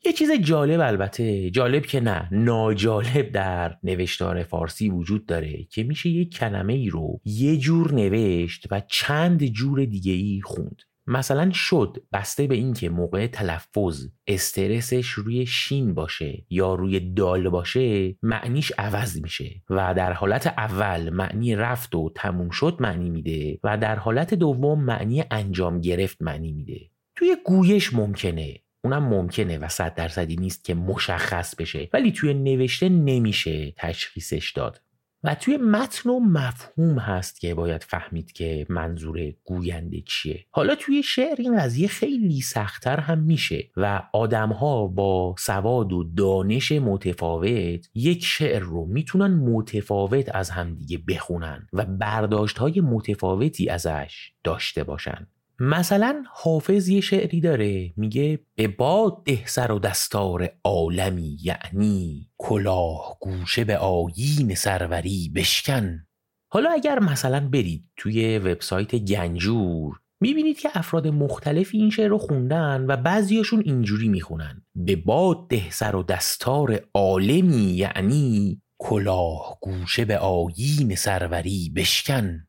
یه 0.05 0.13
چیز 0.13 0.33
جالب 0.33 0.81
البته 0.81 1.51
جالب 1.51 1.87
که 1.87 2.01
نه 2.01 2.29
ناجالب 2.33 3.33
در 3.33 3.77
نوشتار 3.83 4.43
فارسی 4.43 4.89
وجود 4.91 5.27
داره 5.27 5.65
که 5.71 5.83
میشه 5.83 6.09
یه 6.09 6.25
کلمه 6.25 6.73
ای 6.73 6.89
رو 6.89 7.21
یه 7.25 7.57
جور 7.57 7.95
نوشت 7.95 8.67
و 8.71 8.83
چند 8.89 9.45
جور 9.45 9.85
دیگه 9.85 10.13
ای 10.13 10.41
خوند. 10.45 10.83
مثلا 11.07 11.51
شد 11.51 11.97
بسته 12.13 12.47
به 12.47 12.55
اینکه 12.55 12.89
موقع 12.89 13.27
تلفظ 13.27 14.07
استرسش 14.27 15.09
روی 15.09 15.47
شین 15.47 15.95
باشه 15.95 16.45
یا 16.51 16.75
روی 16.75 17.01
دال 17.01 17.49
باشه 17.49 18.17
معنیش 18.23 18.73
عوض 18.79 19.23
میشه 19.23 19.63
و 19.71 19.95
در 19.95 20.13
حالت 20.13 20.47
اول 20.47 21.11
معنی 21.11 21.55
رفت 21.55 21.95
و 21.95 22.13
تموم 22.15 22.51
شد 22.51 22.77
معنی 22.81 23.11
میده 23.11 23.59
و 23.65 23.79
در 23.79 23.97
حالت 23.97 24.35
دوم 24.35 24.85
معنی 24.85 25.25
انجام 25.31 25.81
گرفت 25.81 26.23
معنی 26.23 26.53
میده. 26.53 26.81
توی 27.17 27.37
گویش 27.45 27.95
ممکنه 27.95 28.57
اونم 28.85 29.09
ممکنه 29.09 29.59
و 29.59 29.69
صد 29.69 29.95
درصدی 29.95 30.37
نیست 30.37 30.65
که 30.65 30.75
مشخص 30.75 31.55
بشه. 31.55 31.89
ولی 31.93 32.13
توی 32.13 32.35
نوشته 32.35 32.89
نمیشه 32.89 33.75
تشخیصش 33.77 34.53
داد. 34.53 34.81
و 35.25 35.35
توی 35.35 35.57
متن 35.57 36.11
و 36.11 36.21
مفهوم 36.21 36.99
هست 36.99 37.41
که 37.41 37.55
باید 37.55 37.83
فهمید 37.83 38.33
که 38.33 38.67
منظور 38.69 39.33
گوینده 39.45 40.01
چیه. 40.01 40.47
حالا 40.51 40.75
توی 40.75 41.03
شعر 41.03 41.37
این 41.39 41.61
قضیه 41.61 41.89
خیلی 41.89 42.41
سختتر 42.41 43.01
هم 43.01 43.19
میشه 43.19 43.71
و 43.77 44.03
آدمها 44.13 44.87
با 44.87 45.35
سواد 45.39 45.93
و 45.93 46.05
دانش 46.05 46.73
متفاوت 46.73 47.87
یک 47.95 48.25
شعر 48.25 48.63
رو 48.63 48.87
می‌تونن 48.87 49.35
متفاوت 49.35 50.35
از 50.35 50.51
همدیگه 50.51 50.99
بخونن 51.09 51.67
و 51.73 51.85
برداشت 51.85 52.59
های 52.59 52.81
متفاوتی 52.81 53.69
ازش 53.69 54.33
داشته 54.45 54.85
باشن. 54.85 55.27
مثلا 55.63 56.25
حافظ 56.33 56.89
یه 56.89 57.01
شعری 57.01 57.41
داره 57.41 57.93
میگه 57.97 58.39
به 58.55 58.69
باد 58.69 59.23
ده 59.25 59.47
سر 59.47 59.73
و 59.73 59.79
دستار 59.79 60.49
عالمی 60.65 61.39
یعنی 61.43 62.31
کلاه 62.39 63.19
گوشه 63.21 63.65
به 63.65 63.77
آیین 63.79 64.55
سروری 64.55 65.33
بشکن. 65.35 66.07
حالا 66.53 66.71
اگر 66.71 66.99
مثلا 66.99 67.49
برید 67.49 67.85
توی 67.97 68.39
وبسایت 68.39 68.95
گنجور 68.95 70.01
می‌بینید 70.21 70.59
که 70.59 70.69
افراد 70.75 71.09
مختلفی 71.09 71.79
این 71.79 71.91
شعر 71.91 72.09
رو 72.09 72.19
خوندن 72.19 72.87
و 72.89 72.97
بعضیاشون 72.97 73.63
اینجوری 73.65 74.09
می‌خونن. 74.09 74.63
به 74.75 74.97
باد 74.97 75.49
ده 75.49 75.71
سر 75.71 75.97
و 75.97 76.03
دستار 76.03 76.81
عالمی 76.95 77.73
یعنی 77.73 78.63
کلاه 78.79 79.59
گوشه 79.61 80.05
به 80.05 80.19
آیین 80.19 80.95
سروری 80.95 81.73
بشکن. 81.77 82.47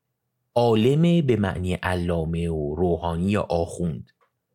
عالم 0.56 1.26
به 1.26 1.36
معنی 1.36 1.74
علامه 1.74 2.50
و 2.50 2.76
روحانی 2.76 3.32
یا 3.32 3.42
آخوند. 3.42 4.12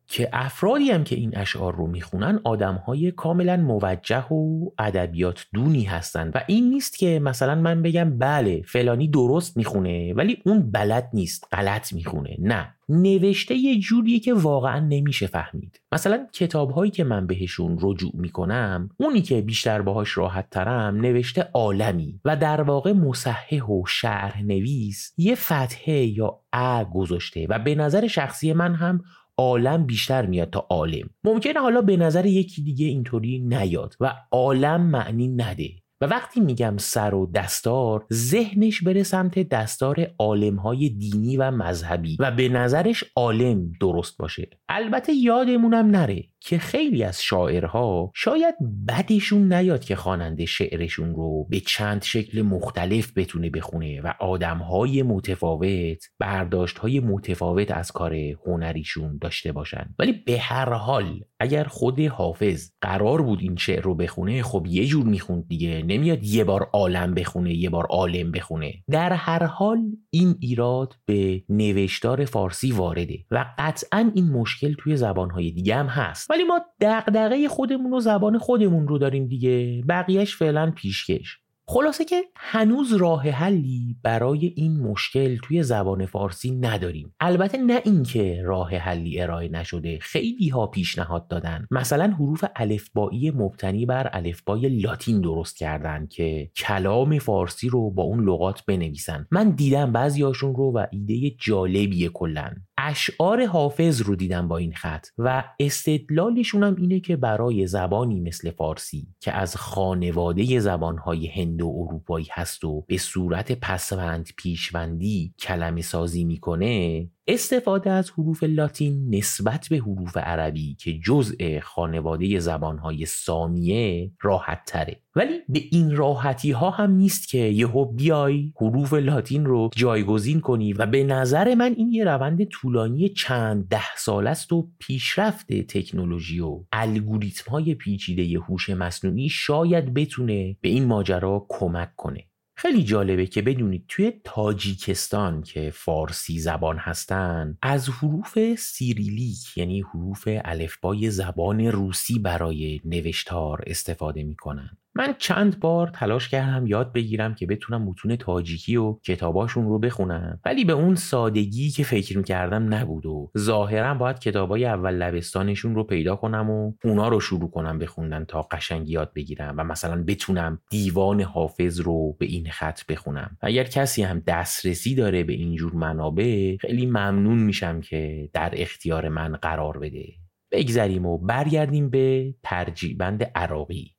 که 0.07 0.29
افرادی 0.33 0.91
هم 0.91 1.03
که 1.03 1.15
این 1.15 1.37
اشعار 1.37 1.75
رو 1.75 1.87
می‌خونن 1.87 2.39
آدمهای 2.43 3.11
کاملا 3.11 3.57
موجه 3.57 4.25
و 4.25 4.69
ادبیات 4.79 5.45
دونی 5.53 5.83
هستن 5.83 6.31
و 6.35 6.41
این 6.47 6.69
نیست 6.69 6.97
که 6.97 7.19
مثلا 7.19 7.55
من 7.55 7.81
بگم 7.81 8.17
بله 8.17 8.61
فلانی 8.65 9.07
درست 9.07 9.57
می‌خونه 9.57 10.13
ولی 10.13 10.41
اون 10.45 10.71
بلد 10.71 11.09
نیست 11.13 11.47
غلط 11.51 11.93
می‌خونه 11.93 12.35
نه. 12.39 12.73
نوشته 12.89 13.55
یه 13.55 13.79
جوریه 13.79 14.19
که 14.19 14.33
واقعا 14.33 14.79
نمیشه 14.79 15.27
فهمید. 15.27 15.81
مثلا 15.91 16.27
کتاب 16.33 16.71
هایی 16.71 16.91
که 16.91 17.03
من 17.03 17.27
بهشون 17.27 17.77
رجوع 17.81 18.11
می‌کنم 18.13 18.89
اونی 18.97 19.21
که 19.21 19.41
بیشتر 19.41 19.81
باهاش 19.81 20.17
راحت 20.17 20.49
ترم 20.49 20.95
نوشته 20.95 21.49
عالمی 21.53 22.19
و 22.25 22.35
در 22.35 22.61
واقع 22.61 22.91
مصحح 22.91 23.63
و 23.63 23.85
شعر 23.87 24.37
نویس 24.41 25.13
یه 25.17 25.35
فتحه 25.35 26.05
یا 26.05 26.39
ا 26.53 26.83
گذاشته 26.83 27.47
و 27.49 27.59
به 27.59 27.75
نظر 27.75 28.07
شخصی 28.07 28.53
من 28.53 28.75
هم 28.75 29.03
عالم 29.37 29.85
بیشتر 29.85 30.25
میاد 30.25 30.49
تا 30.49 30.59
عالم. 30.69 31.09
ممکنه 31.23 31.59
حالا 31.59 31.81
به 31.81 31.97
نظر 31.97 32.25
یکی 32.25 32.63
دیگه 32.63 32.85
اینطوری 32.85 33.39
نیاد 33.39 33.95
و 33.99 34.15
عالم 34.31 34.81
معنی 34.81 35.27
نده. 35.27 35.69
و 36.01 36.05
وقتی 36.05 36.39
میگم 36.39 36.77
سر 36.77 37.13
و 37.13 37.31
دستار 37.35 38.05
ذهنش 38.13 38.83
بره 38.83 39.03
سمت 39.03 39.39
دستار 39.39 40.07
عالمهای 40.19 40.89
دینی 40.89 41.37
و 41.37 41.51
مذهبی 41.51 42.17
و 42.19 42.31
به 42.31 42.49
نظرش 42.49 43.03
عالم 43.15 43.71
درست 43.81 44.17
باشه. 44.17 44.49
البته 44.69 45.13
یادمونم 45.13 45.85
نره 45.85 46.23
که 46.39 46.57
خیلی 46.57 47.03
از 47.03 47.23
شاعرها 47.23 48.11
شاید 48.15 48.55
بدشون 48.87 49.53
نیاد 49.53 49.85
که 49.85 49.95
خواننده 49.95 50.45
شعرشون 50.45 51.15
رو 51.15 51.47
به 51.49 51.59
چند 51.59 52.03
شکل 52.03 52.41
مختلف 52.41 53.11
بتونه 53.15 53.49
بخونه 53.49 54.01
و 54.01 54.13
آدمهای 54.19 55.03
متفاوت 55.03 56.03
برداشتهای 56.19 56.99
متفاوت 56.99 57.71
از 57.71 57.91
کار 57.91 58.15
هنریشون 58.45 59.17
داشته 59.21 59.51
باشن. 59.51 59.95
ولی 59.99 60.11
به 60.11 60.39
هر 60.39 60.73
حال 60.73 61.19
اگر 61.39 61.63
خود 61.63 61.99
حافظ 61.99 62.71
قرار 62.81 63.21
بود 63.21 63.39
این 63.41 63.55
شعر 63.55 63.81
رو 63.81 63.95
بخونه 63.95 64.43
خب 64.43 64.65
یه 64.69 64.85
جور 64.85 65.05
می‌خوند 65.05 65.47
دیگه. 65.47 65.83
نمیاد 65.87 66.23
یه 66.23 66.43
بار 66.43 66.69
عالم 66.73 67.13
بخونه 67.13 67.53
یه 67.53 67.69
بار 67.69 67.85
عالم 67.85 68.31
بخونه. 68.31 68.73
در 68.91 69.13
هر 69.13 69.43
حال 69.43 69.79
این 70.09 70.35
ایراد 70.39 70.93
به 71.05 71.43
نوشتار 71.49 72.25
فارسی 72.25 72.71
وارده 72.71 73.19
و 73.31 73.45
قطعا 73.57 74.11
این 74.15 74.31
مشکل 74.31 74.73
توی 74.79 74.97
زبانهای 74.97 75.51
دیگه 75.51 75.75
هم 75.75 75.87
هست. 75.87 76.31
ولی 76.31 76.43
ما 76.43 76.61
دغدغه 76.81 77.47
خودمون 77.47 77.93
و 77.93 77.99
زبان 77.99 78.37
خودمون 78.37 78.87
رو 78.87 78.97
داریم 78.97 79.27
دیگه. 79.27 79.83
بقیهش 79.89 80.35
فعلا 80.35 80.71
پیشکش. 80.71 81.39
خلاصه 81.69 82.05
که 82.05 82.23
هنوز 82.35 82.93
راه 82.93 83.29
حلی 83.29 83.95
برای 84.03 84.53
این 84.55 84.79
مشکل 84.79 85.37
توی 85.37 85.63
زبان 85.63 86.05
فارسی 86.05 86.51
نداریم. 86.51 87.13
البته 87.19 87.57
نه 87.57 87.81
اینکه 87.85 88.41
راه 88.45 88.75
حلی 88.75 89.21
ارائه 89.21 89.49
نشده 89.49 89.99
خیلی 90.01 90.49
ها 90.49 90.67
پیشنهاد 90.67 91.27
دادن. 91.27 91.67
مثلا 91.71 92.07
حروف 92.07 92.43
الفبایی 92.55 93.31
مبتنی 93.31 93.85
بر 93.85 94.09
الفبای 94.13 94.69
لاتین 94.69 95.21
درست 95.21 95.57
کردن 95.57 96.07
که 96.07 96.51
کلام 96.55 97.19
فارسی 97.19 97.69
رو 97.69 97.91
با 97.91 98.03
اون 98.03 98.23
لغات 98.23 98.65
بنویسن. 98.65 99.27
من 99.31 99.49
دیدم 99.49 99.91
بعضیاشون 99.91 100.55
رو 100.55 100.71
و 100.75 100.85
ایده 100.91 101.29
جالبیه 101.39 102.09
کلن 102.09 102.66
اشعار 102.77 103.45
حافظ 103.45 104.01
رو 104.01 104.15
دیدم 104.15 104.47
با 104.47 104.57
این 104.57 104.73
خط 104.73 105.07
و 105.17 105.43
استدلالشون 105.59 106.63
هم 106.63 106.75
اینه 106.75 106.99
که 106.99 107.15
برای 107.15 107.67
زبانی 107.67 108.19
مثل 108.19 108.51
فارسی 108.51 109.07
که 109.19 109.31
از 109.31 109.55
خانواده 109.55 110.59
زبانهای 110.59 111.27
هند 111.27 111.61
و 111.61 111.67
اروپایی 111.77 112.27
هست 112.31 112.63
و 112.63 112.85
به 112.87 112.97
صورت 112.97 113.51
پسوند 113.51 114.29
پیشوندی 114.37 115.33
کلمه 115.39 115.81
سازی 115.81 116.23
می‌کنه 116.23 117.07
استفاده 117.29 117.91
از 117.91 118.11
حروف 118.11 118.43
لاتین 118.43 119.15
نسبت 119.15 119.67
به 119.69 119.77
حروف 119.77 120.17
عربی 120.17 120.75
که 120.75 120.99
جزء 120.99 121.59
خانواده 121.63 122.39
زبانهای 122.39 123.05
سامیه 123.05 124.11
راحت 124.21 124.65
تره 124.65 125.01
ولی 125.15 125.39
به 125.49 125.59
این 125.71 125.95
راحتی 125.95 126.51
ها 126.51 126.69
هم 126.69 126.91
نیست 126.91 127.29
که 127.29 127.37
یهو 127.37 127.85
بیای 127.85 128.53
حروف 128.61 128.93
لاتین 128.93 129.45
رو 129.45 129.69
جایگزین 129.75 130.39
کنی 130.39 130.73
و 130.73 130.85
به 130.85 131.03
نظر 131.03 131.55
من 131.55 131.73
این 131.77 131.91
یه 131.91 132.03
روند 132.03 132.43
طولانی 132.43 133.09
چند 133.09 133.67
ده 133.67 133.95
سال 133.97 134.27
است 134.27 134.53
و 134.53 134.69
پیشرفت 134.79 135.53
تکنولوژی 135.53 136.39
و 136.39 136.63
الگوریتم 136.71 137.51
های 137.51 137.75
پیچیده 137.75 138.39
هوش 138.39 138.69
مصنوعی 138.69 139.29
شاید 139.29 139.93
بتونه 139.93 140.57
به 140.61 140.69
این 140.69 140.85
ماجرا 140.85 141.45
کمک 141.49 141.95
کنه. 141.95 142.23
خیلی 142.59 142.83
جالبه 142.83 143.25
که 143.25 143.41
بدونید 143.41 143.85
توی 143.87 144.13
تاجیکستان 144.23 145.41
که 145.41 145.71
فارسی 145.73 146.39
زبان 146.39 146.77
هستن 146.77 147.57
از 147.61 147.89
حروف 147.89 148.55
سیریلیک 148.55 149.57
یعنی 149.57 149.81
حروف 149.81 150.27
الفبای 150.27 151.09
زبان 151.09 151.61
روسی 151.61 152.19
برای 152.19 152.81
نوشتار 152.85 153.63
استفاده 153.67 154.23
می‌کنن. 154.23 154.77
من 154.97 155.15
چند 155.17 155.59
بار 155.59 155.87
تلاش 155.87 156.29
کردم 156.29 156.67
یاد 156.67 156.93
بگیرم 156.93 157.35
که 157.35 157.45
بتونم 157.45 157.81
متون 157.81 158.15
تاجیکی 158.15 158.77
و 158.77 158.93
کتاباشون 158.93 159.65
رو 159.65 159.79
بخونم. 159.79 160.39
ولی 160.45 160.65
به 160.65 160.73
اون 160.73 160.95
سادگی 160.95 161.69
که 161.69 161.83
فکر 161.83 162.17
می‌کردم 162.17 162.73
نبود 162.73 163.05
و 163.05 163.31
ظاهرا 163.37 163.93
باید 163.93 164.19
کتابای 164.19 164.65
اول 164.65 164.93
لبستانشون 164.93 165.75
رو 165.75 165.83
پیدا 165.83 166.15
کنم 166.15 166.49
و 166.49 166.73
اونا 166.83 167.07
رو 167.07 167.19
شروع 167.19 167.51
کنم 167.51 167.79
بخوندن 167.79 168.25
تا 168.25 168.41
قشنگ 168.41 168.89
یاد 168.89 169.13
بگیرم 169.13 169.55
و 169.57 169.63
مثلا 169.63 170.03
بتونم 170.03 170.59
دیوان 170.69 171.21
حافظ 171.21 171.79
رو 171.79 172.15
به 172.19 172.25
این 172.25 172.49
خط 172.49 172.85
بخونم. 172.85 173.37
اگر 173.41 173.63
کسی 173.63 174.03
هم 174.03 174.19
دسترسی 174.27 174.95
داره 174.95 175.23
به 175.23 175.33
اینجور 175.33 175.73
منابع 175.73 176.57
خیلی 176.57 176.85
ممنون 176.85 177.37
میشم 177.37 177.81
که 177.81 178.29
در 178.33 178.53
اختیار 178.53 179.09
من 179.09 179.31
قرار 179.31 179.77
بده. 179.77 180.05
بگذریم 180.51 181.05
و 181.05 181.17
برگردیم 181.17 181.89
به 181.89 182.35
ترجیبند 182.43 183.23
عراقی. 183.23 183.96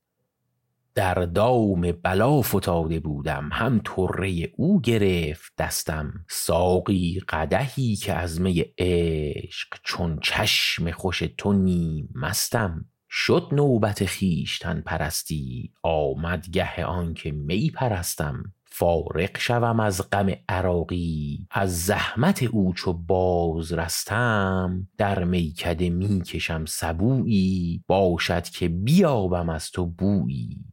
در 0.99 1.15
دام 1.15 1.93
بلا 1.93 2.43
فتاده 2.43 3.01
بودم 3.01 3.49
هم 3.53 3.81
طره 3.85 4.53
او 4.57 4.81
گرفت 4.81 5.53
دستم. 5.59 6.13
ساقی 6.29 7.21
قدهی 7.29 7.97
که 7.97 8.13
از 8.15 8.41
می 8.41 8.65
عشق 8.79 9.69
چون 9.83 10.19
چشم 10.23 10.91
خوش 10.91 11.23
تو 11.39 11.53
نیم 11.53 12.09
مستم. 12.15 12.85
شد 13.11 13.49
نوبت 13.53 14.07
خویشتن 14.07 14.81
پرستی 14.81 15.73
آمد 15.83 16.47
گه 16.51 16.85
آنکه 16.85 17.33
می 17.33 17.71
پرستم. 17.71 18.53
فارق 18.65 19.39
شوم 19.39 19.81
از 19.81 20.11
غم 20.11 20.31
عراقی 20.49 21.47
از 21.51 21.85
زحمت 21.85 22.43
او 22.43 22.75
چو 22.75 22.93
باز 22.93 23.73
رستم. 23.73 24.89
در 24.97 25.25
میکده 25.25 25.91
می 25.91 26.23
کشم 26.23 26.65
سبویی 26.65 27.85
باشد 27.87 28.45
که 28.45 28.69
بیابم 28.69 29.49
از 29.49 29.71
تو 29.71 29.87
بویی. 29.87 30.68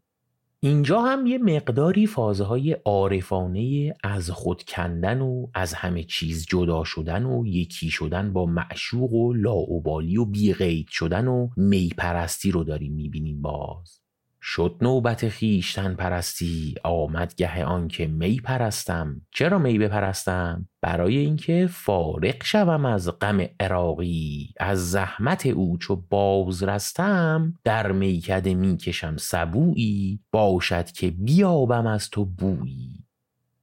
اینجا 0.65 1.01
هم 1.01 1.25
یه 1.25 1.37
مقداری 1.37 2.07
فازهای 2.07 2.71
عارفانه 2.71 3.93
از 4.03 4.29
خود 4.29 4.63
کندن 4.63 5.21
و 5.21 5.47
از 5.53 5.73
همه 5.73 6.03
چیز 6.03 6.45
جدا 6.45 6.83
شدن 6.83 7.25
و 7.25 7.45
یکی 7.45 7.89
شدن 7.89 8.33
با 8.33 8.45
معشوق 8.45 9.13
و 9.13 9.33
لاعبالی 9.33 10.17
و 10.17 10.25
بیغید 10.25 10.87
شدن 10.89 11.27
و 11.27 11.49
میپرستی 11.57 12.51
رو 12.51 12.63
داریم 12.63 12.93
می‌بینیم 12.93 13.41
باز. 13.41 14.04
شد 14.47 14.77
نوبت 14.81 15.29
خیشتن 15.29 15.93
پرستی 15.93 16.75
آمد 16.83 17.35
گه 17.35 17.65
آنکه 17.65 18.07
می 18.07 18.39
پرستم. 18.39 19.21
چرا 19.31 19.59
می 19.59 19.79
بپرستم؟ 19.79 20.67
برای 20.81 21.17
اینکه 21.17 21.67
فارق 21.71 22.43
شوم 22.43 22.85
از 22.85 23.19
غم 23.19 23.45
عراقی. 23.59 24.53
از 24.59 24.91
زحمت 24.91 25.45
او 25.45 25.77
چو 25.77 25.95
باز 25.95 26.63
رستم 26.63 27.53
در 27.63 27.91
میکده 27.91 28.53
می‌کشم 28.53 29.17
سبویی. 29.17 30.19
باشد 30.31 30.91
که 30.91 31.11
بیابم 31.11 31.87
از 31.87 32.09
تو 32.09 32.25
بویی. 32.25 33.03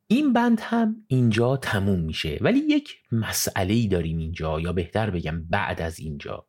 این 0.07 0.33
بند 0.33 0.61
هم 0.63 0.97
اینجا 1.07 1.57
تموم 1.57 2.01
میشه. 2.01 2.39
ولی 2.41 2.59
یک 2.59 2.95
مسئله 3.13 3.75
ای 3.75 3.89
داریم 3.89 4.19
اینجا 4.19 4.61
یا 4.61 4.73
بهتر 4.73 5.11
بگم 5.11 5.45
بعد 5.51 5.83
از 5.83 6.01
اینجا. 6.01 6.47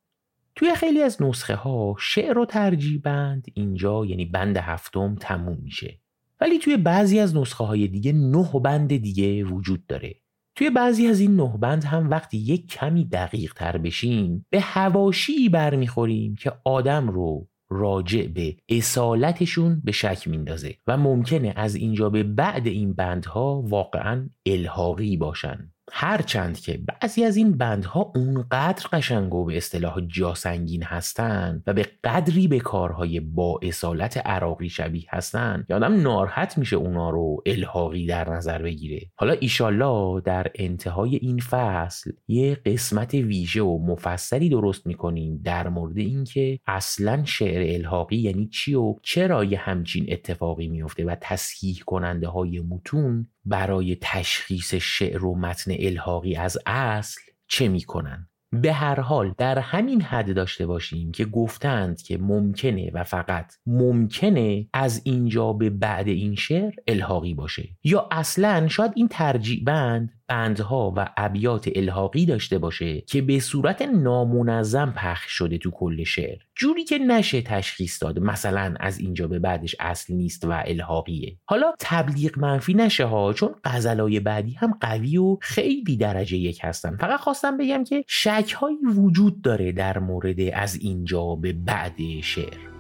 توی 0.56 0.76
خیلی 0.76 1.02
از 1.02 1.22
نسخه 1.22 1.56
ها 1.56 1.96
شعر 2.00 2.38
و 2.38 2.46
ترجیبند 2.46 3.46
اینجا 3.54 4.06
یعنی 4.06 4.26
بند 4.26 4.58
هفتم 4.58 5.16
تموم 5.16 5.58
میشه. 5.64 6.00
ولی 6.42 6.60
توی 6.60 6.78
بعضی 6.78 7.20
از 7.20 7.36
نسخه 7.36 7.64
های 7.64 7.88
دیگه 7.88 8.14
نه 8.14 8.60
بند 8.64 8.98
دیگه 8.98 9.44
وجود 9.44 9.86
داره. 9.88 10.16
توی 10.56 10.70
بعضی 10.70 11.08
از 11.08 11.20
این 11.20 11.36
نه 11.36 11.58
بند 11.58 11.84
هم 11.84 12.10
وقتی 12.10 12.38
یک 12.38 12.68
کمی 12.68 13.06
دقیق 13.06 13.54
تر 13.54 13.78
بشیم 13.78 14.46
به 14.50 14.62
هواشی 14.62 15.50
برمیخوریم 15.50 16.36
که 16.36 16.52
آدم 16.64 17.08
رو 17.08 17.48
راجع 17.70 18.28
به 18.28 18.58
اصالتشون 18.70 19.82
به 19.84 19.92
شک 19.92 20.28
میندازه 20.28 20.76
و 20.88 20.98
ممکنه 20.98 21.54
از 21.56 21.76
اینجا 21.76 22.10
به 22.10 22.24
بعد 22.24 22.68
این 22.68 22.94
بندها 22.94 23.62
واقعا 23.62 24.30
الحاقی 24.46 25.18
باشن. 25.18 25.73
هرچند 25.92 26.60
که 26.60 26.80
بعضی 27.02 27.24
از 27.24 27.38
این 27.38 27.58
بندها 27.58 28.12
اونقدر 28.16 28.88
قشنگ 28.94 29.34
و 29.34 29.46
به 29.46 29.58
اصطلاح 29.58 30.02
جاسنگین 30.08 30.84
هستند 30.84 31.64
و 31.68 31.74
به 31.74 31.88
قدری 32.04 32.48
به 32.48 32.60
کارهای 32.60 33.20
با 33.20 33.60
اصالت 33.64 34.18
عراقی 34.18 34.70
شبیه 34.70 35.06
هستند 35.10 35.68
که 35.68 35.76
آدم 35.76 36.02
ناراحت 36.02 36.58
میشه 36.58 36.76
اونا 36.76 37.10
رو 37.10 37.44
الحاقی 37.46 38.06
در 38.06 38.30
نظر 38.30 38.62
بگیره. 38.62 39.02
حالا 39.16 39.34
ایشالله 39.34 40.22
در 40.22 40.48
انتهای 40.56 41.16
این 41.16 41.40
فصل 41.40 42.12
یه 42.28 42.56
قسمت 42.56 43.14
ویژه 43.14 43.62
و 43.62 43.86
مفصلی 43.86 44.50
درست 44.50 44.88
می‌کنیم 44.88 45.42
در 45.44 45.70
مورد 45.70 45.98
اینکه 45.98 46.60
اصلا 46.68 47.26
شعر 47.26 47.76
الحاقی 47.76 48.18
یعنی 48.18 48.48
چی 48.48 48.74
و 48.76 48.96
چرا 49.04 49.44
یه 49.44 49.60
همچین 49.60 50.06
اتفاقی 50.10 50.68
میفته 50.68 51.06
و 51.06 51.16
تصحیح 51.22 51.80
کننده 51.86 52.28
های 52.28 52.60
متون 52.60 53.28
برای 53.46 53.98
تشخیص 54.02 54.74
شعر 54.74 55.26
و 55.26 55.36
متن 55.36 55.72
الحاقی 55.80 56.36
از 56.36 56.58
اصل 56.66 57.22
چه 57.48 57.68
می‌کنن؟ 57.68 58.28
به 58.62 58.74
هر 58.74 59.00
حال 59.00 59.34
در 59.38 59.60
همین 59.60 60.02
حد 60.02 60.36
داشته 60.36 60.66
باشیم 60.66 61.12
که 61.12 61.26
گفتند 61.26 62.02
که 62.02 62.18
ممکنه 62.18 62.92
و 62.94 63.04
فقط 63.04 63.54
ممکنه 63.66 64.68
از 64.74 65.02
اینجا 65.04 65.54
به 65.54 65.70
بعد 65.70 66.08
این 66.08 66.36
شعر 66.36 66.74
الحاقی 66.88 67.34
باشه. 67.34 67.70
یا 67.84 68.08
اصلا 68.12 68.68
شاید 68.68 68.92
این 68.96 69.08
ترجیع 69.08 69.64
بند 69.64 70.10
بندها 70.28 70.94
و 70.98 71.10
ابیات 71.18 71.70
الحاقی 71.76 72.26
داشته 72.26 72.58
باشه 72.58 73.02
که 73.02 73.22
به 73.22 73.40
صورت 73.40 73.82
نامنظم 73.82 74.94
پخش 74.98 75.32
شده 75.32 75.58
تو 75.58 75.72
کل 75.72 76.04
شعر. 76.04 76.38
جوری 76.56 76.84
که 76.84 76.98
نشه 76.98 77.42
تشخیص 77.42 78.04
داد 78.04 78.20
مثلا 78.20 78.74
از 78.80 79.00
اینجا 79.00 79.28
به 79.28 79.40
بعدش 79.40 79.76
اصل 79.80 80.14
نیست 80.14 80.46
و 80.46 80.52
الحاقیه. 80.66 81.38
حالا 81.46 81.74
تبلیغ 81.80 82.40
منفی 82.40 82.74
نشه 82.74 83.06
ها 83.06 83.34
چون 83.34 83.56
غزلای 83.64 84.20
بعدی 84.20 84.54
هم 84.54 84.78
قوی 84.82 85.18
و 85.18 85.38
خیلی 85.42 85.98
درجه 85.98 86.38
یک 86.38 86.60
هستن. 86.64 86.98
فقط 86.98 87.20
خواستم 87.20 87.58
بگم 87.58 87.84
که 87.84 88.04
شک 88.08 88.56
هایی 88.60 88.78
وجود 88.96 89.42
داره 89.42 89.72
در 89.72 90.00
مورد 90.00 90.40
از 90.54 90.76
اینجا 90.76 91.36
به 91.36 91.54
بعد 91.54 91.98
شعر. 92.22 92.73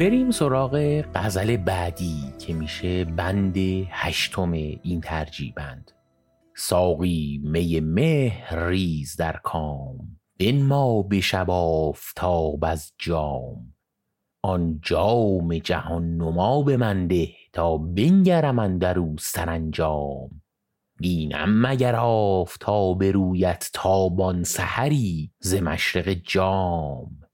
بریم 0.00 0.30
سراغ 0.30 1.02
غزل 1.14 1.56
بعدی 1.56 2.32
که 2.38 2.54
میشه 2.54 3.04
بند 3.04 3.56
هشتم 3.90 4.52
این 4.52 5.00
ترجیبند. 5.00 5.90
ساقی 6.56 7.40
می 7.44 7.80
مهر 7.80 8.66
ریز 8.66 9.16
در 9.16 9.40
کام 9.42 10.18
ما 10.52 11.02
به 11.02 11.20
شب 11.20 11.50
آفتاب 11.50 12.64
از 12.64 12.92
جام. 12.98 13.74
آن 14.42 14.80
جام 14.82 15.58
جهان 15.58 16.16
نما 16.16 16.62
ده 17.08 17.28
تا 17.52 17.78
بنگرم 17.78 18.58
اندر 18.58 18.98
سرانجام. 19.18 20.42
بینم 20.98 21.66
مگر 21.66 21.96
آفتاب 21.96 23.04
رویت 23.04 23.70
تابان 23.72 24.44
سحری 24.44 25.30
ز 25.40 25.54
مشرق 25.54 26.08
جام. 26.08 27.25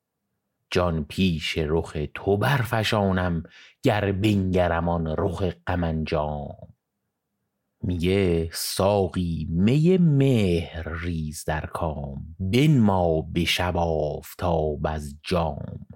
جان 0.72 1.04
پیش 1.04 1.58
رخ 1.58 1.96
تو 2.14 2.36
برفشانم 2.36 3.42
گر 3.82 4.12
بنگرم 4.12 4.88
آن 4.88 5.14
رخ 5.18 5.42
غم 5.66 6.04
میگه 7.82 8.50
ساقی 8.52 9.46
می 9.50 9.98
مهر 9.98 10.88
ریز 11.02 11.44
در 11.44 11.66
کام 11.66 12.36
ما 12.68 13.20
به 13.20 13.44
شب 13.44 13.76
آفتاب 13.76 14.80
از 14.84 15.16
جام. 15.22 15.86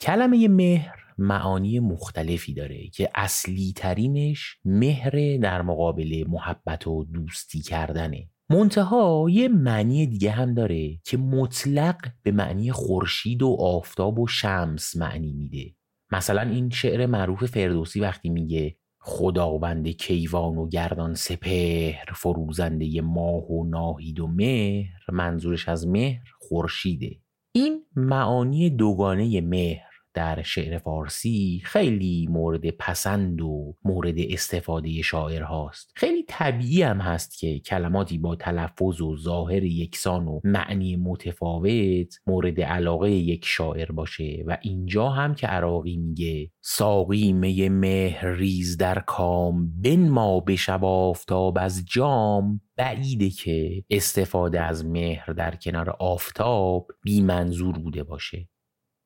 کلمه 0.00 0.48
مهر 0.48 0.96
معانی 1.18 1.80
مختلفی 1.80 2.54
داره 2.54 2.88
که 2.88 3.10
اصلی 3.14 3.72
ترینش 3.76 4.56
مهر 4.64 5.36
در 5.36 5.62
مقابل 5.62 6.24
محبت 6.28 6.86
و 6.86 7.04
دوستی 7.04 7.60
کردنه. 7.60 8.28
منتها 8.50 9.26
یه 9.30 9.48
معنی 9.48 10.06
دیگه 10.06 10.30
هم 10.30 10.54
داره 10.54 10.98
که 11.04 11.16
مطلق 11.16 11.96
به 12.22 12.32
معنی 12.32 12.72
خورشید 12.72 13.42
و 13.42 13.56
آفتاب 13.60 14.18
و 14.18 14.26
شمس 14.26 14.96
معنی 14.96 15.32
میده. 15.32 15.74
مثلا 16.12 16.40
این 16.40 16.70
شعر 16.70 17.06
معروف 17.06 17.44
فردوسی 17.44 18.00
وقتی 18.00 18.28
میگه 18.28 18.76
خداوند 19.00 19.88
کیوان 19.88 20.56
و 20.56 20.68
گردان 20.68 21.14
سپهر 21.14 22.04
فروزنده 22.14 23.00
ماه 23.00 23.50
و 23.50 23.64
ناهید 23.70 24.20
و 24.20 24.26
مهر 24.26 25.10
منظورش 25.12 25.68
از 25.68 25.88
مهر 25.88 26.28
خورشیده. 26.38 27.20
این 27.52 27.82
معانی 27.96 28.70
دوگانه 28.70 29.40
مهر 29.40 29.85
در 30.16 30.42
شعر 30.42 30.78
فارسی 30.78 31.62
خیلی 31.64 32.26
مورد 32.30 32.70
پسند 32.70 33.42
و 33.42 33.74
مورد 33.84 34.14
استفاده 34.18 35.02
شاعر 35.02 35.42
هاست 35.42 35.92
خیلی 35.94 36.24
طبیعی 36.28 36.82
هم 36.82 37.00
هست 37.00 37.38
که 37.38 37.58
کلماتی 37.58 38.18
با 38.18 38.36
تلفظ 38.36 39.00
و 39.00 39.16
ظاهر 39.16 39.64
یکسان 39.64 40.28
و 40.28 40.40
معنی 40.44 40.96
متفاوت 40.96 42.14
مورد 42.26 42.60
علاقه 42.60 43.10
یک 43.10 43.44
شاعر 43.44 43.92
باشه 43.92 44.44
و 44.46 44.58
اینجا 44.62 45.08
هم 45.08 45.34
که 45.34 45.46
عراقی 45.46 45.96
میگه 45.96 46.50
ساقی 46.60 47.32
می 47.32 47.68
مهر 47.68 48.26
ریز 48.26 48.76
در 48.76 48.98
کام 48.98 49.80
بن 49.82 50.08
ما 50.08 50.40
به 50.40 50.56
شب 50.56 50.84
آفتاب 50.84 51.58
از 51.60 51.84
جام. 51.86 52.60
بعیده 52.76 53.30
که 53.30 53.84
استفاده 53.90 54.60
از 54.60 54.84
مهر 54.84 55.32
در 55.32 55.56
کنار 55.56 55.90
آفتاب 55.90 56.88
بی 57.02 57.20
منظور 57.20 57.78
بوده 57.78 58.02
باشه. 58.02 58.48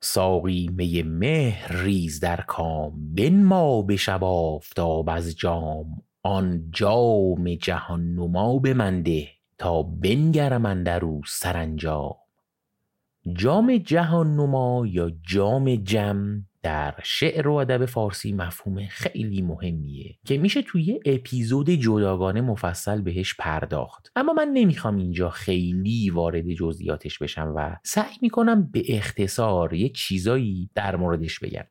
ساقی 0.03 0.71
می 0.73 1.03
مهر 1.03 1.83
ریز 1.83 2.21
در 2.21 2.41
کام 2.41 2.93
ما 3.31 3.83
به 3.83 3.97
شب 3.97 4.25
آفتاب 4.25 5.09
از 5.09 5.37
جام. 5.37 6.03
آن 6.23 6.71
جام 6.71 7.55
جهان 7.55 8.15
نما 8.15 8.59
به 8.59 8.75
من 8.75 9.03
ده 9.03 9.29
تا 9.59 9.83
بنگرم 9.83 10.67
اندرو 10.67 11.21
سرانجام. 11.27 12.15
جام 13.33 13.77
جهان 13.77 14.37
نما 14.37 14.87
یا 14.87 15.11
جام 15.29 15.75
جم؟ 15.75 16.45
در 16.63 16.95
شعر 17.03 17.49
و 17.49 17.53
ادب 17.53 17.85
فارسی 17.85 18.33
مفهوم 18.33 18.87
خیلی 18.87 19.43
مهمیه 19.43 20.19
که 20.27 20.39
میشه 20.39 20.63
توی 20.63 21.01
اپیزود 21.07 21.71
جداگانه 21.71 22.41
مفصل 22.41 23.01
بهش 23.01 23.35
پرداخت. 23.39 24.13
اما 24.17 24.33
من 24.33 24.49
نمی‌خوام 24.55 24.97
اینجا 24.97 25.31
خیلی 25.31 26.11
وارد 26.11 26.53
جزئیاتش 26.55 27.19
بشم 27.19 27.53
و 27.57 27.77
سعی 27.85 28.17
می‌کنم 28.23 28.71
به 28.71 28.83
اختصار 28.89 29.75
یه 29.75 29.89
چیزایی 29.89 30.71
در 30.75 30.97
موردش 30.97 31.39
بگم. 31.39 31.65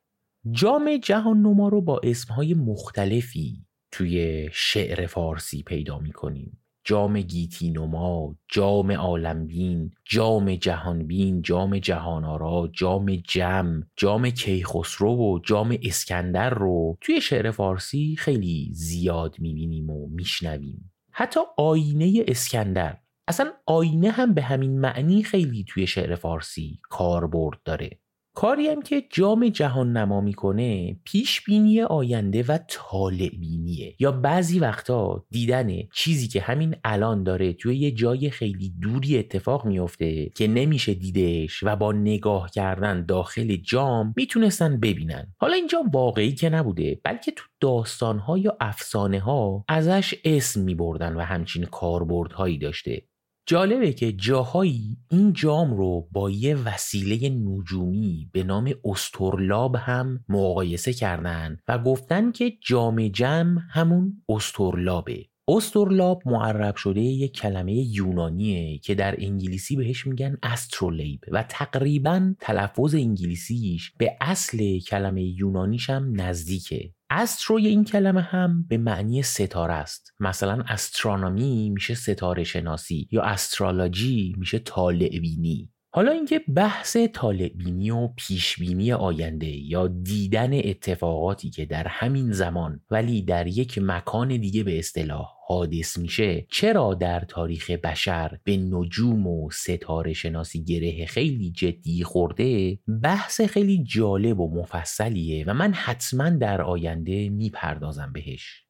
جام 0.51 0.97
جهان 0.97 1.37
نما 1.37 1.67
رو 1.67 1.81
با 1.81 2.01
اسمهای 2.03 2.53
مختلفی 2.53 3.65
توی 3.91 4.49
شعر 4.51 5.05
فارسی 5.05 5.63
پیدا 5.63 5.99
می‌کنیم. 5.99 6.57
جام 6.89 7.21
گیتی 7.21 7.71
نما 7.71 8.35
جام 8.47 8.91
عالمبین 8.91 9.91
جام 10.05 10.55
جهانبین 10.55 11.41
جام 11.41 11.79
جهانارا 11.79 12.69
جام 12.73 13.15
جم 13.15 13.83
جام 13.97 14.29
کیخسرو 14.29 15.15
و 15.15 15.39
جام 15.39 15.77
اسکندر 15.83 16.49
رو 16.49 16.97
توی 17.01 17.21
شعر 17.21 17.51
فارسی 17.51 18.15
خیلی 18.19 18.69
زیاد 18.73 19.35
می‌بینیم 19.39 19.89
و 19.89 20.07
میشنویم. 20.07 20.91
حتی 21.11 21.39
آینه 21.57 22.23
اسکندر. 22.27 22.97
اصلا 23.27 23.51
آینه 23.65 24.11
هم 24.11 24.33
به 24.33 24.41
همین 24.41 24.79
معنی 24.79 25.23
خیلی 25.23 25.65
توی 25.67 25.87
شعر 25.87 26.15
فارسی 26.15 26.79
کاربرد 26.89 27.59
داره. 27.65 27.99
کاری 28.39 28.67
هم 28.67 28.81
که 28.81 29.03
جام 29.09 29.49
جهان 29.49 29.97
نما 29.97 30.21
می‌کنه 30.21 30.97
پیش 31.03 31.41
بینی 31.41 31.81
آینده 31.81 32.43
و 32.43 32.57
طالع 32.67 33.29
بینیه. 33.29 33.95
یا 33.99 34.11
بعضی 34.11 34.59
وقتا 34.59 35.25
دیدن 35.31 35.69
چیزی 35.93 36.27
که 36.27 36.41
همین 36.41 36.75
الان 36.83 37.23
داره 37.23 37.53
توی 37.53 37.77
یه 37.77 37.91
جای 37.91 38.29
خیلی 38.29 38.73
دوری 38.81 39.17
اتفاق 39.17 39.65
میفته 39.65 40.29
که 40.35 40.47
نمیشه 40.47 40.93
دیدش 40.93 41.63
و 41.63 41.75
با 41.75 41.91
نگاه 41.91 42.51
کردن 42.51 43.05
داخل 43.05 43.55
جام 43.55 44.13
می‌تونستن 44.17 44.79
ببینن. 44.79 45.33
حالا 45.37 45.53
اینجا 45.53 45.83
واقعی 45.93 46.31
که 46.31 46.49
نبوده 46.49 47.01
بلکه 47.03 47.31
تو 47.31 47.43
داستانها 47.59 48.37
یا 48.37 48.57
افسانه 48.59 49.19
ها 49.19 49.65
ازش 49.67 50.15
اسم 50.23 50.61
میبردن 50.61 51.15
و 51.15 51.21
همچین 51.21 51.65
کاربردهایی 51.65 52.57
داشته. 52.57 53.01
جالبه 53.49 53.93
که 53.93 54.11
جاهایی 54.11 54.97
این 55.11 55.33
جام 55.33 55.77
رو 55.77 56.07
با 56.11 56.29
یه 56.29 56.55
وسیله 56.55 57.29
نجومی 57.29 58.29
به 58.31 58.43
نام 58.43 58.73
استرلاب 58.85 59.75
هم 59.75 60.25
مقایسه 60.29 60.93
کردن 60.93 61.57
و 61.67 61.79
گفتن 61.79 62.31
که 62.31 62.53
جام 62.61 63.07
جم 63.07 63.57
همون 63.69 64.23
استرلابه. 64.29 65.25
استرلاب 65.47 66.21
معرب 66.25 66.75
شده 66.75 67.01
یک 67.01 67.33
کلمه 67.33 67.73
یونانیه 67.73 68.77
که 68.77 68.95
در 68.95 69.15
انگلیسی 69.19 69.75
بهش 69.75 70.07
میگن 70.07 70.37
استرولیب 70.43 71.19
و 71.31 71.43
تقریبا 71.49 72.33
تلفظ 72.39 72.95
انگلیسیش 72.95 73.91
به 73.97 74.17
اصل 74.21 74.79
کلمه 74.79 75.23
یونانیش 75.23 75.89
هم 75.89 76.21
نزدیکه. 76.21 76.93
استروی 77.09 77.67
این 77.67 77.83
کلمه 77.83 78.21
هم 78.21 78.65
به 78.67 78.77
معنی 78.77 79.23
ستاره 79.23 79.73
است. 79.73 80.13
مثلا 80.19 80.63
استرانومی 80.67 81.69
میشه 81.69 81.95
ستاره 81.95 82.43
شناسی 82.43 83.07
یا 83.11 83.21
استرالوجی 83.21 84.35
میشه 84.37 84.59
طالع 84.59 85.19
بینی 85.19 85.69
حالا 85.91 86.11
اینکه 86.11 86.41
بحث 86.55 86.97
طالع 87.13 87.47
بینی 87.47 87.91
و 87.91 88.07
پیش 88.07 88.59
بینی 88.59 88.93
آینده 88.93 89.47
یا 89.47 89.87
دیدن 89.87 90.53
اتفاقاتی 90.53 91.49
که 91.49 91.65
در 91.65 91.87
همین 91.87 92.31
زمان 92.31 92.81
ولی 92.91 93.21
در 93.21 93.47
یک 93.47 93.79
مکان 93.81 94.27
دیگه 94.37 94.63
به 94.63 94.79
اصطلاح 94.79 95.27
حادث 95.47 95.97
میشه 95.97 96.45
چرا 96.51 96.93
در 96.93 97.19
تاریخ 97.19 97.71
بشر 97.71 98.39
به 98.43 98.57
نجوم 98.57 99.27
و 99.27 99.49
ستاره 99.51 100.13
شناسی 100.13 100.63
گره 100.63 101.05
خیلی 101.05 101.51
جدی 101.51 102.03
خورده 102.03 102.79
بحث 103.03 103.41
خیلی 103.41 103.83
جالب 103.83 104.39
و 104.39 104.61
مفصلیه 104.61 105.45
و 105.47 105.53
من 105.53 105.73
حتما 105.73 106.29
در 106.29 106.61
آینده 106.61 107.29
می‌پردازم 107.29 108.11
بهش. 108.13 108.68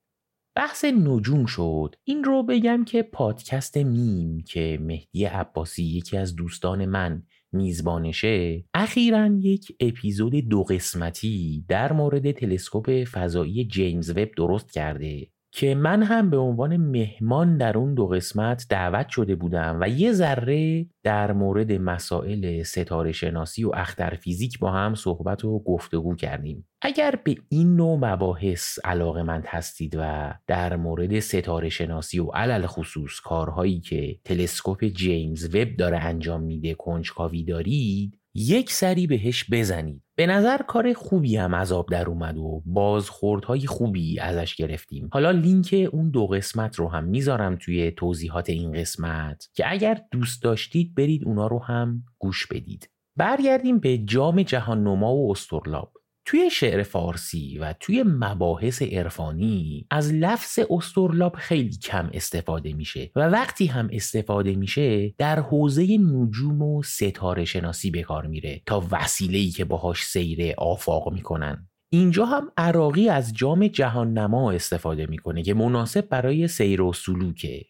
بحث 0.59 0.85
نجوم 0.85 1.45
شد. 1.45 1.95
این 2.03 2.23
رو 2.23 2.43
بگم 2.43 2.85
که 2.85 3.03
پادکست 3.03 3.77
میم 3.77 4.43
که 4.47 4.77
مهدی 4.81 5.25
عباسی 5.25 5.83
یکی 5.83 6.17
از 6.17 6.35
دوستان 6.35 6.85
من 6.85 7.23
میزبانشه 7.51 8.65
اخیرا 8.73 9.27
یک 9.27 9.75
اپیزود 9.79 10.35
دو 10.35 10.63
قسمتی 10.63 11.65
در 11.67 11.93
مورد 11.93 12.31
تلسکوپ 12.31 13.03
فضایی 13.03 13.65
جیمز 13.65 14.09
وب 14.09 14.31
درست 14.37 14.71
کرده. 14.71 15.27
که 15.51 15.75
من 15.75 16.03
هم 16.03 16.29
به 16.29 16.37
عنوان 16.37 16.77
مهمان 16.77 17.57
در 17.57 17.77
اون 17.77 17.93
دو 17.93 18.07
قسمت 18.07 18.65
دعوت 18.69 19.09
شده 19.09 19.35
بودم 19.35 19.77
و 19.81 19.89
یه 19.89 20.13
ذره 20.13 20.85
در 21.03 21.31
مورد 21.31 21.71
مسائل 21.71 22.63
ستاره 22.63 23.11
شناسی 23.11 23.63
و 23.63 23.71
اختر 23.73 24.15
فیزیک 24.15 24.59
با 24.59 24.71
هم 24.71 24.95
صحبت 24.95 25.45
و 25.45 25.59
گفتگو 25.59 26.15
کردیم. 26.15 26.67
اگر 26.81 27.15
به 27.23 27.35
این 27.49 27.75
نوع 27.75 27.97
مباحث 27.97 28.79
علاقه 28.83 29.23
مند 29.23 29.45
هستید 29.47 29.95
و 29.99 30.33
در 30.47 30.75
مورد 30.75 31.19
ستاره 31.19 31.69
شناسی 31.69 32.19
و 32.19 32.25
علل 32.25 32.65
خصوص 32.65 33.19
کارهایی 33.19 33.79
که 33.79 34.19
تلسکوپ 34.25 34.83
جیمز 34.83 35.55
وب 35.55 35.75
داره 35.75 35.97
انجام 35.97 36.43
میده 36.43 36.73
کنجکاوی 36.73 37.43
دارید 37.43 38.18
یک 38.35 38.71
سری 38.71 39.07
بهش 39.07 39.45
بزنید. 39.51 40.03
به 40.15 40.27
نظر 40.27 40.57
کار 40.57 40.93
خوبی 40.93 41.37
هم 41.37 41.53
از 41.53 41.71
آب 41.71 41.89
در 41.91 42.09
اومد 42.09 42.37
و 42.37 42.63
بازخوردهای 42.65 43.67
خوبی 43.67 44.19
ازش 44.19 44.55
گرفتیم. 44.55 45.09
حالا 45.13 45.31
لینک 45.31 45.89
اون 45.91 46.09
دو 46.09 46.27
قسمت 46.27 46.75
رو 46.75 46.87
هم 46.87 47.03
می‌ذارم 47.03 47.55
توی 47.55 47.91
توضیحات 47.91 48.49
این 48.49 48.71
قسمت 48.71 49.49
که 49.53 49.71
اگر 49.71 50.01
دوست 50.11 50.43
داشتید 50.43 50.95
برید 50.95 51.25
اونا 51.25 51.47
رو 51.47 51.63
هم 51.63 52.03
گوش 52.19 52.47
بدید. 52.47 52.89
برگردیم 53.15 53.79
به 53.79 53.97
جام 53.97 54.43
جهان 54.43 54.83
نما 54.83 55.15
و 55.15 55.31
استرلاب. 55.31 55.91
توی 56.29 56.49
شعر 56.49 56.83
فارسی 56.83 57.57
و 57.57 57.73
توی 57.79 58.03
مباحث 58.03 58.81
عرفانی 58.81 59.87
از 59.91 60.13
لفظ 60.13 60.59
استرلاب 60.69 61.35
خیلی 61.35 61.77
کم 61.77 62.09
استفاده 62.13 62.73
میشه 62.73 63.11
و 63.15 63.19
وقتی 63.19 63.65
هم 63.65 63.89
استفاده 63.91 64.55
میشه 64.55 65.09
در 65.17 65.39
حوزه 65.39 65.97
نجوم 65.97 66.61
و 66.61 66.83
ستاره 66.83 67.45
شناسی 67.45 67.91
به 67.91 68.01
کار 68.01 68.27
میره 68.27 68.61
تا 68.65 68.87
وسیله‌ای 68.91 69.49
که 69.49 69.65
باهاش 69.65 70.03
سیر 70.03 70.53
آفاق 70.57 71.13
می‌کنن. 71.13 71.69
اینجا 71.91 72.25
هم 72.25 72.51
عراقی 72.57 73.09
از 73.09 73.33
جام 73.33 73.67
جهان 73.67 74.13
نما 74.13 74.51
استفاده 74.51 75.05
می‌کنه 75.05 75.43
که 75.43 75.53
مناسب 75.53 76.09
برای 76.09 76.47
سیر 76.47 76.81
و 76.81 76.93
سلوکه. 76.93 77.65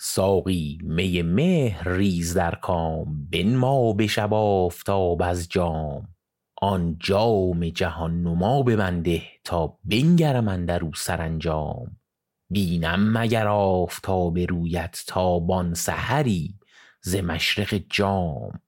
ساقی 0.00 0.78
می 0.82 1.22
مهر 1.22 1.88
ریز 1.88 2.34
در 2.34 2.54
کام 2.54 3.28
بنما 3.32 3.92
به 3.92 4.06
شب 4.06 4.34
آفتاب 4.34 5.22
از 5.22 5.48
جام. 5.48 6.08
آن 6.64 6.96
جام 7.00 7.68
جهان 7.68 8.22
نما 8.22 8.62
ببنده 8.62 9.22
تا 9.44 9.78
بنگرم 9.84 10.48
اندر 10.48 10.84
او 10.84 10.94
سرانجام. 10.94 11.96
بینم 12.50 13.18
مگر 13.18 13.46
آفتاب 13.48 14.38
رویت 14.38 15.04
تابان 15.06 15.74
سحری 15.74 16.54
ز 17.02 17.16
مشرق 17.16 17.80
جام. 17.90 18.60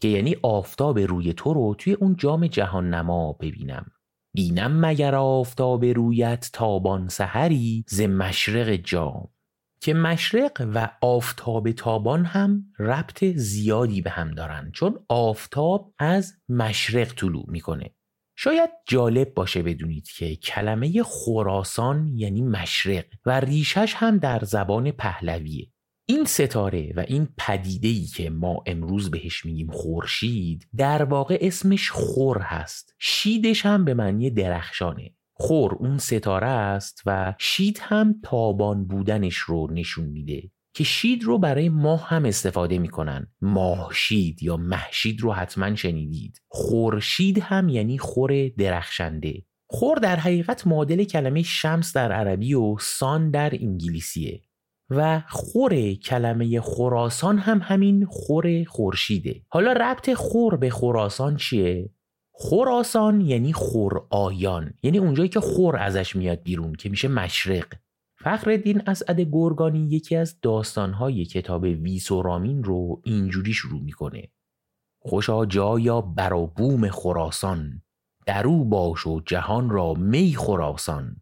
که 0.00 0.08
یعنی 0.08 0.36
آفتاب 0.42 0.98
روی 0.98 1.32
تو 1.32 1.54
رو 1.54 1.74
توی 1.74 1.92
اون 1.92 2.16
جام 2.16 2.46
جهان 2.46 2.94
نما 2.94 3.32
ببینم. 3.32 3.86
بینم 4.34 4.86
مگر 4.86 5.14
آفتاب 5.14 5.84
رویت 5.84 6.50
تابان 6.52 7.08
سحری 7.08 7.84
ز 7.88 8.00
مشرق 8.00 8.70
جام. 8.76 9.28
که 9.82 9.94
مشرق 9.94 10.70
و 10.74 10.90
آفتاب 11.00 11.72
تابان 11.72 12.24
هم 12.24 12.64
ربط 12.78 13.24
زیادی 13.24 14.00
به 14.00 14.10
هم 14.10 14.30
دارن 14.30 14.70
چون 14.74 14.98
آفتاب 15.08 15.94
از 15.98 16.34
مشرق 16.48 17.14
طلوع 17.14 17.44
می‌کنه. 17.48 17.90
شاید 18.36 18.70
جالب 18.88 19.34
باشه 19.34 19.62
بدونید 19.62 20.08
که 20.08 20.36
کلمه 20.36 21.02
خراسان 21.02 22.08
یعنی 22.14 22.42
مشرق 22.42 23.04
و 23.26 23.40
ریشش 23.40 23.94
هم 23.96 24.18
در 24.18 24.40
زبان 24.44 24.90
پهلویه. 24.90 25.66
این 26.06 26.24
ستاره 26.24 26.92
و 26.96 27.04
این 27.08 27.28
پدیده 27.38 28.06
که 28.16 28.30
ما 28.30 28.62
امروز 28.66 29.10
بهش 29.10 29.44
میگیم 29.44 29.70
خورشید 29.70 30.68
در 30.76 31.02
واقع 31.04 31.38
اسمش 31.40 31.90
خور 31.90 32.38
هست. 32.38 32.94
شیدش 32.98 33.66
هم 33.66 33.84
به 33.84 33.94
معنی 33.94 34.30
درخشانه. 34.30 35.10
خور 35.42 35.74
اون 35.74 35.98
ستاره 35.98 36.46
است 36.46 37.02
و 37.06 37.34
شید 37.38 37.78
هم 37.82 38.14
تابان 38.22 38.86
بودنش 38.86 39.36
رو 39.36 39.68
نشون 39.70 40.04
میده 40.04 40.50
که 40.74 40.84
شید 40.84 41.24
رو 41.24 41.38
برای 41.38 41.68
ماه 41.68 42.08
هم 42.08 42.24
استفاده 42.24 42.78
می‌کنن. 42.78 43.26
ماهشید 43.40 44.42
یا 44.42 44.56
محشید 44.56 45.20
رو 45.20 45.32
حتما 45.32 45.74
شنیدید. 45.74 46.38
خورشید 46.48 47.38
هم 47.38 47.68
یعنی 47.68 47.98
خور 47.98 48.48
درخشنده. 48.48 49.42
خور 49.70 49.98
در 49.98 50.16
حقیقت 50.16 50.66
معادل 50.66 51.04
کلمه 51.04 51.42
شمس 51.42 51.92
در 51.92 52.12
عربی 52.12 52.54
و 52.54 52.76
سان 52.80 53.30
در 53.30 53.54
انگلیسیه 53.54 54.40
و 54.90 55.22
خور 55.28 55.94
کلمه 55.94 56.60
خراسان 56.60 57.38
هم 57.38 57.60
همین 57.62 58.06
خور 58.06 58.64
خورشیده. 58.64 59.42
حالا 59.48 59.72
ربط 59.72 60.14
خور 60.14 60.56
به 60.56 60.70
خراسان 60.70 61.36
چیه؟ 61.36 61.90
خراسان 62.34 63.20
یعنی 63.20 63.52
خور 63.52 64.06
آیان. 64.10 64.74
یعنی 64.82 64.98
اونجایی 64.98 65.28
که 65.28 65.40
خور 65.40 65.76
ازش 65.76 66.16
میاد 66.16 66.42
بیرون 66.42 66.74
که 66.74 66.88
میشه 66.88 67.08
مشرق. 67.08 67.66
فخردین 68.16 68.82
اسعد 68.86 69.20
گرگانی 69.20 69.88
یکی 69.88 70.16
از 70.16 70.40
داستانهای 70.42 71.24
کتاب 71.24 71.62
ویسورامین 71.62 72.64
رو 72.64 73.02
اینجوری 73.04 73.52
شروع 73.52 73.80
می‌کنه. 73.80 74.28
خوشا 75.00 75.46
جایا 75.46 76.00
برا 76.00 76.46
بوم 76.46 76.88
خراسان 76.88 77.82
درو 78.26 78.64
باش 78.64 79.06
و 79.06 79.20
جهان 79.26 79.70
را 79.70 79.94
می 79.94 80.34
خراسان 80.36 81.16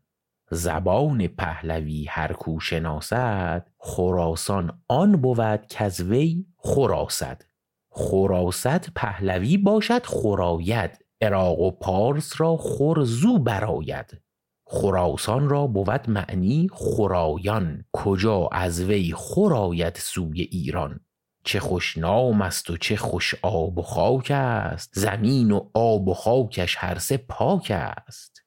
زبان 0.51 1.27
پهلوی 1.27 2.05
هر 2.05 2.33
کو 2.33 2.61
شناسد 2.61 3.71
خراسان 3.79 4.83
آن 4.89 5.13
بود 5.13 5.67
کز 5.67 6.01
وی 6.01 6.47
خراسد 6.57 7.43
خراست 7.91 8.91
پهلوی 8.95 9.57
باشد 9.57 10.07
خراید 10.07 10.91
عراق 11.21 11.61
و 11.61 11.71
پارس 11.71 12.41
را 12.41 12.57
خرزو 12.57 13.39
براید 13.39 14.21
خراسان 14.67 15.49
را 15.49 15.67
بود 15.67 16.11
معنی 16.11 16.69
خرایان 16.73 17.85
کجا 17.93 18.49
از 18.53 18.81
وی 18.81 19.15
خراید 19.17 19.97
سوی 19.97 20.41
ایران؟ 20.41 21.01
چه 21.45 21.61
خوش 21.61 21.99
نام 21.99 22.43
است 22.43 22.71
و 22.71 22.77
چه 22.77 22.97
خوش 22.97 23.35
آب 23.43 23.79
و 23.79 23.83
خاک 23.83 24.31
است؟ 24.31 24.91
زمین 24.95 25.51
و 25.51 25.71
آب 25.75 26.09
و 26.09 26.15
خاکش 26.15 26.77
هر 26.79 26.99
سه 26.99 27.17
پاک 27.17 27.73
است. 27.75 28.43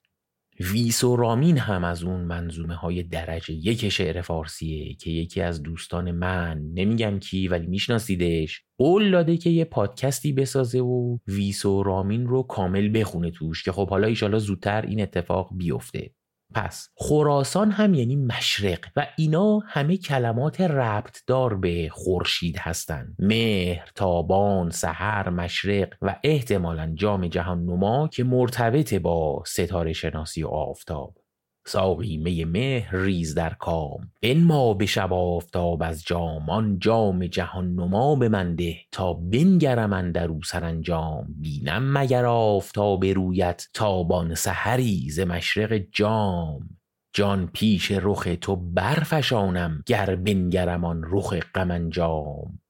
ویس 0.60 1.04
و 1.04 1.16
رامین 1.16 1.58
هم 1.58 1.84
از 1.84 2.02
اون 2.02 2.20
منظومه 2.20 2.74
های 2.74 3.02
درجه 3.02 3.54
یک 3.54 3.88
شعر 3.88 4.20
فارسیه 4.20 4.94
که 4.94 5.10
یکی 5.10 5.40
از 5.40 5.62
دوستان 5.62 6.10
من 6.10 6.60
نمیگم 6.74 7.18
کی 7.18 7.48
ولی 7.48 7.66
میشناسیدش. 7.66 8.63
قول 8.78 9.10
داده 9.10 9.36
که 9.36 9.50
یه 9.50 9.64
پادکستی 9.64 10.32
بسازه 10.32 10.80
و 10.80 11.18
ویس 11.26 11.64
و 11.64 11.82
رامین 11.82 12.26
رو 12.26 12.42
کامل 12.42 13.00
بخونه 13.00 13.30
توش 13.30 13.62
که 13.62 13.72
خب 13.72 13.90
حالا 13.90 14.06
ایشالا 14.06 14.38
زودتر 14.38 14.82
این 14.82 15.00
اتفاق 15.00 15.50
بیفته. 15.56 16.10
پس 16.54 16.88
خراسان 16.96 17.70
هم 17.70 17.94
یعنی 17.94 18.16
مشرق 18.16 18.78
و 18.96 19.06
اینا 19.16 19.58
همه 19.58 19.96
کلمات 19.96 20.60
ربط 20.60 21.18
دار 21.26 21.54
به 21.54 21.88
خورشید 21.92 22.56
هستند 22.58 23.16
مهر 23.18 23.90
تابان 23.94 24.70
سحر 24.70 25.30
مشرق 25.30 25.94
و 26.02 26.16
احتمالا 26.24 26.92
جام 26.94 27.26
جهان 27.26 27.64
نما 27.64 28.08
که 28.08 28.24
مرتبط 28.24 28.94
با 28.94 29.42
ستاره 29.46 29.92
شناسی 29.92 30.42
و 30.42 30.48
آفتاب. 30.48 31.23
ساقی 31.66 32.44
مهر 32.44 32.96
ریز 32.96 33.34
در 33.34 33.54
کام. 33.54 34.10
ما 34.36 34.74
به 34.74 34.86
شب 34.86 35.12
آفتاب 35.12 35.82
از 35.82 36.04
جام 36.04 36.50
آن 36.50 36.78
جام 36.78 37.26
جهان 37.26 37.74
نما 37.74 38.14
به 38.14 38.28
من 38.28 38.54
ده 38.54 38.76
تا 38.92 39.12
بنگرم 39.12 39.92
اندر 39.92 40.28
او 40.28 40.42
سرانجام. 40.42 41.26
بینم 41.28 41.98
مگر 41.98 42.24
آفتاب 42.24 43.04
رویت 43.04 43.66
تابان 43.74 44.34
سحری 44.34 45.10
ز 45.10 45.20
مشرق 45.20 45.80
جام. 45.92 46.68
جان 47.16 47.46
پیش 47.46 47.90
رخ 47.90 48.28
تو 48.40 48.56
برفشانم 48.56 49.82
گر 49.86 50.16
بنگرم 50.16 50.84
آن 50.84 51.02
رخ 51.04 51.34
غم 51.54 51.90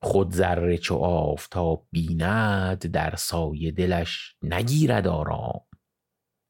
خود 0.02 0.32
ذره 0.32 0.78
چو 0.78 0.94
آفتاب 0.96 1.86
بیند 1.92 2.86
در 2.86 3.14
سایه 3.16 3.70
دلش 3.70 4.34
نگیرد 4.42 5.06
آرام. 5.06 5.60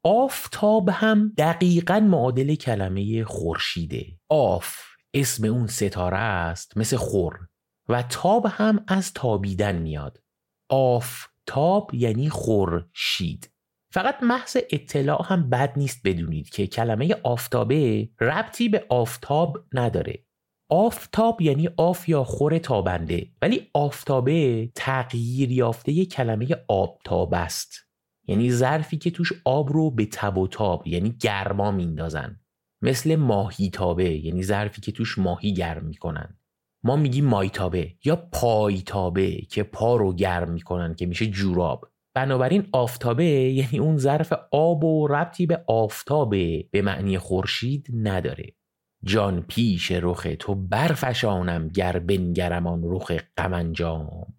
آفتاب 0.07 0.89
هم 0.89 1.33
دقیقا 1.37 1.99
معادل 1.99 2.55
کلمه 2.55 3.23
خورشیده. 3.23 4.05
آف 4.29 4.79
اسم 5.13 5.45
اون 5.45 5.67
ستاره 5.67 6.17
است 6.17 6.77
مثل 6.77 6.97
خور 6.97 7.47
و 7.89 8.01
تاب 8.01 8.45
هم 8.49 8.85
از 8.87 9.13
تابیدن 9.13 9.75
میاد. 9.75 10.21
آفتاب 10.69 11.93
یعنی 11.93 12.29
خورشید. 12.29 13.51
فقط 13.91 14.23
محض 14.23 14.57
اطلاع 14.69 15.25
هم 15.25 15.49
بد 15.49 15.73
نیست 15.77 16.01
بدونید 16.05 16.49
که 16.49 16.67
کلمه 16.67 17.15
آفتابه 17.23 18.09
ربطی 18.21 18.69
به 18.69 18.85
آفتاب 18.89 19.57
نداره. 19.73 20.25
آفتاب 20.69 21.41
یعنی 21.41 21.69
آف 21.77 22.09
یا 22.09 22.23
خور 22.23 22.57
تابنده 22.57 23.27
ولی 23.41 23.69
آفتابه 23.73 24.69
تغییر 24.75 25.51
یافته 25.51 26.05
کلمه 26.05 26.47
آبتاب 26.67 27.33
است. 27.33 27.84
یعنی 28.27 28.51
ظرفی 28.51 28.97
که 28.97 29.11
توش 29.11 29.33
آب 29.45 29.73
رو 29.73 29.91
به 29.91 30.05
تب 30.05 30.37
و 30.37 30.47
تاب 30.47 30.87
یعنی 30.87 31.15
گرما 31.21 31.71
میندازن 31.71 32.39
مثل 32.81 33.15
ماهی 33.15 33.69
تابه 33.69 34.09
یعنی 34.09 34.43
ظرفی 34.43 34.81
که 34.81 34.91
توش 34.91 35.17
ماهی 35.17 35.53
گرم 35.53 35.85
می‌کنن. 35.85 36.39
ما 36.83 36.95
میگیم 36.95 37.25
مایتابه 37.25 37.91
یا 38.05 38.15
پایتابه 38.15 39.41
که 39.41 39.63
پا 39.63 39.95
رو 39.95 40.13
گرم 40.13 40.51
می‌کنن 40.51 40.95
که 40.95 41.05
میشه 41.05 41.27
جوراب. 41.27 41.91
بنابراین 42.15 42.67
آفتابه 42.71 43.25
یعنی 43.25 43.79
اون 43.79 43.97
ظرف 43.97 44.33
آب 44.51 44.83
و 44.83 45.07
ربطی 45.07 45.45
به 45.45 45.63
آفتابه 45.67 46.63
به 46.71 46.81
معنی 46.81 47.17
خورشید 47.17 47.87
نداره. 47.93 48.55
جان 49.03 49.41
پیش 49.41 49.91
رخ 49.91 50.27
تو 50.39 50.55
برفشانم 50.55 51.67
گر 51.67 51.99
بنگرم 51.99 52.67
آن 52.67 52.81
رخ 52.83 53.11
غمنجام 53.37 54.34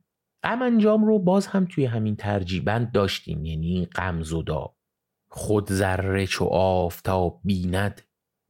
غمنجام 0.47 1.05
رو 1.05 1.19
باز 1.19 1.47
هم 1.47 1.65
توی 1.65 1.85
همین 1.85 2.17
ترجیبند 2.17 2.93
داشتیم. 2.93 3.45
یعنی 3.45 3.87
غمزدا 3.87 4.75
خود 5.29 5.73
ذره 5.73 6.27
چو 6.27 6.45
آفتاب 6.45 7.41
بیند 7.45 8.01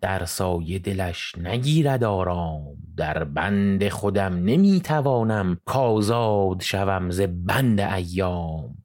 در 0.00 0.24
سایه 0.24 0.78
دلش 0.78 1.34
نگیرد 1.38 2.04
آرام. 2.04 2.76
در 2.96 3.24
بند 3.24 3.88
خودم 3.88 4.34
نمی‌توانم 4.34 5.60
کازاد 5.64 6.62
شوم 6.62 7.10
ز 7.10 7.20
بند 7.20 7.80
ایام. 7.80 8.84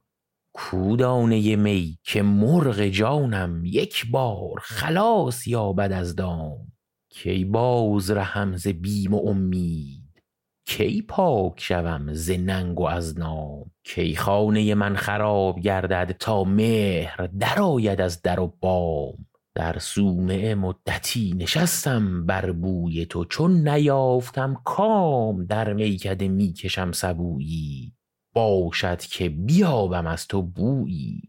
کودانه 0.53 1.55
می 1.55 1.97
که 2.03 2.21
مرغ 2.21 2.81
جانم 2.81 3.65
یک 3.65 4.11
بار 4.11 4.59
خلاص 4.61 5.47
یابد 5.47 5.91
از 5.91 6.15
دام. 6.15 6.71
کی 7.09 7.45
باز 7.45 8.11
رهم 8.11 8.55
ز 8.55 8.67
بیم 8.67 9.13
و 9.13 9.29
امید 9.29 10.00
کی 10.65 11.01
پاک 11.01 11.61
شوم 11.61 12.13
ز 12.13 12.31
ننگ 12.31 12.79
و 12.79 12.83
از 12.83 13.19
نام؟ 13.19 13.71
کی 13.83 14.15
خانه 14.15 14.75
من 14.75 14.95
خراب 14.95 15.59
گردد 15.59 16.15
تا 16.19 16.43
مهر 16.43 17.29
درآید 17.39 18.01
از 18.01 18.21
در 18.21 18.39
و 18.39 18.55
بام؟ 18.59 19.25
در 19.55 19.79
صومعه 19.79 20.55
مدتی 20.55 21.33
نشستم 21.37 22.25
بر 22.25 22.51
بوی 22.51 23.05
تو 23.05 23.25
چون 23.25 23.67
نیافتم 23.67 24.61
کام 24.65 25.45
در 25.45 25.73
میکده 25.73 26.27
می‌کشم 26.27 26.91
سبویی. 26.91 27.93
باشد 28.33 28.99
که 28.99 29.29
بیابم 29.29 30.07
از 30.07 30.27
تو 30.27 30.41
بویی. 30.41 31.21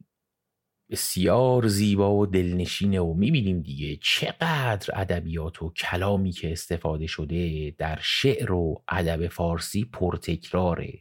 بسیار 0.93 1.66
زیبا 1.66 2.14
و 2.14 2.26
دلنشینه 2.26 3.01
و 3.01 3.14
می‌بینیم 3.14 3.61
دیگه 3.61 3.99
چقدر 4.03 4.88
ادبیات 4.95 5.62
و 5.62 5.72
کلامی 5.72 6.32
که 6.32 6.53
استفاده 6.53 7.07
شده 7.07 7.70
در 7.78 7.99
شعر 8.03 8.53
و 8.53 8.84
ادب 8.88 9.28
فارسی 9.28 9.84
پرتکراره. 9.84 10.93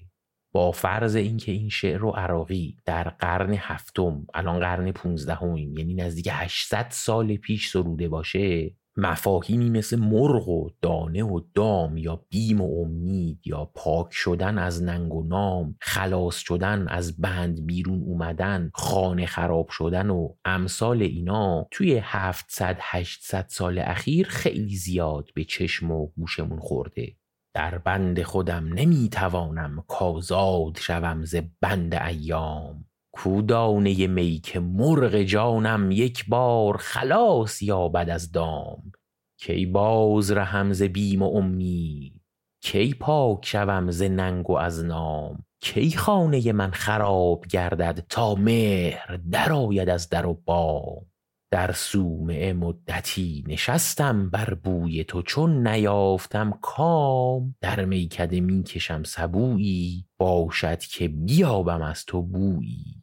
با 0.54 0.72
فرض 0.72 1.16
اینکه 1.16 1.52
این 1.52 1.70
شعر 1.70 2.06
و 2.06 2.10
عراقی 2.10 2.78
در 2.86 3.04
قرن 3.04 3.54
هفتم 3.54 4.28
الان 4.34 4.60
قرن 4.60 4.92
پونزدهمیم 4.92 5.78
یعنی 5.78 5.94
نزدیک 5.94 6.30
800 6.32 6.88
سال 6.90 7.38
پیش 7.38 7.70
سروده 7.70 8.10
باشه 8.10 8.76
مفاهیمی 9.02 9.70
مثل 9.70 10.00
مرغ 10.00 10.50
و 10.50 10.70
دانه 10.82 11.24
و 11.24 11.42
دام 11.54 11.98
یا 11.98 12.26
بیم 12.30 12.62
و 12.62 12.82
امید 12.82 13.40
یا 13.46 13.66
پاک 13.66 14.08
شدن 14.12 14.58
از 14.58 14.84
ننگ 14.84 15.14
و 15.14 15.24
نام 15.24 15.76
خلاص 15.82 16.38
شدن 16.38 16.88
از 16.88 17.22
بند 17.22 17.66
بیرون 17.66 18.04
اومدن 18.04 18.72
خانه 18.74 19.26
خراب 19.26 19.70
شدن 19.70 20.10
و 20.10 20.30
امثال 20.46 21.02
اینا 21.02 21.68
توی 21.72 22.02
700 22.04 22.78
800 22.82 23.46
سال 23.50 23.80
اخیر 23.80 24.28
خیلی 24.28 24.76
زیاد 24.76 25.30
به 25.36 25.44
چشم 25.44 25.92
و 25.92 26.08
گوشمون 26.08 26.60
خورده. 26.60 27.16
در 27.56 27.78
بند 27.78 28.24
خودم 28.24 28.74
نمی‌توانم 28.74 29.84
کازاد 29.88 30.78
شوم 30.78 31.26
ز 31.26 31.36
بند 31.62 31.96
ایام. 31.96 32.91
کودانه 33.12 34.08
می 34.08 34.40
که 34.40 34.60
مرغ 34.60 35.16
جانم 35.22 35.92
یک 35.92 36.26
بار 36.28 36.78
خلاص 36.78 37.62
یابد 37.62 38.10
از 38.10 38.32
دام. 38.32 38.92
کی 39.40 39.66
باز 39.66 40.32
رهم 40.32 40.74
ز 40.74 40.84
بیم 40.84 41.22
و 41.22 41.36
امید 41.38 42.22
کی 42.64 42.94
پاک 42.94 43.46
شوم 43.46 43.92
ز 43.92 44.02
ننگ 44.02 44.50
و 44.50 44.54
از 44.54 44.86
نام. 44.86 45.46
کی 45.62 45.92
خانه 45.92 46.52
من 46.54 46.72
خراب 46.72 47.46
گردد 47.48 48.06
تا 48.10 48.36
مهر 48.36 49.20
درآید 49.32 49.90
از 49.90 50.10
در 50.10 50.26
و 50.26 50.34
بام. 50.46 51.06
در 51.52 51.72
صومعه 51.72 52.54
مدتی 52.54 53.44
نشستم 53.48 54.30
بر 54.30 54.54
بوی 54.54 55.04
تو 55.04 55.22
چون 55.22 55.68
نیافتم 55.68 56.60
کام. 56.62 57.56
در 57.62 57.86
میکده 57.86 58.42
می‌کشم 58.42 59.04
سبویی 59.04 60.06
باشد 60.18 60.80
که 60.80 61.08
بیابم 61.08 61.82
از 61.82 62.06
تو 62.06 62.22
بویی. 62.22 63.01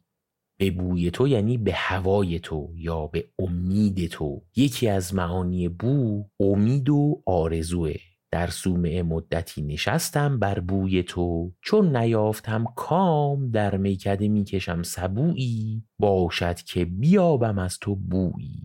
به 0.59 0.71
بوی 0.71 1.11
تو 1.11 1.27
یعنی 1.27 1.57
به 1.57 1.73
هوای 1.73 2.39
تو 2.39 2.69
یا 2.75 3.07
به 3.07 3.25
امید 3.39 4.07
تو. 4.07 4.41
یکی 4.55 4.87
از 4.87 5.15
معانی 5.15 5.67
بو 5.67 6.25
امید 6.39 6.89
و 6.89 7.21
آرزوه. 7.25 7.93
در 8.31 8.47
سومه 8.47 9.03
مدتی 9.03 9.61
نشستم 9.61 10.39
بر 10.39 10.59
بوی 10.59 11.03
تو. 11.03 11.51
چون 11.61 11.97
نیافتم 11.97 12.65
کام 12.75 13.51
در 13.51 13.77
میکده 13.77 14.27
می‌کشم 14.27 14.83
سبویی. 14.83 15.83
باشد 15.99 16.55
که 16.55 16.85
بیابم 16.85 17.59
از 17.59 17.79
تو 17.79 17.95
بویی. 17.95 18.63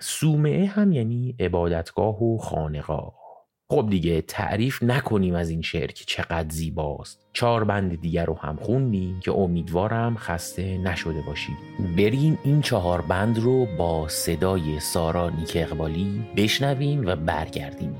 سومه 0.00 0.66
هم 0.66 0.92
یعنی 0.92 1.36
عبادتگاه 1.40 2.22
و 2.22 2.38
خانقاه. 2.38 3.23
خب 3.70 3.86
دیگه 3.90 4.20
تعریف 4.20 4.82
نکنیم 4.82 5.34
از 5.34 5.50
این 5.50 5.62
شعر 5.62 5.86
که 5.86 6.04
چقدر 6.06 6.48
زیباست. 6.48 7.26
چهار 7.32 7.64
بند 7.64 8.00
دیگر 8.00 8.24
رو 8.26 8.34
هم 8.34 8.56
خوندیم 8.56 9.20
که 9.20 9.32
امیدوارم 9.32 10.16
خسته 10.16 10.78
نشده 10.78 11.22
باشید. 11.26 11.56
بریم 11.96 12.38
این 12.44 12.62
چهار 12.62 13.00
بند 13.00 13.38
رو 13.38 13.66
با 13.78 14.08
صدای 14.08 14.80
سارا 14.80 15.30
نیک 15.30 15.52
اقبالی 15.54 16.24
بشنویم 16.36 17.06
و 17.06 17.16
برگردیم. 17.16 17.96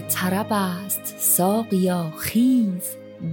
طرب 0.00 0.46
است 0.50 1.18
ساقیا 1.18 2.10
خیز 2.10 2.82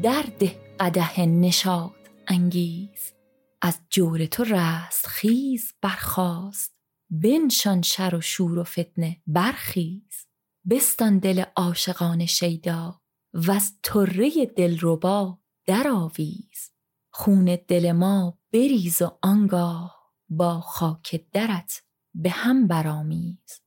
درده 0.03 0.55
قده 0.79 1.25
نشاد 1.25 2.09
انگیز. 2.27 3.13
از 3.61 3.79
جور 3.89 4.25
تو 4.25 4.43
رست 4.43 5.07
خیز 5.07 5.73
برخاست 5.81 6.75
بنشان 7.09 7.81
شر 7.81 8.15
و 8.15 8.21
شور 8.21 8.59
و 8.59 8.63
فتنه 8.63 9.21
برخیز. 9.27 10.27
بستان 10.69 11.19
دل 11.19 11.43
عاشقان 11.55 12.25
شیدا 12.25 13.01
و 13.33 13.51
از 13.51 13.73
طره 13.83 14.45
دلربا 14.45 15.39
درآویز. 15.65 16.71
خون 17.09 17.57
دل 17.67 17.91
ما 17.91 18.37
بریز 18.53 19.01
و 19.01 19.17
آنگاه 19.21 20.13
با 20.29 20.61
خاک 20.61 21.25
درت 21.33 21.83
به 22.15 22.29
هم 22.29 22.67
برآمیز. 22.67 23.60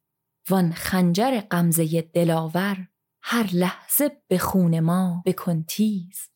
وان 0.50 0.72
خنجر 0.72 1.40
غمزه 1.40 2.00
دلاور 2.00 2.88
هر 3.22 3.50
لحظه 3.52 4.22
به 4.28 4.38
خون 4.38 4.80
ما 4.80 5.22
بکن 5.26 5.62
تیز. 5.62 6.28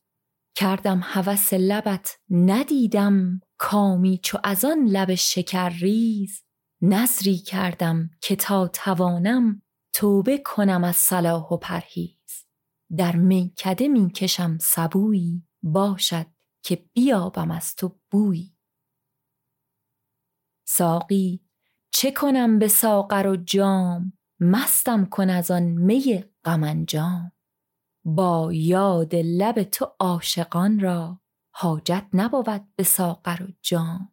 کردم 0.54 1.00
هوس 1.02 1.52
لبت 1.52 2.18
ندیدم 2.30 3.40
کامی 3.58 4.20
چو 4.22 4.38
از 4.44 4.64
آن 4.64 4.84
لب 4.84 5.14
شکر 5.14 5.68
ریز. 5.68 6.44
نظری 6.82 7.38
کردم 7.38 8.10
که 8.20 8.36
تا 8.36 8.68
توانم 8.68 9.62
توبه 9.92 10.38
کنم 10.38 10.84
از 10.84 10.96
صلاح 10.96 11.48
و 11.48 11.56
پرهیز. 11.56 12.46
در 12.96 13.16
میکده 13.16 13.88
می‌کشم 13.88 14.58
سبویی 14.60 15.46
باشد 15.62 16.26
که 16.62 16.84
بیابم 16.92 17.50
از 17.50 17.76
تو 17.76 18.00
بویی. 18.10 18.56
ساقی 20.64 21.47
چه 21.98 22.10
کنم 22.10 22.58
به 22.58 22.68
ساغر 22.68 23.26
و 23.26 23.36
جام؟ 23.36 24.12
مستم 24.40 25.04
کن 25.04 25.30
از 25.30 25.50
آن 25.50 25.62
می 25.62 26.24
غم 26.44 26.86
با 28.04 28.50
یاد 28.52 29.14
لب 29.14 29.62
تو 29.62 29.92
عاشقان 30.00 30.80
را 30.80 31.20
حاجت 31.54 32.06
نبود 32.12 32.74
به 32.76 32.82
ساغر 32.82 33.42
و 33.42 33.46
جام. 33.62 34.12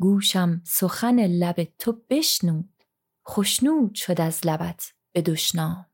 گوشم 0.00 0.62
سخن 0.64 1.26
لب 1.26 1.64
تو 1.78 2.02
بشنود 2.10 2.82
خشنود 3.28 3.94
شد 3.94 4.20
از 4.20 4.46
لبت 4.46 4.92
به 5.14 5.22
دشنام. 5.22 5.86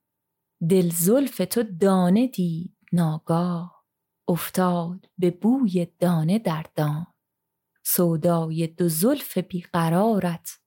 دل 0.69 0.91
زلف 0.91 1.43
تو 1.51 1.63
دانه 1.63 2.27
دید 2.27 2.77
ناگاه 2.93 3.85
افتاد 4.29 5.07
به 5.19 5.31
بوی 5.31 5.87
دانه 5.99 6.39
در 6.39 6.67
دام. 6.75 7.07
سودای 7.85 8.67
دو 8.67 8.89
زلف 8.89 9.39
بیقرارت 9.39 10.60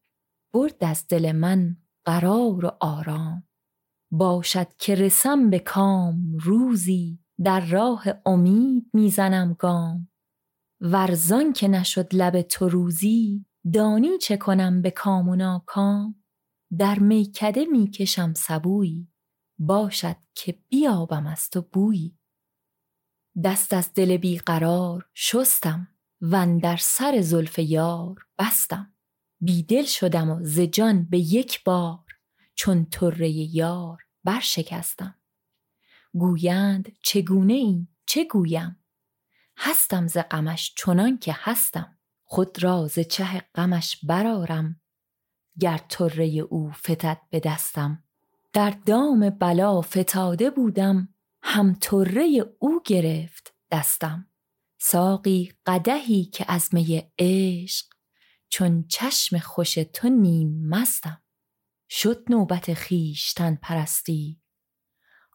برد 0.53 0.83
از 0.83 1.07
دل 1.07 1.31
من 1.31 1.77
قرار 2.05 2.65
و 2.65 2.71
آرام. 2.79 3.47
باشد 4.11 4.73
که 4.73 4.95
رسم 4.95 5.49
به 5.49 5.59
کام 5.59 6.37
روزی 6.37 7.19
در 7.43 7.65
راه 7.65 8.03
امید 8.25 8.89
می‌زنم 8.93 9.53
گام. 9.53 10.09
ورزان 10.81 11.53
که 11.53 11.67
نشد 11.67 12.15
لب 12.15 12.41
تو 12.41 12.69
روزی 12.69 13.45
دانی 13.73 14.17
چه 14.17 14.37
کنم 14.37 14.81
به 14.81 14.91
کام 14.91 15.29
و 15.29 15.35
ناکام. 15.35 16.23
در 16.77 16.99
میکده 16.99 17.65
می‌کشم 17.65 18.33
سبویی 18.33 19.07
باشد 19.59 20.15
که 20.35 20.59
بیابم 20.69 21.27
از 21.27 21.49
تو 21.49 21.61
بویی 21.61 22.17
دست 23.43 23.73
از 23.73 23.93
دل 23.93 24.17
بیقرار 24.17 25.09
شستم 25.13 25.87
و 26.21 26.59
در 26.63 26.77
سر 26.77 27.21
زلف 27.21 27.59
یار 27.59 28.25
بستم. 28.39 28.92
بیدل 29.45 29.85
شدم 29.85 30.29
و 30.29 30.39
ز 30.41 30.59
جان 30.59 31.05
به 31.09 31.17
یک 31.17 31.63
بار 31.63 32.05
چون 32.55 32.85
طره 32.85 33.29
یار 33.29 34.03
برشکستم. 34.23 35.15
گویند 36.13 36.91
چگونه 37.03 37.53
ای؟ 37.53 37.87
چه 38.05 38.25
گویم؟ 38.25 38.83
هستم 39.57 40.07
ز 40.07 40.17
غمش 40.31 40.73
چنان 40.77 41.17
که 41.17 41.35
هستم. 41.37 41.97
خود 42.23 42.63
را 42.63 42.87
ز 42.87 42.99
چه 42.99 43.43
غمش 43.55 43.99
برارم 44.03 44.81
گر 45.59 45.77
طره 45.89 46.25
او 46.25 46.71
فتد 46.71 47.21
به 47.29 47.39
دستم. 47.39 48.03
در 48.53 48.69
دام 48.69 49.29
بلا 49.29 49.81
فتاده 49.81 50.49
بودم. 50.49 51.09
هم 51.43 51.73
طره 51.81 52.45
او 52.59 52.81
گرفت 52.85 53.53
دستم. 53.71 54.27
ساقی 54.77 55.51
قدهی 55.65 56.25
که 56.25 56.45
از 56.47 56.69
می 56.73 57.11
عشق 57.19 57.92
چون 58.53 58.85
چشم 58.87 59.39
خوش 59.39 59.73
تو 59.73 60.09
نیم 60.09 60.67
مستم. 60.67 61.21
شد 61.89 62.23
نوبت 62.29 62.73
خیشتن 62.73 63.55
پرستی. 63.55 64.41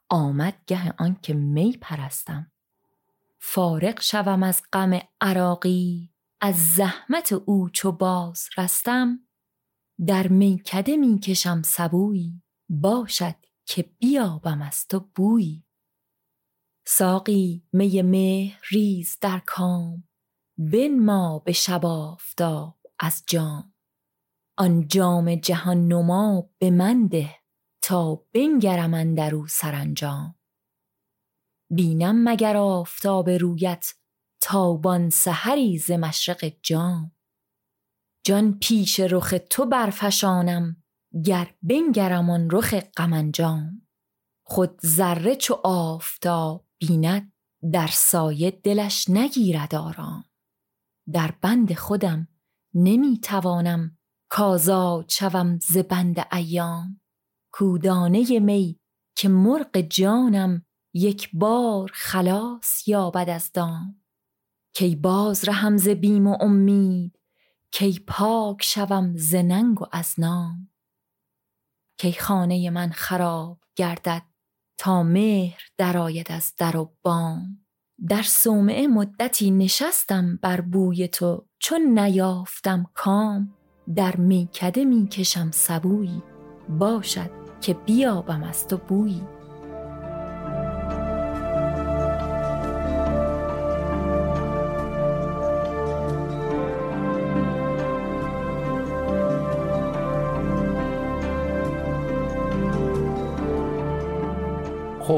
آمد 0.09 0.63
گه 0.67 0.95
آنکه 0.99 1.35
می 1.35 1.79
پرستم. 1.81 2.53
فارغ 3.39 4.01
شوم 4.01 4.43
از 4.43 4.63
غم 4.73 5.01
عراقی 5.21 6.15
از 6.41 6.75
زحمت 6.75 7.33
او 7.33 7.71
چو 7.71 7.93
باز 7.93 8.49
رستم. 8.59 9.29
در 10.07 10.29
میکده 10.29 10.97
می‌کشم 10.97 11.63
سبویی 11.63 12.43
باشد 12.69 13.37
که 13.67 13.83
بیابم 13.83 14.63
از 14.63 14.87
تو 14.87 15.01
بویی 15.15 15.67
ساقی 16.87 17.67
می 17.73 18.03
مهر 18.03 18.61
ریز 18.71 19.19
در 19.21 19.43
کام 19.47 20.09
بنما 20.59 21.39
به 21.39 21.53
شب 21.53 21.87
آفتاب. 21.87 22.78
از 23.01 23.25
جام. 23.29 23.75
آن 24.59 24.89
جام 24.89 25.35
جهان 25.35 25.89
نما 25.89 26.51
به 26.59 26.71
من 26.71 27.07
ده 27.07 27.35
تا 27.83 28.15
بنگرم 28.15 28.95
اندرو 28.95 29.47
سرانجام. 29.47 30.35
بینم 31.71 32.29
مگر 32.29 32.57
آفتاب 32.57 33.31
رویت 33.31 33.95
تابان 34.41 35.11
سحری 35.11 35.79
ز 35.79 35.91
مشرق 35.91 36.53
جام. 36.63 37.13
جان 38.27 38.59
پیش 38.59 39.01
رخ 39.01 39.35
تو 39.51 39.67
برفشانم 39.67 40.83
گر 41.25 41.55
بنگرم 41.63 42.31
آن 42.31 42.49
رخ 42.51 42.75
غم 42.75 43.33
خود 44.47 44.81
ذره 44.87 45.37
چو 45.37 45.61
آفتاب 45.65 46.67
بیند 46.79 47.33
در 47.73 47.87
سایه 47.87 48.51
دلش 48.51 49.11
نگیرد 49.11 49.75
آرام. 49.75 50.25
در 51.13 51.35
بند 51.43 51.75
خودم 51.75 52.29
نمی 52.75 53.21
توانم 53.21 53.99
کازاد 54.29 55.09
شوم 55.09 55.59
ز 55.59 55.77
بند 55.77 56.27
ایام. 56.33 57.01
کودانه 57.53 58.39
می 58.41 58.81
که 59.17 59.29
مرغ 59.29 59.81
جانم 59.81 60.67
یک 60.95 61.31
بار 61.33 61.91
خلاص 61.95 62.89
یابد 62.89 63.31
از 63.31 63.53
دام. 63.53 64.03
کی 64.75 64.97
باز 64.97 65.49
رهم 65.49 65.77
ز 65.77 65.89
بیم 65.89 66.27
و 66.27 66.37
امید 66.41 67.19
کی 67.73 68.05
پاک 68.07 68.63
شوم 68.63 69.17
ز 69.17 69.35
ننگ 69.35 69.83
و 69.83 69.87
از 69.93 70.15
نام. 70.19 70.71
کی 71.99 72.13
خانه 72.13 72.71
من 72.71 72.91
خراب 72.91 73.61
گردد 73.77 74.23
تا 74.79 75.03
مهر 75.03 75.61
درآید 75.79 76.33
از 76.33 76.55
در 76.57 76.77
و 76.77 76.97
بام. 77.03 77.68
در 78.07 78.23
صومعه 78.23 78.87
مدتی 78.87 79.51
نشستم 79.51 80.39
بر 80.43 80.61
بوی 80.61 81.09
تو 81.09 81.45
چون 81.59 81.99
نیافتم 81.99 82.87
کام. 82.95 83.55
در 83.95 84.17
میکده 84.17 84.85
می‌کشم 84.85 85.51
سبویی 85.51 86.23
باشد 86.69 87.31
که 87.61 87.75
بیابم 87.75 88.43
از 88.43 88.67
تو 88.67 88.77
بویی 88.77 89.23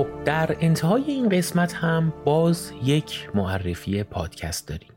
خب 0.00 0.24
در 0.24 0.56
انتهای 0.60 1.04
این 1.04 1.28
قسمت 1.28 1.72
هم 1.74 2.12
باز 2.24 2.72
یک 2.84 3.30
معرفی 3.34 4.02
پادکست 4.02 4.68
داریم. 4.68 4.92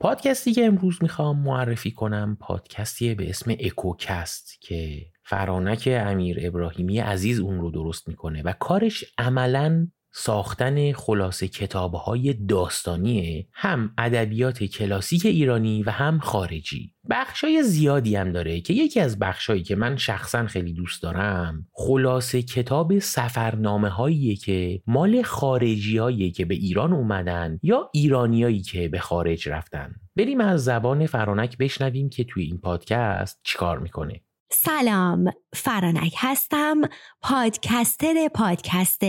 پادکستی 0.00 0.52
که 0.52 0.64
امروز 0.64 0.98
می‌خوام 1.02 1.38
معرفی 1.38 1.90
کنم 1.90 2.36
پادکستی 2.40 3.14
به 3.14 3.30
اسم 3.30 3.50
اکوکست 3.50 4.60
که 4.60 5.06
فرانک 5.24 5.88
امیر 5.92 6.38
ابراهیمی 6.42 6.98
عزیز 6.98 7.40
اون 7.40 7.60
رو 7.60 7.70
درست 7.70 8.08
می‌کنه 8.08 8.42
و 8.42 8.52
کارش 8.52 9.04
عملا 9.18 9.88
ساختن 10.12 10.92
خلاصه 10.92 11.48
کتابهای 11.48 12.32
داستانی 12.32 13.48
هم 13.52 13.94
ادبیات 13.98 14.64
کلاسیک 14.64 15.26
ایرانی 15.26 15.82
و 15.82 15.90
هم 15.90 16.18
خارجی. 16.18 16.92
بخشای 17.10 17.62
زیادی 17.62 18.16
هم 18.16 18.32
داره 18.32 18.60
که 18.60 18.74
یکی 18.74 19.00
از 19.00 19.18
بخشایی 19.18 19.62
که 19.62 19.76
من 19.76 19.96
شخصا 19.96 20.46
خیلی 20.46 20.72
دوست 20.72 21.02
دارم 21.02 21.66
خلاصه 21.72 22.42
کتاب 22.42 22.98
سفرنامه 22.98 23.88
هایی 23.88 24.36
که 24.36 24.82
مال 24.86 25.22
خارجی 25.22 25.98
هایی 25.98 26.30
که 26.30 26.44
به 26.44 26.54
ایران 26.54 26.92
اومدن 26.92 27.58
یا 27.62 27.90
ایرانیایی 27.92 28.62
که 28.62 28.88
به 28.88 28.98
خارج 28.98 29.48
رفتن. 29.48 29.94
بریم 30.16 30.40
از 30.40 30.64
زبان 30.64 31.06
فرانک 31.06 31.58
بشنویم 31.58 32.08
که 32.08 32.24
توی 32.24 32.44
این 32.44 32.58
پادکست 32.58 33.40
چیکار 33.44 33.78
می‌کنه. 33.78 34.20
سلام 34.52 35.32
فرانک 35.54 36.14
هستم 36.18 36.80
پادکستر 37.22 38.28
پادکست 38.34 39.02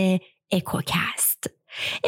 اکوکست 0.52 1.44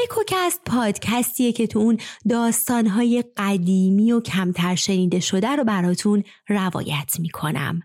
اکوکست 0.05 0.61
پادکستیه 0.67 1.53
که 1.53 1.67
تو 1.67 1.79
اون 1.79 1.99
داستانهای 2.29 3.25
قدیمی 3.37 4.13
و 4.13 4.21
کمتر 4.21 4.75
شنیده 4.75 5.21
شده 5.21 5.49
رو 5.49 5.65
براتون 5.65 6.25
روایت 6.49 7.11
می‌کنم. 7.19 7.83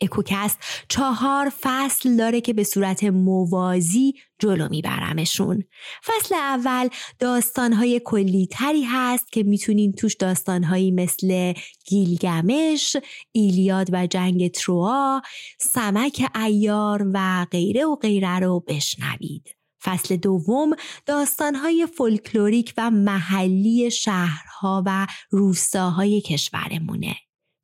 اکوکست 0.00 0.58
چهار 0.88 1.52
فصل 1.60 2.16
داره 2.16 2.40
که 2.40 2.52
به 2.52 2.64
صورت 2.64 3.04
موازی 3.04 4.14
جلو 4.38 4.68
میبرمشون. 4.68 5.64
فصل 6.04 6.34
اول 6.34 6.88
داستانهای 7.18 8.00
کلیتری 8.04 8.82
هست 8.82 9.32
که 9.32 9.42
می‌تونین 9.42 9.92
توش 9.92 10.16
داستانهایی 10.16 10.90
مثل 10.90 11.52
گیلگمش، 11.86 12.96
ایلیاد 13.32 13.88
و 13.92 14.06
جنگ 14.06 14.50
تروا، 14.50 15.22
سمک 15.60 16.30
ایار 16.44 17.10
و 17.14 17.46
غیره 17.50 17.84
و 17.84 17.96
غیره 17.96 18.38
رو 18.38 18.64
بشنوید. 18.68 19.57
فصل 19.82 20.16
دوم 20.16 20.70
داستانهای 21.06 21.86
فولکلوریک 21.96 22.74
و 22.76 22.90
محلی 22.90 23.90
شهرها 23.90 24.82
و 24.86 25.06
روستاهای 25.30 26.20
کشورمونه. 26.20 27.16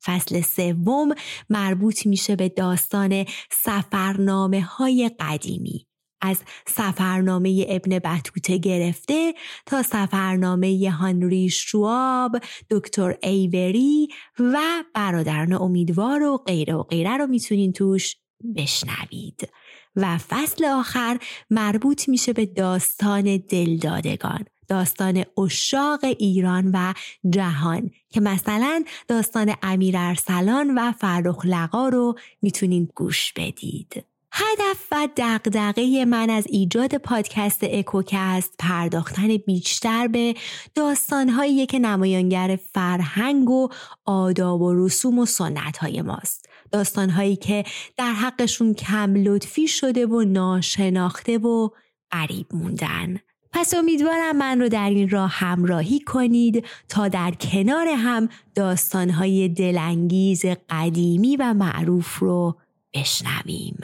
فصل 0.05 0.41
سوم 0.41 1.15
مربوط 1.49 2.05
میشه 2.05 2.35
به 2.35 2.49
داستان 2.49 3.25
سفرنامه 3.51 4.61
های 4.61 5.11
قدیمی 5.19 5.87
از 6.21 6.41
سفرنامه 6.67 7.65
ابن 7.69 7.99
بطوته 7.99 8.57
گرفته 8.57 9.33
تا 9.65 9.83
سفرنامه 9.83 10.91
هانری 10.99 11.49
شواب، 11.49 12.31
دکتر 12.69 13.17
ایوری 13.23 14.07
و 14.39 14.83
برادران 14.93 15.53
امیدوار 15.53 16.23
و 16.23 16.37
غیره 16.37 16.73
و 16.73 16.83
غیره 16.83 17.17
رو 17.17 17.27
می‌تونین 17.27 17.73
توش 17.73 18.15
بشنوید. 18.55 19.49
و 19.95 20.17
فصل 20.17 20.65
آخر 20.65 21.19
مربوط 21.49 22.09
میشه 22.09 22.33
به 22.33 22.45
داستان 22.45 23.37
دلدادگان 23.37 24.45
داستان 24.67 25.25
اشاق 25.37 25.99
ایران 26.03 26.71
و 26.73 26.93
جهان 27.29 27.91
که 28.09 28.19
مثلا 28.19 28.83
داستان 29.07 29.55
امیر 29.61 29.97
ارسلان 29.97 30.77
و 30.77 30.91
فرخ 30.91 31.45
لقا 31.45 31.89
رو 31.89 32.15
می‌تونید 32.41 32.91
گوش 32.95 33.33
بدید. 33.33 34.05
هدف 34.37 34.87
و 34.91 35.07
دقدقه 35.17 36.05
من 36.05 36.29
از 36.29 36.45
ایجاد 36.49 36.97
پادکست 36.97 37.59
اکوکست 37.63 38.53
پرداختن 38.59 39.37
بیشتر 39.37 40.07
به 40.07 40.35
داستانهایی 40.75 41.65
که 41.65 41.79
نمایانگر 41.79 42.59
فرهنگ 42.73 43.49
و 43.49 43.69
آداب 44.05 44.61
و 44.61 44.85
رسوم 44.85 45.19
و 45.19 45.25
سنت 45.25 45.77
های 45.77 46.01
ماست. 46.01 46.44
داستانهایی 46.75 47.35
که 47.35 47.63
در 47.97 48.11
حقشون 48.11 48.73
کم 48.73 49.13
لطفی 49.15 49.67
شده 49.67 50.05
و 50.05 50.21
ناشناخته 50.21 51.37
و 51.37 51.69
غریب 52.11 52.45
موندن. 52.53 53.17
پس 53.51 53.73
امیدوارم 53.73 54.37
من 54.37 54.61
رو 54.61 54.69
در 54.69 54.89
این 54.89 55.09
راه 55.09 55.31
همراهی 55.33 55.99
کنید 55.99 56.65
تا 56.89 57.07
در 57.07 57.31
کنار 57.31 57.87
هم 57.87 58.29
داستانهای 58.55 59.49
دلانگیز 59.49 60.45
قدیمی 60.69 61.35
و 61.35 61.53
معروف 61.53 62.19
رو 62.19 62.59
بشنویم. 62.93 63.77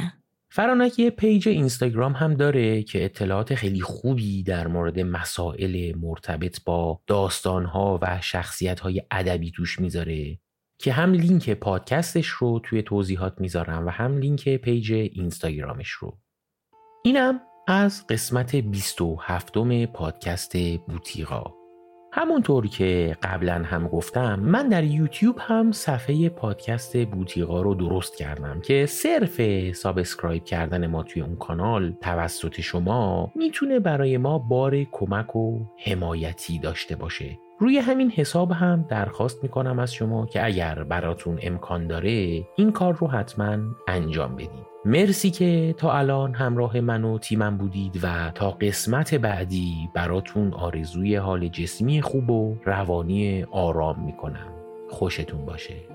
فرانک 0.49 0.99
یه 0.99 1.09
پیج 1.09 1.49
اینستاگرام 1.49 2.13
هم 2.13 2.33
داره 2.33 2.83
که 2.83 3.05
اطلاعات 3.05 3.55
خیلی 3.55 3.81
خوبی 3.81 4.43
در 4.43 4.67
مورد 4.67 4.99
مسائل 4.99 5.93
مرتبط 6.01 6.63
با 6.63 6.99
داستانها 7.07 7.99
و 8.01 8.19
شخصیتهای 8.21 9.01
ادبی 9.11 9.51
توش 9.51 9.79
می‌ذاره 9.79 10.37
که 10.81 10.91
هم 10.91 11.13
لینک 11.13 11.49
پادکستش 11.49 12.27
رو 12.27 12.59
توی 12.59 12.81
توضیحات 12.81 13.41
می‌ذارم 13.41 13.87
و 13.87 13.89
هم 13.89 14.17
لینک 14.17 14.57
page 14.57 14.93
اینستاگرامش 14.93 15.89
رو. 15.89 16.17
اینم 17.03 17.39
از 17.67 18.07
قسمت 18.07 18.55
27 18.55 19.53
پادکست 19.93 20.57
بوتیقا. 20.87 21.43
همونطور 22.13 22.67
که 22.67 23.17
قبلا 23.23 23.63
هم 23.65 23.87
گفتم 23.87 24.39
من 24.39 24.69
در 24.69 24.83
یوتیوب 24.83 25.35
هم 25.39 25.71
صفحه 25.71 26.29
پادکست 26.29 27.05
بوتیقا 27.05 27.61
رو 27.61 27.75
درست 27.75 28.17
کردم 28.17 28.61
که 28.61 28.85
صرف 28.85 29.41
subscribe 29.73 30.43
کردن 30.43 30.87
ما 30.87 31.03
توی 31.03 31.21
اون 31.21 31.35
کانال 31.35 31.93
توسط 32.01 32.61
شما 32.61 33.31
می‌تونه 33.35 33.79
برای 33.79 34.17
ما 34.17 34.37
بار 34.39 34.83
کمک 34.83 35.35
و 35.35 35.59
حمایتی 35.85 36.59
داشته 36.59 36.95
باشه. 36.95 37.39
روی 37.61 37.77
همین 37.77 38.11
حساب 38.11 38.51
هم 38.51 38.85
درخواست 38.89 39.43
می‌کنم 39.43 39.79
از 39.79 39.93
شما 39.93 40.25
که 40.25 40.45
اگر 40.45 40.83
براتون 40.83 41.39
امکان 41.41 41.87
داره 41.87 42.43
این 42.55 42.71
کار 42.71 42.93
رو 42.93 43.07
حتما 43.07 43.57
انجام 43.87 44.35
بدید 44.35 44.65
مرسی 44.85 45.31
که 45.31 45.75
تا 45.77 45.93
الان 45.93 46.33
همراه 46.33 46.79
من 46.79 47.03
و 47.03 47.17
تیمم 47.17 47.57
بودید 47.57 47.99
و 48.03 48.31
تا 48.35 48.51
قسمت 48.51 49.15
بعدی 49.15 49.89
براتون 49.93 50.53
آرزوی 50.53 51.15
حال 51.15 51.47
جسمی 51.47 52.01
خوب 52.01 52.29
و 52.29 52.55
روانی 52.65 53.43
آرام 53.51 54.05
می‌کنم. 54.05 54.53
خوشتون 54.89 55.45
باشه. 55.45 55.90